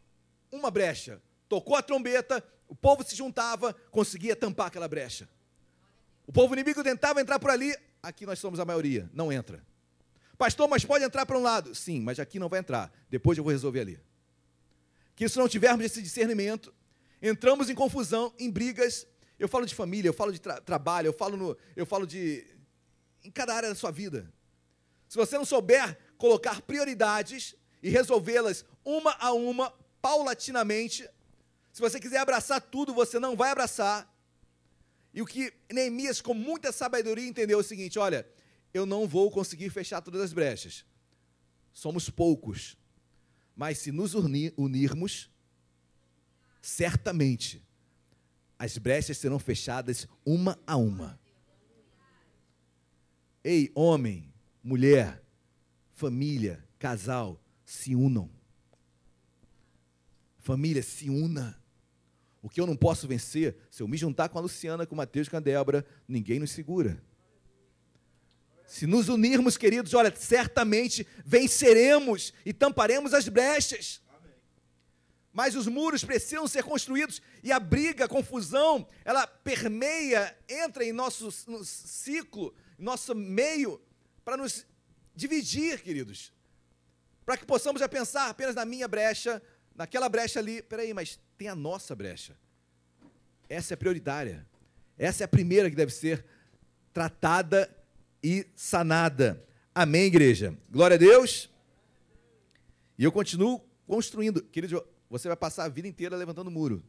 [0.52, 1.20] uma brecha.
[1.48, 5.28] Tocou a trombeta, o povo se juntava, conseguia tampar aquela brecha.
[6.24, 9.60] O povo inimigo tentava entrar por ali, aqui nós somos a maioria, não entra.
[10.38, 11.74] Pastor, mas pode entrar para um lado.
[11.74, 12.92] Sim, mas aqui não vai entrar.
[13.10, 14.00] Depois eu vou resolver ali.
[15.16, 16.72] Que se não tivermos esse discernimento,
[17.20, 19.04] entramos em confusão, em brigas.
[19.40, 22.46] Eu falo de família, eu falo de tra trabalho, eu falo, no, eu falo de.
[23.24, 24.30] em cada área da sua vida.
[25.08, 29.72] Se você não souber colocar prioridades e resolvê-las uma a uma,
[30.02, 31.08] paulatinamente,
[31.72, 34.14] se você quiser abraçar tudo, você não vai abraçar.
[35.14, 38.28] E o que Neemias, com muita sabedoria, entendeu é o seguinte: olha,
[38.74, 40.84] eu não vou conseguir fechar todas as brechas.
[41.72, 42.76] Somos poucos.
[43.56, 45.30] Mas se nos unir, unirmos,
[46.60, 47.69] certamente
[48.60, 51.18] as brechas serão fechadas uma a uma.
[53.42, 54.30] Ei, homem,
[54.62, 55.22] mulher,
[55.94, 58.30] família, casal, se unam.
[60.40, 61.58] Família, se una.
[62.42, 64.98] O que eu não posso vencer, se eu me juntar com a Luciana, com o
[64.98, 67.02] Mateus, com a Débora, ninguém nos segura.
[68.66, 74.02] Se nos unirmos, queridos, olha, certamente venceremos e tamparemos as brechas.
[75.32, 80.92] Mas os muros precisam ser construídos e a briga, a confusão, ela permeia, entra em
[80.92, 83.80] nosso no ciclo, nosso meio,
[84.24, 84.66] para nos
[85.14, 86.32] dividir, queridos.
[87.24, 89.40] Para que possamos já pensar apenas na minha brecha,
[89.74, 90.62] naquela brecha ali.
[90.62, 92.36] Peraí, mas tem a nossa brecha.
[93.48, 94.46] Essa é prioritária.
[94.98, 96.24] Essa é a primeira que deve ser
[96.92, 97.74] tratada
[98.22, 99.44] e sanada.
[99.74, 100.56] Amém, igreja?
[100.68, 101.48] Glória a Deus.
[102.98, 104.42] E eu continuo construindo.
[104.42, 106.82] Querido, você vai passar a vida inteira levantando muro.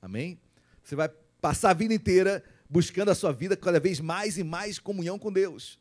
[0.00, 0.38] Amém?
[0.82, 1.08] Você vai
[1.40, 5.32] passar a vida inteira buscando a sua vida cada vez mais e mais comunhão com
[5.32, 5.80] Deus.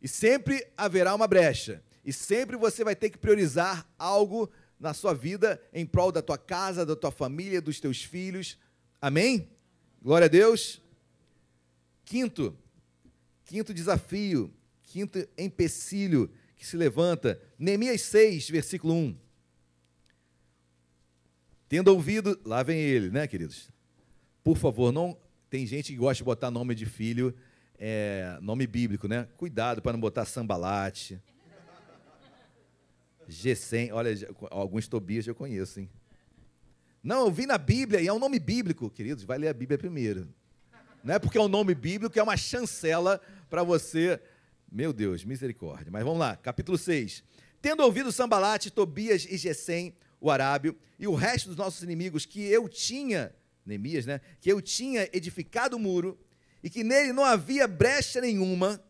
[0.00, 1.82] E sempre haverá uma brecha.
[2.04, 6.38] E sempre você vai ter que priorizar algo na sua vida em prol da tua
[6.38, 8.56] casa, da tua família, dos teus filhos.
[9.02, 9.50] Amém?
[10.00, 10.80] Glória a Deus.
[12.04, 12.56] Quinto,
[13.50, 19.18] Quinto desafio, quinto empecilho que se levanta, Neemias 6, versículo 1.
[21.70, 23.70] Tendo ouvido, lá vem ele, né, queridos?
[24.42, 25.16] Por favor, não.
[25.48, 27.32] Tem gente que gosta de botar nome de filho,
[27.78, 29.28] é, nome bíblico, né?
[29.36, 31.22] Cuidado para não botar sambalate.
[33.28, 34.12] G100, olha,
[34.50, 35.88] alguns Tobias eu conheço, hein?
[37.04, 39.78] Não, eu vi na Bíblia e é um nome bíblico, queridos, vai ler a Bíblia
[39.78, 40.28] primeiro.
[41.04, 44.20] Não é porque é um nome bíblico, é uma chancela para você.
[44.72, 45.86] Meu Deus, misericórdia.
[45.88, 47.22] Mas vamos lá, capítulo 6.
[47.62, 52.42] Tendo ouvido Sambalate, Tobias e Gesem, o arábio, e o resto dos nossos inimigos, que
[52.42, 53.34] eu tinha,
[53.64, 54.20] Neemias, né?
[54.40, 56.18] Que eu tinha edificado o muro,
[56.62, 58.82] e que nele não havia brecha nenhuma,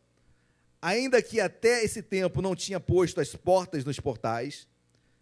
[0.82, 4.66] ainda que até esse tempo não tinha posto as portas nos portais.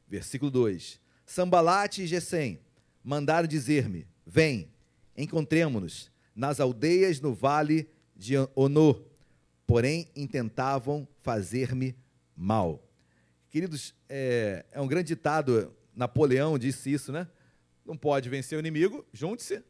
[0.07, 1.01] Versículo 2.
[1.27, 2.61] Sambalate e Gesem
[3.05, 4.71] mandaram dizer-me: Vem,
[5.17, 9.03] encontremo-nos nas aldeias no vale de Onô,
[9.67, 11.97] porém intentavam fazer-me
[12.35, 12.83] mal.
[13.51, 17.29] Queridos, é, é, um grande ditado, Napoleão disse isso, né?
[17.89, 19.65] não pode vencer o inimigo, junte-se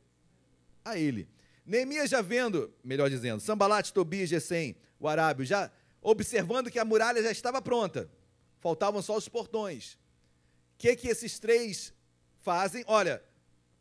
[0.85, 1.29] a ele.
[1.65, 5.71] Neemias já vendo, melhor dizendo, Sambalate, Tobias, Gesem, o arábio, já
[6.03, 8.11] observando que a muralha já estava pronta,
[8.59, 9.95] faltavam só os portões.
[9.95, 11.95] O que que esses três
[12.41, 12.83] fazem?
[12.89, 13.23] Olha,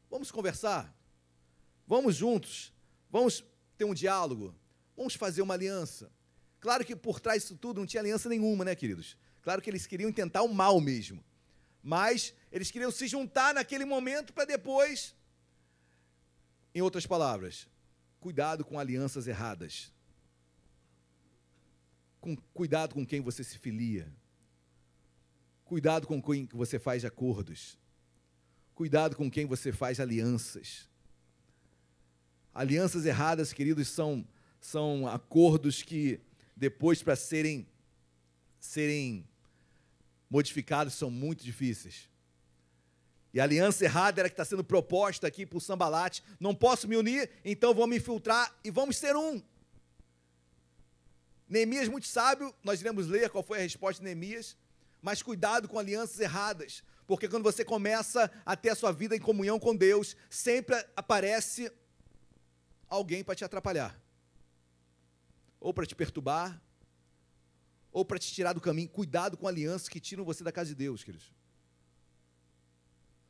[0.09, 0.95] vamos conversar,
[1.87, 2.71] vamos juntos,
[3.09, 3.43] vamos
[3.75, 4.53] ter um diálogo,
[4.95, 6.11] vamos fazer uma aliança.
[6.59, 9.17] Claro que por trás disso tudo não tinha aliança nenhuma, né, queridos?
[9.41, 11.23] Claro que eles queriam tentar o mal mesmo.
[11.87, 15.15] Mas eles queriam se juntar naquele momento para depois.
[16.75, 17.65] Em outras palavras,
[18.19, 19.89] cuidado com alianças erradas.
[22.19, 24.13] Com, cuidado com quem você se filia.
[25.63, 27.79] Cuidado com quem você faz acordos.
[28.75, 30.89] Cuidado com quem você faz alianças.
[32.53, 34.27] Alianças erradas, queridos, são,
[34.59, 36.19] são acordos que
[36.53, 37.65] depois para serem
[38.59, 39.25] serem
[40.29, 42.09] modificados são muito difíceis.
[43.33, 46.23] E a aliança errada era que está sendo proposta aqui por Sambalate.
[46.39, 49.41] Não posso me unir, então vou me infiltrar e vamos ser um.
[51.47, 54.57] Neemias, muito sábio, nós iremos ler qual foi a resposta de Neemias,
[55.01, 59.19] mas cuidado com alianças erradas, porque quando você começa a ter a sua vida em
[59.19, 61.71] comunhão com Deus, sempre aparece
[62.89, 63.97] alguém para te atrapalhar,
[65.59, 66.61] ou para te perturbar,
[67.97, 68.87] ou para te tirar do caminho.
[68.87, 71.33] Cuidado com alianças que tiram você da casa de Deus, queridos.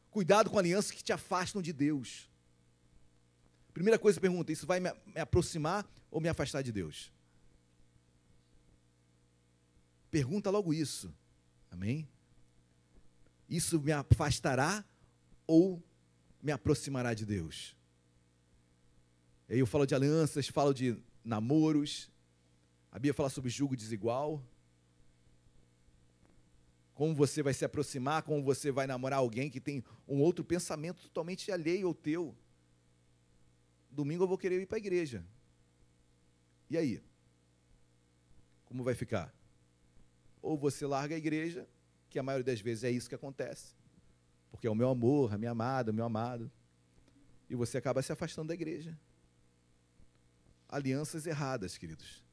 [0.09, 2.29] Cuidado com alianças que te afastam de Deus.
[3.73, 7.13] Primeira coisa, pergunta: isso vai me, aproximar ou me afastar de Deus?
[10.11, 11.15] Pergunta logo isso.
[11.71, 12.05] Amém?
[13.47, 14.83] Isso me afastará
[15.45, 15.81] ou
[16.43, 17.73] me aproximará de Deus?
[19.47, 22.11] Aí eu falo de alianças, falo de namoros.
[22.91, 24.43] A Bíblia fala sobre julgo desigual.
[26.97, 30.99] Como você vai se aproximar, como você vai namorar alguém que tem um outro pensamento
[31.03, 32.35] totalmente alheio ao teu.
[33.91, 35.23] Domingo eu vou querer ir para a igreja.
[36.67, 36.99] E aí?
[38.65, 39.31] Como vai ficar?
[40.41, 41.69] Ou você larga a igreja,
[42.09, 43.75] que a maioria das vezes é isso que acontece,
[44.49, 46.51] porque é o meu amor, a minha amada, o meu amado,
[47.47, 48.99] e você acaba se afastando da igreja.
[50.67, 52.26] Alianças erradas, queridos.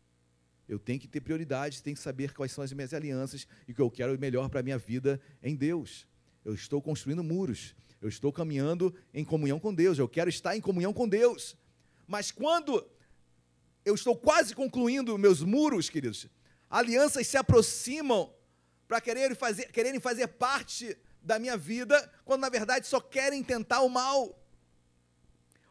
[0.68, 3.74] Eu tenho que ter prioridade, tenho que saber quais são as minhas alianças e o
[3.74, 6.06] que eu quero melhor para a minha vida em Deus.
[6.44, 10.60] Eu estou construindo muros, eu estou caminhando em comunhão com Deus, eu quero estar em
[10.60, 11.56] comunhão com Deus.
[12.06, 12.86] Mas quando
[13.84, 16.26] eu estou quase concluindo meus muros, queridos,
[16.70, 18.32] alianças se aproximam
[18.88, 23.80] para quererem fazer, quererem fazer parte da minha vida, quando na verdade só querem tentar
[23.80, 24.38] o mal.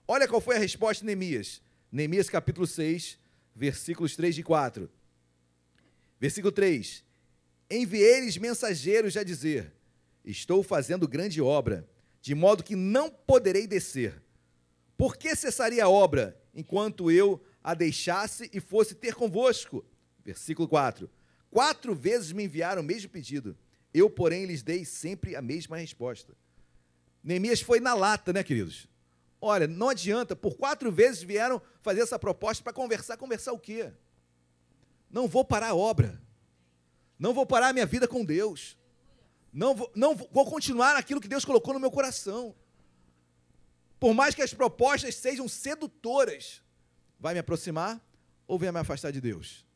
[0.08, 1.62] Olha qual foi a resposta de Neemias.
[1.92, 3.20] Neemias capítulo 6,
[3.56, 4.90] versículos 3 e 4.
[6.20, 7.04] Versículo 3:
[7.70, 9.74] Enviei-lhes mensageiros a dizer:
[10.24, 11.88] Estou fazendo grande obra,
[12.22, 14.22] de modo que não poderei descer.
[14.98, 19.86] Por que cessaria a obra enquanto eu a deixasse e fosse ter convosco?
[20.24, 21.10] Versículo 4:
[21.50, 23.58] Quatro vezes me enviaram o mesmo pedido,
[23.94, 26.36] eu, porém, lhes dei sempre a mesma resposta.
[27.24, 28.88] Neemias foi na lata, né, queridos?
[29.46, 33.18] Olha, não adianta, por quatro vezes vieram fazer essa proposta para conversar.
[33.18, 33.92] Conversar o quê?
[35.12, 36.18] Não vou parar a obra.
[37.20, 38.78] Não vou parar a minha vida com Deus.
[39.52, 42.56] Não vou, não vou continuar aquilo que Deus colocou no meu coração.
[44.00, 46.64] Por mais que as propostas sejam sedutoras,
[47.20, 48.02] vai me aproximar
[48.48, 49.68] ou vai me afastar de Deus?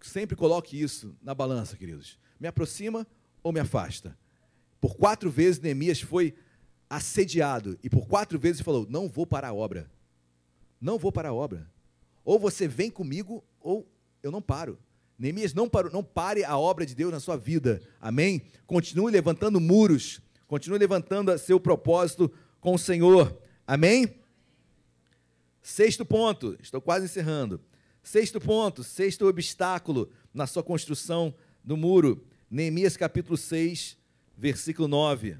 [0.00, 2.18] Sempre coloque isso na balança, queridos.
[2.40, 3.06] Me aproxima
[3.44, 4.18] ou me afasta?
[4.80, 6.34] Por quatro vezes Neemias foi
[6.90, 9.88] assediado e por quatro vezes falou: Não vou parar a obra.
[10.80, 11.70] Não vou parar a obra.
[12.24, 13.88] Ou você vem comigo, ou
[14.22, 14.76] eu não paro.
[15.18, 17.80] Neemias, não, parou, não pare a obra de Deus na sua vida.
[18.00, 18.42] Amém?
[18.66, 20.20] Continue levantando muros.
[20.48, 23.38] Continue levantando seu propósito com o Senhor.
[23.66, 24.16] Amém?
[25.62, 27.60] Sexto ponto, estou quase encerrando.
[28.02, 32.24] Sexto ponto, sexto obstáculo na sua construção do muro.
[32.50, 33.96] Neemias capítulo 6,
[34.36, 35.36] versículo 9.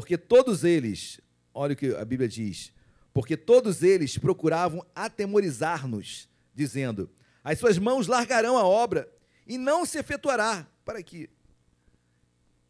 [0.00, 1.20] Porque todos eles,
[1.52, 2.72] olha o que a Bíblia diz,
[3.12, 7.10] porque todos eles procuravam atemorizar-nos, dizendo:
[7.44, 9.06] As suas mãos largarão a obra
[9.46, 10.66] e não se efetuará.
[10.86, 11.28] Para aqui.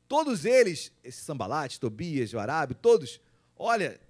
[0.08, 3.20] Todos eles, esse Sambalate, Tobias, Arábio, todos,
[3.56, 4.00] olha,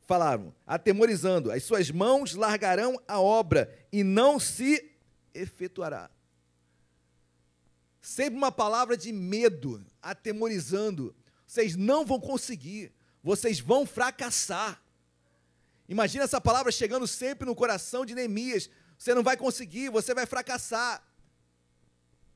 [0.00, 4.90] falaram, atemorizando: As suas mãos largarão a obra e não se
[5.34, 6.10] efetuará.
[8.00, 11.14] Sempre uma palavra de medo, atemorizando
[11.46, 12.92] vocês não vão conseguir,
[13.22, 14.82] vocês vão fracassar.
[15.88, 18.68] Imagina essa palavra chegando sempre no coração de Neemias.
[18.98, 21.02] Você não vai conseguir, você vai fracassar.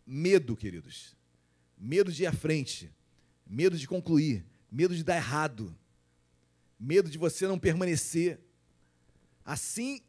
[0.07, 1.17] Medo, queridos.
[1.77, 2.93] Medo de ir à frente.
[3.51, 5.77] medo de concluir, medo de dar errado,
[6.79, 8.39] medo de você não permanecer.
[9.45, 10.01] Assim,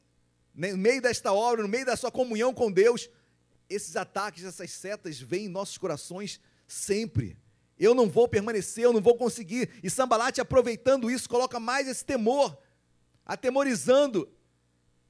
[0.54, 3.10] no meio desta obra, no meio da sua comunhão com Deus,
[3.68, 7.36] esses ataques, essas setas vêm em nossos corações sempre.
[7.82, 9.68] Eu não vou permanecer, eu não vou conseguir.
[9.82, 12.56] E Sambalate, aproveitando isso, coloca mais esse temor,
[13.26, 14.30] atemorizando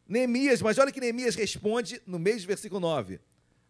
[0.08, 0.62] Neemias.
[0.62, 3.20] Mas olha que Neemias responde no mesmo versículo 9: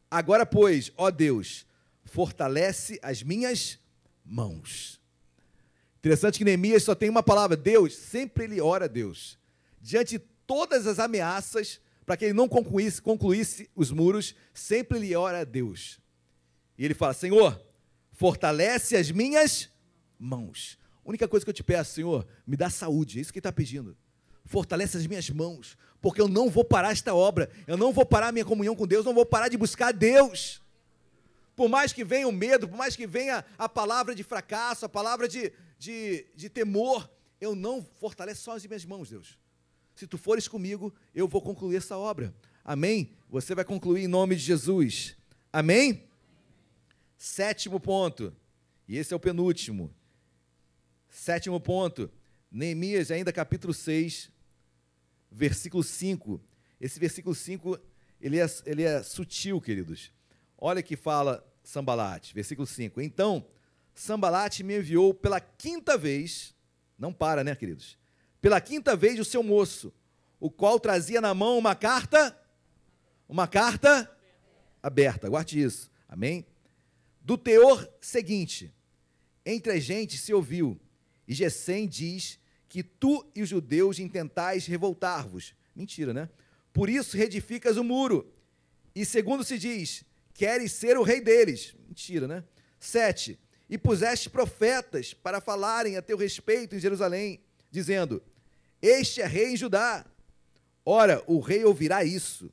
[0.10, 1.66] Agora, pois, ó Deus,
[2.06, 3.80] fortalece as minhas
[4.24, 5.02] mãos.
[5.98, 9.36] Interessante que Neemias só tem uma palavra, Deus, sempre ele ora a Deus.
[9.82, 15.16] Diante de todas as ameaças, para que ele não concluísse, concluísse os muros, sempre ele
[15.16, 16.00] ora a Deus.
[16.78, 17.60] E ele fala: Senhor,
[18.22, 19.68] fortalece as minhas
[20.20, 20.78] mãos.
[21.04, 23.42] A única coisa que eu te peço, Senhor, me dá saúde, é isso que ele
[23.42, 23.98] está pedindo.
[24.46, 28.32] Fortalece as minhas mãos, porque eu não vou parar esta obra, eu não vou parar
[28.32, 30.62] minha comunhão com Deus, não vou parar de buscar Deus.
[31.56, 34.90] Por mais que venha o medo, por mais que venha a palavra de fracasso, a
[34.90, 39.36] palavra de, de, de temor, eu não fortaleço só as minhas mãos, Deus.
[39.96, 42.32] Se tu fores comigo, eu vou concluir essa obra.
[42.64, 43.14] Amém?
[43.32, 45.16] Você vai concluir em nome de Jesus.
[45.52, 46.11] Amém?
[47.24, 48.36] Sétimo ponto,
[48.88, 49.94] e esse é o penúltimo.
[51.08, 52.10] Sétimo ponto,
[52.52, 54.32] Neemias, ainda capítulo 6,
[55.32, 56.42] versículo 5.
[56.80, 57.80] Esse versículo 5,
[58.20, 60.12] ele é, ele é sutil, queridos.
[60.58, 63.00] Olha que fala Sambalate, versículo 5.
[63.00, 63.46] Então,
[63.94, 66.56] Sambalate me enviou pela quinta vez,
[66.98, 68.00] não para, né, queridos?
[68.42, 69.94] Pela quinta vez o seu moço,
[70.40, 72.36] o qual trazia na mão uma carta,
[73.30, 74.12] uma carta
[74.82, 76.48] aberta, guarde isso, amém?
[77.22, 78.74] Do teor seguinte,
[79.46, 80.80] entre a gente se ouviu,
[81.28, 85.54] e Gesem diz que tu e os judeus intentais revoltar-vos.
[85.76, 86.30] Mentira, né?
[86.74, 88.34] Por isso reedificas o muro.
[88.96, 90.04] E segundo se diz,
[90.34, 91.76] queres ser o rei deles.
[91.88, 92.44] Mentira, né?
[92.80, 93.40] Sete,
[93.70, 97.40] e puseste profetas para falarem a teu respeito em Jerusalém,
[97.70, 98.22] dizendo:
[98.82, 100.06] Este é rei em Judá.
[100.84, 102.52] Ora, o rei ouvirá isso.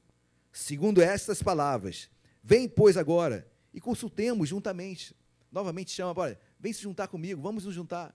[0.53, 2.11] Segundo estas palavras,
[2.43, 5.15] vem, pois, agora e consultemos juntamente.
[5.51, 8.15] Novamente chama, olha, vem se juntar comigo, vamos nos juntar.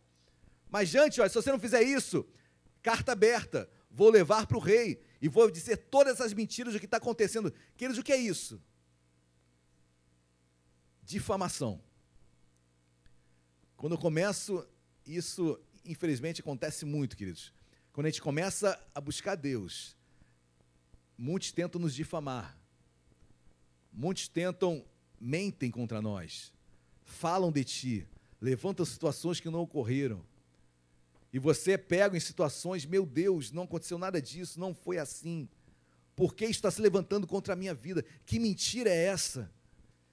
[0.69, 2.25] Mas antes, olha, se você não fizer isso,
[2.81, 6.85] carta aberta, vou levar para o rei e vou dizer todas essas mentiras do que
[6.85, 7.53] está acontecendo.
[7.77, 8.61] Queridos, o que é isso?
[11.03, 11.81] Difamação.
[13.77, 14.67] Quando eu começo,
[15.05, 17.53] isso infelizmente acontece muito, queridos.
[17.91, 19.95] Quando a gente começa a buscar Deus,
[21.17, 22.57] muitos tentam nos difamar.
[23.91, 24.83] Muitos tentam
[25.23, 26.51] mentem contra nós,
[27.05, 28.07] falam de ti,
[28.41, 30.21] levantam situações que não ocorreram.
[31.31, 35.47] E você é pego em situações, meu Deus, não aconteceu nada disso, não foi assim.
[36.15, 38.05] Por que está se levantando contra a minha vida?
[38.25, 39.49] Que mentira é essa?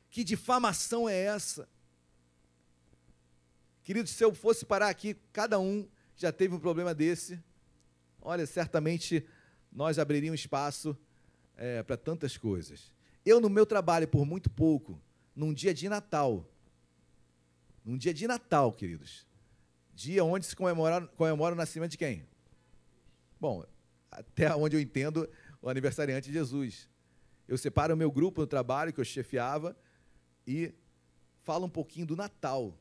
[0.08, 1.68] Que difamação é essa?
[3.82, 7.42] Queridos, se eu fosse parar aqui, cada um já teve um problema desse.
[8.22, 9.26] Olha, certamente
[9.72, 10.96] nós abriríamos espaço
[11.56, 12.94] é, para tantas coisas.
[13.24, 15.00] Eu, no meu trabalho, por muito pouco,
[15.36, 16.48] num dia de Natal,
[17.84, 19.26] num dia de Natal, queridos,
[19.94, 22.26] dia onde se comemora, comemora o nascimento de quem?
[23.38, 23.64] Bom,
[24.10, 25.28] até onde eu entendo,
[25.60, 26.88] o aniversariante de Jesus.
[27.46, 29.76] Eu separo o meu grupo no trabalho que eu chefiava
[30.46, 30.72] e
[31.42, 32.78] falo um pouquinho do Natal,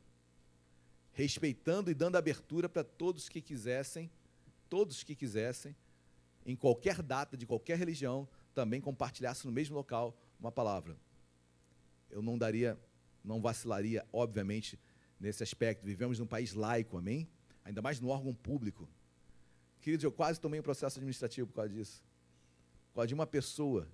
[1.11, 4.09] respeitando e dando abertura para todos que quisessem,
[4.69, 5.75] todos que quisessem,
[6.45, 10.97] em qualquer data de qualquer religião, também compartilhasse no mesmo local uma palavra.
[12.09, 12.79] Eu não daria,
[13.23, 14.79] não vacilaria, obviamente,
[15.19, 15.85] nesse aspecto.
[15.85, 17.29] Vivemos num país laico, amém?
[17.63, 18.89] Ainda mais no órgão público.
[19.81, 22.03] Queridos, eu quase tomei um processo administrativo por causa disso.
[22.89, 23.87] Por causa de uma pessoa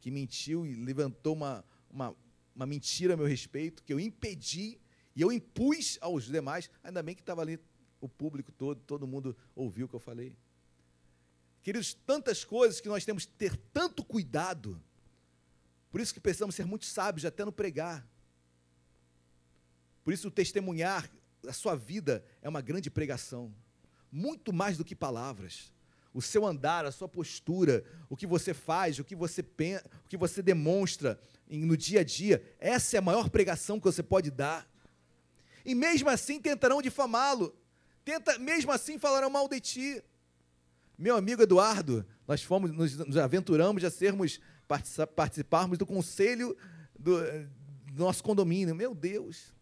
[0.00, 2.16] que mentiu e levantou uma, uma,
[2.54, 4.80] uma mentira a meu respeito, que eu impedi
[5.14, 6.70] e eu impus aos demais.
[6.82, 7.58] Ainda bem que estava ali
[8.00, 10.36] o público todo, todo mundo ouviu o que eu falei.
[11.62, 14.82] Queridos, tantas coisas que nós temos que ter tanto cuidado
[15.90, 18.06] por isso que precisamos ser muito sábios até no pregar.
[20.04, 21.10] Por isso o testemunhar
[21.46, 23.54] a sua vida é uma grande pregação,
[24.10, 25.72] muito mais do que palavras.
[26.12, 30.08] O seu andar, a sua postura, o que você faz, o que você pensa, o
[30.08, 34.30] que você demonstra no dia a dia, essa é a maior pregação que você pode
[34.30, 34.68] dar.
[35.64, 37.56] E mesmo assim tentarão difamá-lo.
[38.04, 40.02] Tenta, mesmo assim falarão mal de ti.
[40.98, 44.40] Meu amigo Eduardo, nós fomos, nos, nos aventuramos a sermos
[45.06, 46.56] participarmos do conselho
[46.98, 47.20] do,
[47.92, 48.74] do nosso condomínio.
[48.74, 49.52] Meu Deus.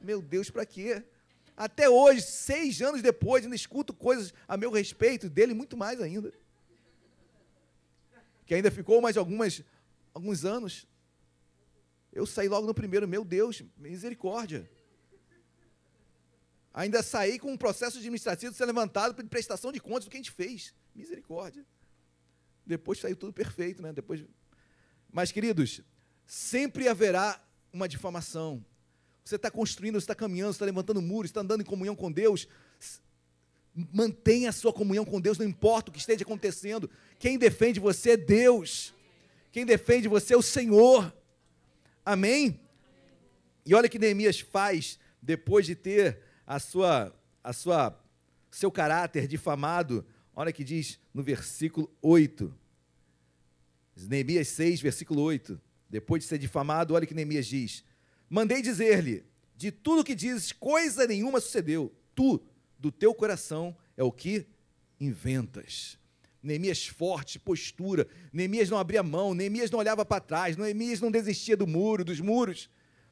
[0.00, 1.02] Meu Deus, para quê?
[1.56, 6.32] Até hoje, seis anos depois, ainda escuto coisas a meu respeito, dele muito mais ainda.
[8.46, 9.62] Que ainda ficou mais algumas,
[10.12, 10.86] alguns anos.
[12.12, 14.68] Eu saí logo no primeiro, meu Deus, misericórdia.
[16.74, 20.20] Ainda sair com um processo administrativo ser levantado por prestação de contas do que a
[20.20, 20.74] gente fez.
[20.94, 21.64] Misericórdia.
[22.64, 23.92] Depois saiu tudo perfeito, né?
[23.92, 24.24] Depois...
[25.10, 25.82] Mas, queridos,
[26.26, 28.64] sempre haverá uma difamação.
[29.24, 32.10] Você está construindo, você está caminhando, você está levantando muros, está andando em comunhão com
[32.10, 32.48] Deus.
[33.74, 36.90] Mantenha a sua comunhão com Deus, não importa o que esteja acontecendo.
[37.18, 38.94] Quem defende você é Deus.
[39.50, 41.14] Quem defende você é o Senhor.
[42.04, 42.60] Amém?
[43.64, 47.14] E olha que Neemias faz depois de ter a sua,
[47.44, 47.98] a sua,
[48.50, 50.04] seu caráter difamado.
[50.34, 52.52] Olha que diz no versículo 8.
[54.08, 55.60] Neemias 6, versículo 8.
[55.88, 57.84] Depois de ser difamado, olha que Neemias diz:
[58.28, 59.24] Mandei dizer-lhe:
[59.56, 61.94] De tudo que dizes, coisa nenhuma sucedeu.
[62.14, 62.42] Tu,
[62.78, 64.46] do teu coração, é o que
[64.98, 65.98] inventas.
[66.42, 68.08] Neemias forte, postura.
[68.32, 72.20] Neemias não abria mão, Neemias não olhava para trás, Neemias não desistia do muro, dos
[72.20, 72.68] muros.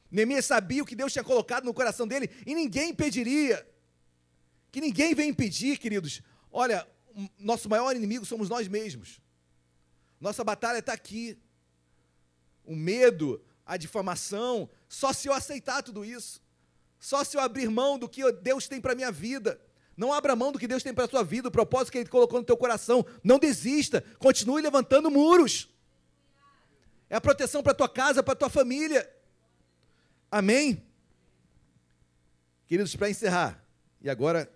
[0.09, 3.65] Neemias sabia o que Deus tinha colocado no coração dele e ninguém impediria.
[4.71, 6.21] Que ninguém vem impedir, queridos.
[6.51, 6.85] Olha,
[7.37, 9.19] nosso maior inimigo somos nós mesmos.
[10.19, 11.37] Nossa batalha está aqui.
[12.63, 16.41] O medo, a difamação, só se eu aceitar tudo isso.
[16.99, 19.59] Só se eu abrir mão do que Deus tem para a minha vida.
[19.97, 22.09] Não abra mão do que Deus tem para a sua vida, o propósito que Ele
[22.09, 23.05] colocou no teu coração.
[23.23, 25.67] Não desista, continue levantando muros.
[27.09, 29.09] É a proteção para a tua casa, para a tua família.
[30.29, 30.85] Amém?
[32.67, 33.61] Queridos, para encerrar,
[33.99, 34.49] e agora,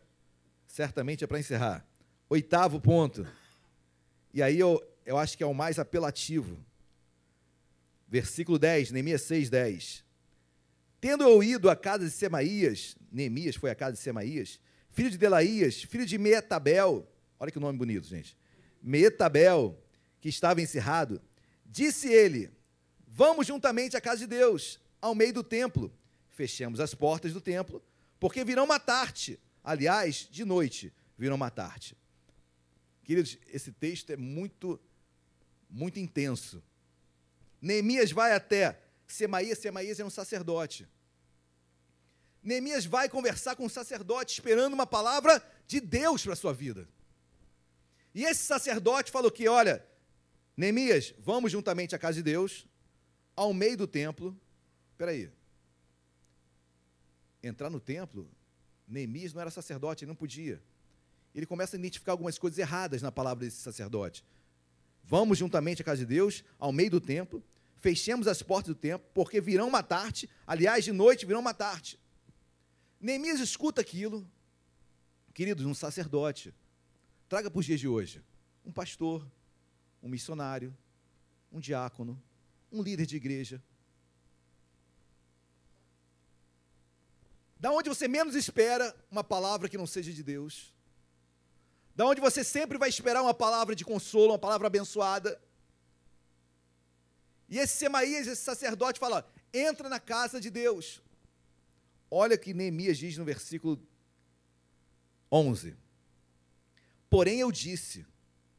[0.65, 1.86] certamente é para encerrar.
[2.27, 3.27] Oitavo ponto.
[4.34, 6.57] E aí eu, eu acho que é o mais apelativo.
[8.07, 10.03] Versículo 10, Neemias 6, 10.
[10.99, 15.18] Tendo eu ido à casa de Semaías, Neemias foi à casa de Semaías, filho de
[15.18, 17.07] Delaías, filho de Meetabel,
[17.39, 18.35] olha que nome bonito, gente.
[18.81, 19.80] Meetabel,
[20.19, 21.22] que estava encerrado,
[21.64, 22.49] disse ele:
[23.07, 25.93] Vamos juntamente à casa de Deus, ao meio do templo.
[26.30, 27.84] Fechemos as portas do templo,
[28.19, 29.39] porque virão matar-te.
[29.64, 31.95] Aliás, de noite virão matar-te.
[33.06, 34.80] Queridos, esse texto é muito,
[35.69, 36.61] muito intenso.
[37.61, 40.88] Neemias vai até Semaías, Semaías é um sacerdote.
[42.41, 46.90] Neemias vai conversar com o sacerdote, esperando uma palavra de Deus para a sua vida.
[48.14, 49.86] E esse sacerdote falou que, olha,
[50.57, 52.65] Neemias, vamos juntamente à casa de Deus,
[53.36, 54.36] ao meio do templo.
[54.94, 55.32] Espera aí.
[57.44, 58.27] Entrar no templo,
[58.88, 60.60] Neemias não era sacerdote, ele não podia.
[61.36, 64.24] Ele começa a identificar algumas coisas erradas na palavra desse sacerdote.
[65.03, 67.44] Vamos juntamente à casa de Deus, ao meio do templo,
[67.80, 71.99] fechemos as portas do templo, porque virão matar-te, aliás, de noite virão matar-te.
[72.99, 74.28] Neemias escuta aquilo,
[75.34, 76.53] queridos, um sacerdote,
[77.30, 78.24] traga para os dias de hoje,
[78.66, 79.28] um pastor,
[80.02, 80.76] um missionário,
[81.52, 82.20] um diácono,
[82.72, 83.62] um líder de igreja.
[87.60, 90.74] Da onde você menos espera uma palavra que não seja de Deus.
[91.96, 95.42] Da onde você sempre vai esperar uma palavra de consolo, uma palavra abençoada.
[97.48, 101.02] E esse Semaías, esse sacerdote, fala: entra na casa de Deus.
[102.12, 103.80] Olha o que Neemias diz no versículo
[105.32, 105.76] 11.
[107.10, 108.06] Porém eu disse,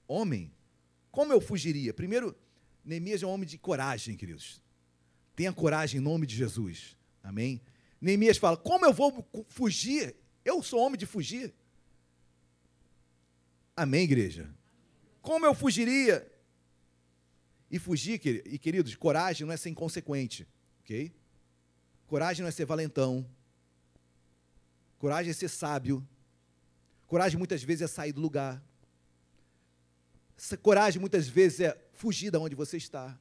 [0.08, 0.52] homem,
[1.10, 1.92] como eu fugiria?
[1.92, 2.34] Primeiro,
[2.84, 4.62] Neemias é um homem de coragem, queridos.
[5.34, 6.96] Tenha coragem em nome de Jesus.
[7.22, 7.60] Amém?
[8.00, 10.16] Neemias fala: como eu vou fugir?
[10.44, 11.54] Eu sou homem de fugir.
[13.76, 14.48] Amém, igreja?
[15.20, 16.26] Como eu fugiria?
[17.70, 20.48] E fugir, e queridos, coragem não é ser inconsequente,
[20.80, 21.12] ok?
[22.06, 23.28] Coragem não é ser valentão.
[24.98, 26.06] Coragem é ser sábio.
[27.06, 28.62] Coragem muitas vezes é sair do lugar.
[30.62, 33.18] Coragem muitas vezes é fugir da onde você está.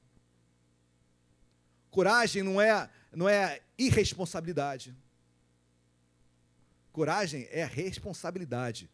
[1.89, 4.95] Coragem não é, não é irresponsabilidade.
[6.91, 8.89] Coragem é responsabilidade.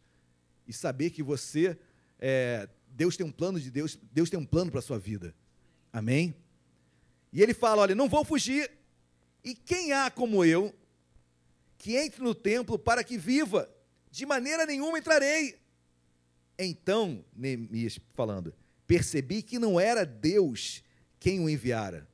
[0.72, 1.78] E saber que você,
[2.18, 5.34] é, Deus tem um plano de Deus, Deus tem um plano para a sua vida.
[5.92, 6.34] Amém?
[7.30, 8.70] E ele fala: olha, não vou fugir.
[9.44, 10.74] E quem há como eu
[11.76, 13.68] que entre no templo para que viva?
[14.10, 15.58] De maneira nenhuma entrarei.
[16.58, 18.54] Então, Neemias falando,
[18.86, 20.82] percebi que não era Deus
[21.20, 22.08] quem o enviara.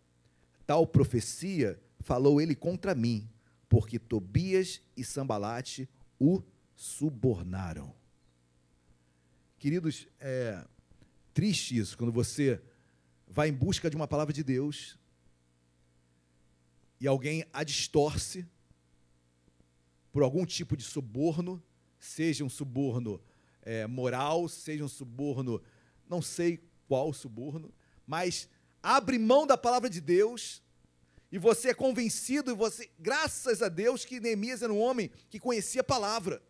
[0.66, 3.30] Tal profecia falou ele contra mim,
[3.68, 6.42] porque Tobias e Sambalate o
[6.74, 7.97] subornaram.
[9.58, 10.64] Queridos, é
[11.34, 12.62] triste isso, quando você
[13.26, 14.96] vai em busca de uma palavra de Deus
[17.00, 18.46] e alguém a distorce
[20.12, 21.60] por algum tipo de suborno,
[21.98, 23.20] seja um suborno
[23.62, 25.60] é, moral, seja um suborno,
[26.08, 27.74] não sei qual suborno,
[28.06, 28.48] mas
[28.80, 30.62] abre mão da palavra de Deus
[31.30, 35.38] E você é convencido, e você, graças a Deus, que Neemias era um homem que
[35.38, 36.42] conhecia a palavra.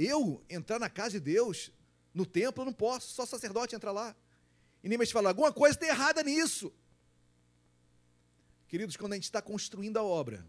[0.00, 1.72] Eu entrar na casa de Deus,
[2.14, 4.14] no templo, eu não posso, só sacerdote entra lá.
[4.80, 6.72] E Neemias fala: alguma coisa está errada nisso.
[8.68, 10.46] Queridos, quando a gente está construindo a obra,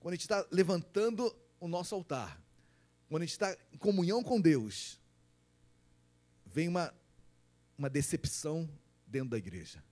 [0.00, 2.42] quando a gente está levantando o nosso altar,
[3.08, 4.98] quando a gente está em comunhão com Deus,
[6.44, 6.92] vem uma,
[7.76, 8.68] uma decepção
[9.06, 9.84] dentro da igreja.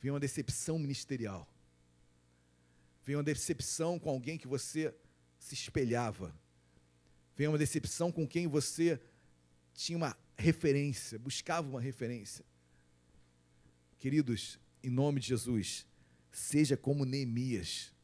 [0.00, 1.48] Vem uma decepção ministerial.
[3.04, 4.94] Vem uma decepção com alguém que você
[5.40, 6.32] se espelhava.
[7.40, 9.00] Vem uma decepção com quem você
[9.72, 12.44] tinha uma referência, buscava uma referência.
[13.98, 15.86] Queridos, em nome de Jesus,
[16.30, 17.94] seja como Neemias.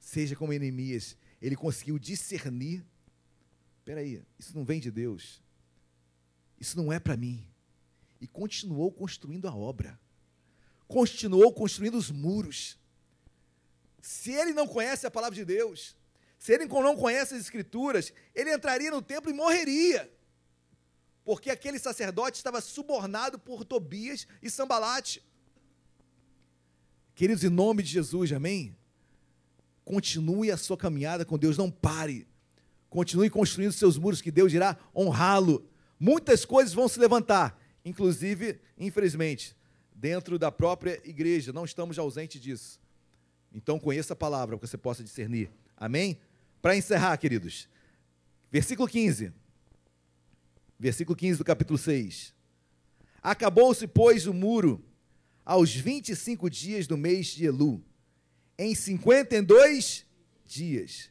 [0.00, 1.14] Seja como Neemias.
[1.42, 2.82] Ele conseguiu discernir.
[3.80, 5.42] Espera aí, isso não vem de Deus.
[6.58, 7.46] Isso não é para mim.
[8.18, 10.00] E continuou construindo a obra.
[10.88, 12.78] Continuou construindo os muros.
[14.00, 15.94] Se ele não conhece a palavra de Deus,
[16.46, 20.08] se ele não conhece as escrituras, ele entraria no templo e morreria.
[21.24, 25.20] Porque aquele sacerdote estava subornado por Tobias e Sambalate.
[27.16, 28.76] Queridos, em nome de Jesus, amém?
[29.84, 32.28] Continue a sua caminhada com Deus, não pare.
[32.88, 35.68] Continue construindo seus muros, que Deus irá honrá-lo.
[35.98, 39.56] Muitas coisas vão se levantar, inclusive, infelizmente,
[39.92, 41.52] dentro da própria igreja.
[41.52, 42.78] Não estamos ausentes disso.
[43.52, 45.50] Então, conheça a palavra, para que você possa discernir.
[45.76, 46.20] Amém?
[46.66, 47.68] Para encerrar, queridos,
[48.50, 49.32] versículo 15.
[50.76, 52.34] Versículo 15 do capítulo 6.
[53.22, 54.84] Acabou-se, pois, o muro
[55.44, 57.80] aos 25 dias do mês de Elu.
[58.58, 60.06] Em 52
[60.44, 61.08] dias.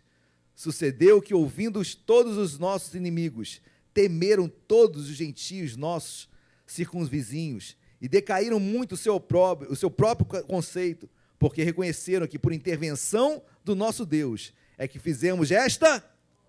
[0.53, 3.61] Sucedeu que, ouvindo todos os nossos inimigos,
[3.94, 6.27] temeram todos os gentios nossos
[6.68, 11.10] circunvizinhos e decaíram muito o seu próprio, o seu próprio conceito,
[11.40, 16.03] porque reconheceram que por intervenção do nosso Deus é que fizemos esta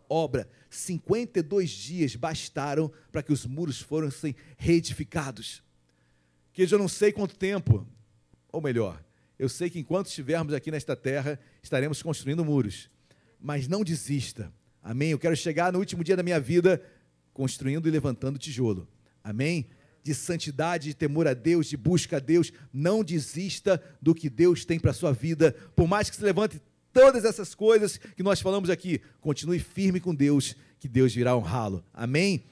[0.09, 0.49] obra.
[0.71, 5.65] 52 dias bastaram para que os muros fossem reedificados
[6.65, 7.87] que eu não sei quanto tempo,
[8.51, 9.05] ou melhor,
[9.39, 12.89] eu sei que enquanto estivermos aqui nesta terra, estaremos construindo muros.
[13.39, 14.51] Mas não desista.
[14.83, 15.11] Amém?
[15.11, 16.83] Eu quero chegar no último dia da minha vida
[17.35, 18.89] construindo e levantando tijolo.
[19.23, 19.67] Amém?
[20.03, 22.51] De santidade, de temor a Deus, de busca a Deus.
[22.73, 25.53] Não desista do que Deus tem para a sua vida.
[25.77, 26.59] Por mais que se levante
[26.97, 31.85] todas essas coisas que nós falamos aqui, continue firme com Deus, que Deus virá honrá-lo.
[31.93, 32.43] Amém?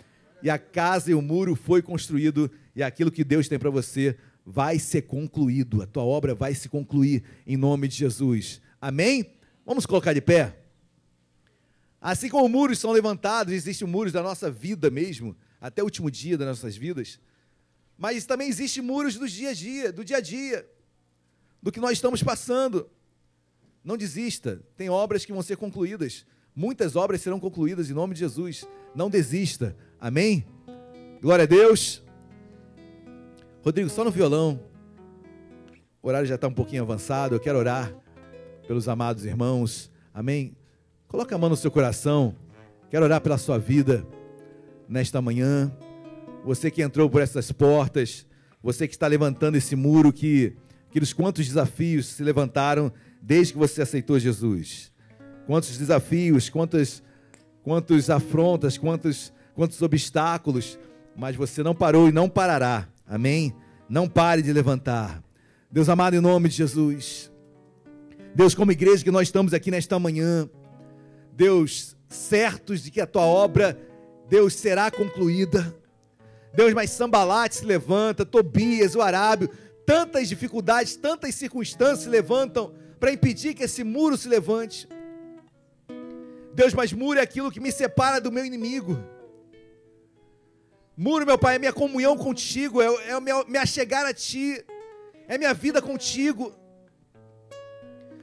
[0.42, 4.18] E a casa e o muro foi construído e aquilo que Deus tem para você
[4.44, 8.60] vai ser concluído, a tua obra vai se concluir em nome de Jesus.
[8.78, 9.32] Amém?
[9.64, 10.58] Vamos colocar de pé.
[11.98, 16.36] Assim como muros são levantados, existem muros da nossa vida mesmo, até o último dia
[16.36, 17.18] das nossas vidas.
[17.96, 20.68] Mas também existem muros do dia a dia, do dia a dia,
[21.62, 22.90] do que nós estamos passando.
[23.84, 26.24] Não desista, tem obras que vão ser concluídas.
[26.56, 28.66] Muitas obras serão concluídas em nome de Jesus.
[28.94, 29.76] Não desista.
[30.00, 30.46] Amém?
[31.20, 32.02] Glória a Deus.
[33.62, 34.60] Rodrigo, só no violão.
[36.02, 37.34] O horário já está um pouquinho avançado.
[37.34, 37.94] Eu quero orar
[38.66, 39.90] pelos amados irmãos.
[40.14, 40.56] Amém?
[41.06, 42.34] Coloca a mão no seu coração.
[42.88, 44.06] Quero orar pela sua vida
[44.88, 45.70] nesta manhã.
[46.44, 48.26] Você que entrou por essas portas,
[48.62, 50.56] você que está levantando esse muro, que,
[50.88, 52.92] aqueles quantos desafios se levantaram
[53.24, 54.92] desde que você aceitou Jesus.
[55.46, 57.02] Quantos desafios, quantas,
[57.62, 60.78] quantos afrontas, quantos, quantos obstáculos,
[61.16, 63.54] mas você não parou e não parará Amém?
[63.88, 65.22] Não pare de levantar.
[65.70, 67.30] Deus amado, em nome de Jesus.
[68.34, 70.48] Deus, como igreja que nós estamos aqui nesta manhã,
[71.32, 73.78] Deus, certos de que a tua obra,
[74.28, 75.74] Deus, será concluída.
[76.54, 79.50] Deus, mas Sambalate se levanta, Tobias, o Arábio,
[79.84, 82.72] tantas dificuldades, tantas circunstâncias se levantam
[83.04, 84.88] para impedir que esse muro se levante.
[86.54, 88.98] Deus, mas muro é aquilo que me separa do meu inimigo.
[90.96, 94.64] Muro, meu Pai, é minha comunhão contigo, é, é me achegar a Ti,
[95.28, 96.54] é minha vida contigo.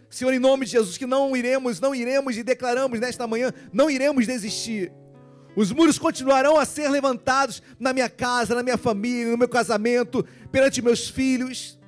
[0.10, 3.88] Senhor, em nome de Jesus, que não iremos, não iremos e declaramos nesta manhã, não
[3.88, 4.92] iremos desistir.
[5.56, 10.26] Os muros continuarão a ser levantados na minha casa, na minha família, no meu casamento,
[10.52, 11.80] perante meus filhos.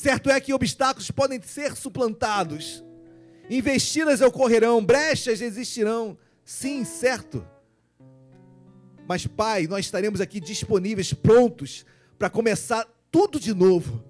[0.00, 2.82] Certo é que obstáculos podem ser suplantados,
[3.50, 6.16] investidas ocorrerão, brechas existirão.
[6.42, 7.46] Sim, certo.
[9.06, 11.84] Mas, Pai, nós estaremos aqui disponíveis, prontos
[12.18, 14.02] para começar tudo de novo.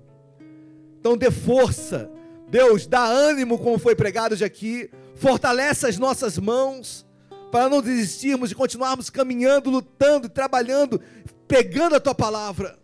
[1.01, 2.09] Então, dê força,
[2.49, 7.05] Deus, dá ânimo, como foi pregado hoje aqui, fortalece as nossas mãos,
[7.51, 11.01] para não desistirmos e continuarmos caminhando, lutando, trabalhando,
[11.49, 12.80] pegando a tua palavra.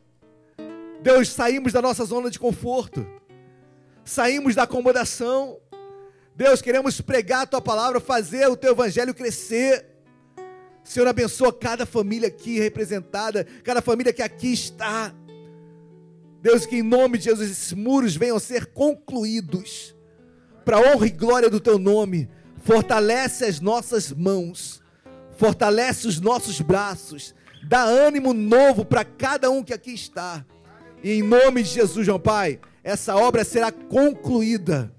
[1.07, 3.07] Deus, saímos da nossa zona de conforto,
[4.05, 5.57] saímos da acomodação.
[6.35, 9.87] Deus, queremos pregar a tua palavra, fazer o teu evangelho crescer.
[10.83, 15.15] Senhor, abençoa cada família aqui representada, cada família que aqui está.
[16.43, 19.95] Deus, que em nome de Jesus esses muros venham a ser concluídos,
[20.65, 22.29] para honra e glória do teu nome.
[22.65, 24.83] Fortalece as nossas mãos,
[25.39, 30.45] fortalece os nossos braços, dá ânimo novo para cada um que aqui está.
[31.03, 34.93] E em nome de Jesus, João Pai, essa obra será concluída.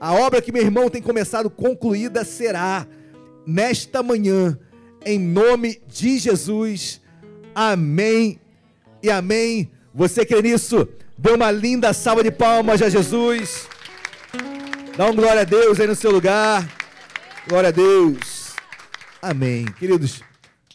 [0.00, 2.86] A obra que meu irmão tem começado, concluída será
[3.46, 4.58] nesta manhã,
[5.04, 7.00] em nome de Jesus.
[7.54, 8.40] Amém
[9.02, 9.70] e amém.
[9.92, 10.88] Você crê nisso?
[11.16, 13.66] Dê uma linda salva de palmas a Jesus.
[14.96, 16.68] Dá um glória a Deus aí no seu lugar.
[17.48, 18.54] Glória a Deus.
[19.20, 19.64] Amém.
[19.78, 20.22] Queridos,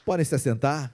[0.05, 0.92] podem se assentar.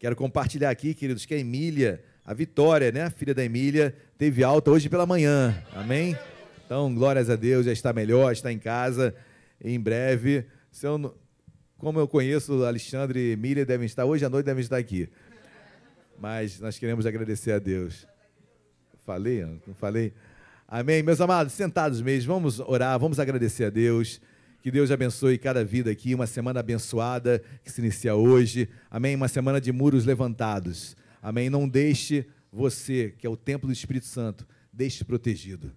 [0.00, 4.42] Quero compartilhar aqui, queridos, que a Emília, a Vitória, né, a filha da Emília, teve
[4.42, 5.62] alta hoje pela manhã.
[5.74, 6.16] Amém?
[6.64, 9.14] Então, glórias a Deus, já está melhor, está em casa.
[9.62, 11.14] Em breve, se eu
[11.76, 15.06] como eu conheço Alexandre e Emília, devem estar hoje à noite, devem estar aqui.
[16.18, 18.06] Mas nós queremos agradecer a Deus.
[19.04, 19.44] Falei?
[19.66, 20.14] Não falei?
[20.66, 21.02] Amém.
[21.02, 24.18] Meus amados, sentados mesmo, vamos orar, vamos agradecer a Deus.
[24.62, 28.68] Que Deus abençoe cada vida aqui, uma semana abençoada que se inicia hoje.
[28.90, 29.16] Amém.
[29.16, 30.94] Uma semana de muros levantados.
[31.22, 31.48] Amém.
[31.48, 35.72] Não deixe você, que é o templo do Espírito Santo, deixe protegido.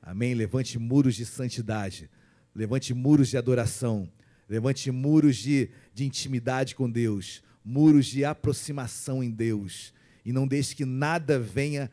[0.00, 0.32] Amém.
[0.34, 2.08] Levante muros de santidade.
[2.54, 4.08] Levante muros de adoração.
[4.48, 7.42] Levante muros de, de intimidade com Deus.
[7.64, 9.92] Muros de aproximação em Deus.
[10.24, 11.90] E não deixe que nada venha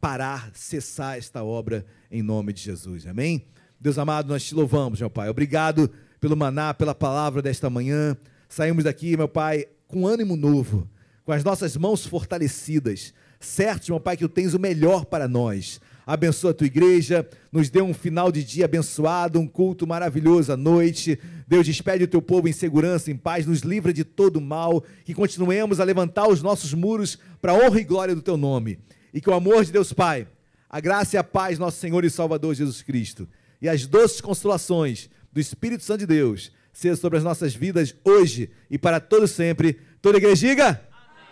[0.00, 3.04] parar, cessar esta obra em nome de Jesus.
[3.04, 3.44] Amém?
[3.80, 5.28] Deus amado, nós te louvamos, meu Pai.
[5.28, 5.90] Obrigado
[6.20, 8.16] pelo maná, pela palavra desta manhã.
[8.48, 10.88] Saímos daqui, meu Pai, com ânimo novo,
[11.24, 15.80] com as nossas mãos fortalecidas, certos, meu Pai, que tu tens o melhor para nós.
[16.06, 20.56] Abençoa a tua igreja, nos dê um final de dia abençoado, um culto maravilhoso à
[20.56, 21.18] noite.
[21.48, 25.12] Deus, despede o teu povo em segurança, em paz, nos livra de todo mal, que
[25.12, 28.78] continuemos a levantar os nossos muros para a honra e glória do teu nome.
[29.12, 30.28] E que o amor de Deus Pai,
[30.70, 33.28] a graça e a paz, nosso Senhor e Salvador Jesus Cristo,
[33.60, 38.50] e as doces consolações do Espírito Santo de Deus, seja sobre as nossas vidas hoje
[38.70, 39.80] e para todo sempre.
[40.00, 40.80] Toda a igreja diga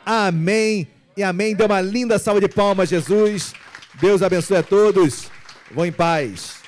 [0.04, 1.54] amém e amém.
[1.54, 3.52] Dê uma linda salva de palmas, Jesus.
[4.00, 5.30] Deus abençoe a todos.
[5.70, 6.63] Vão em paz.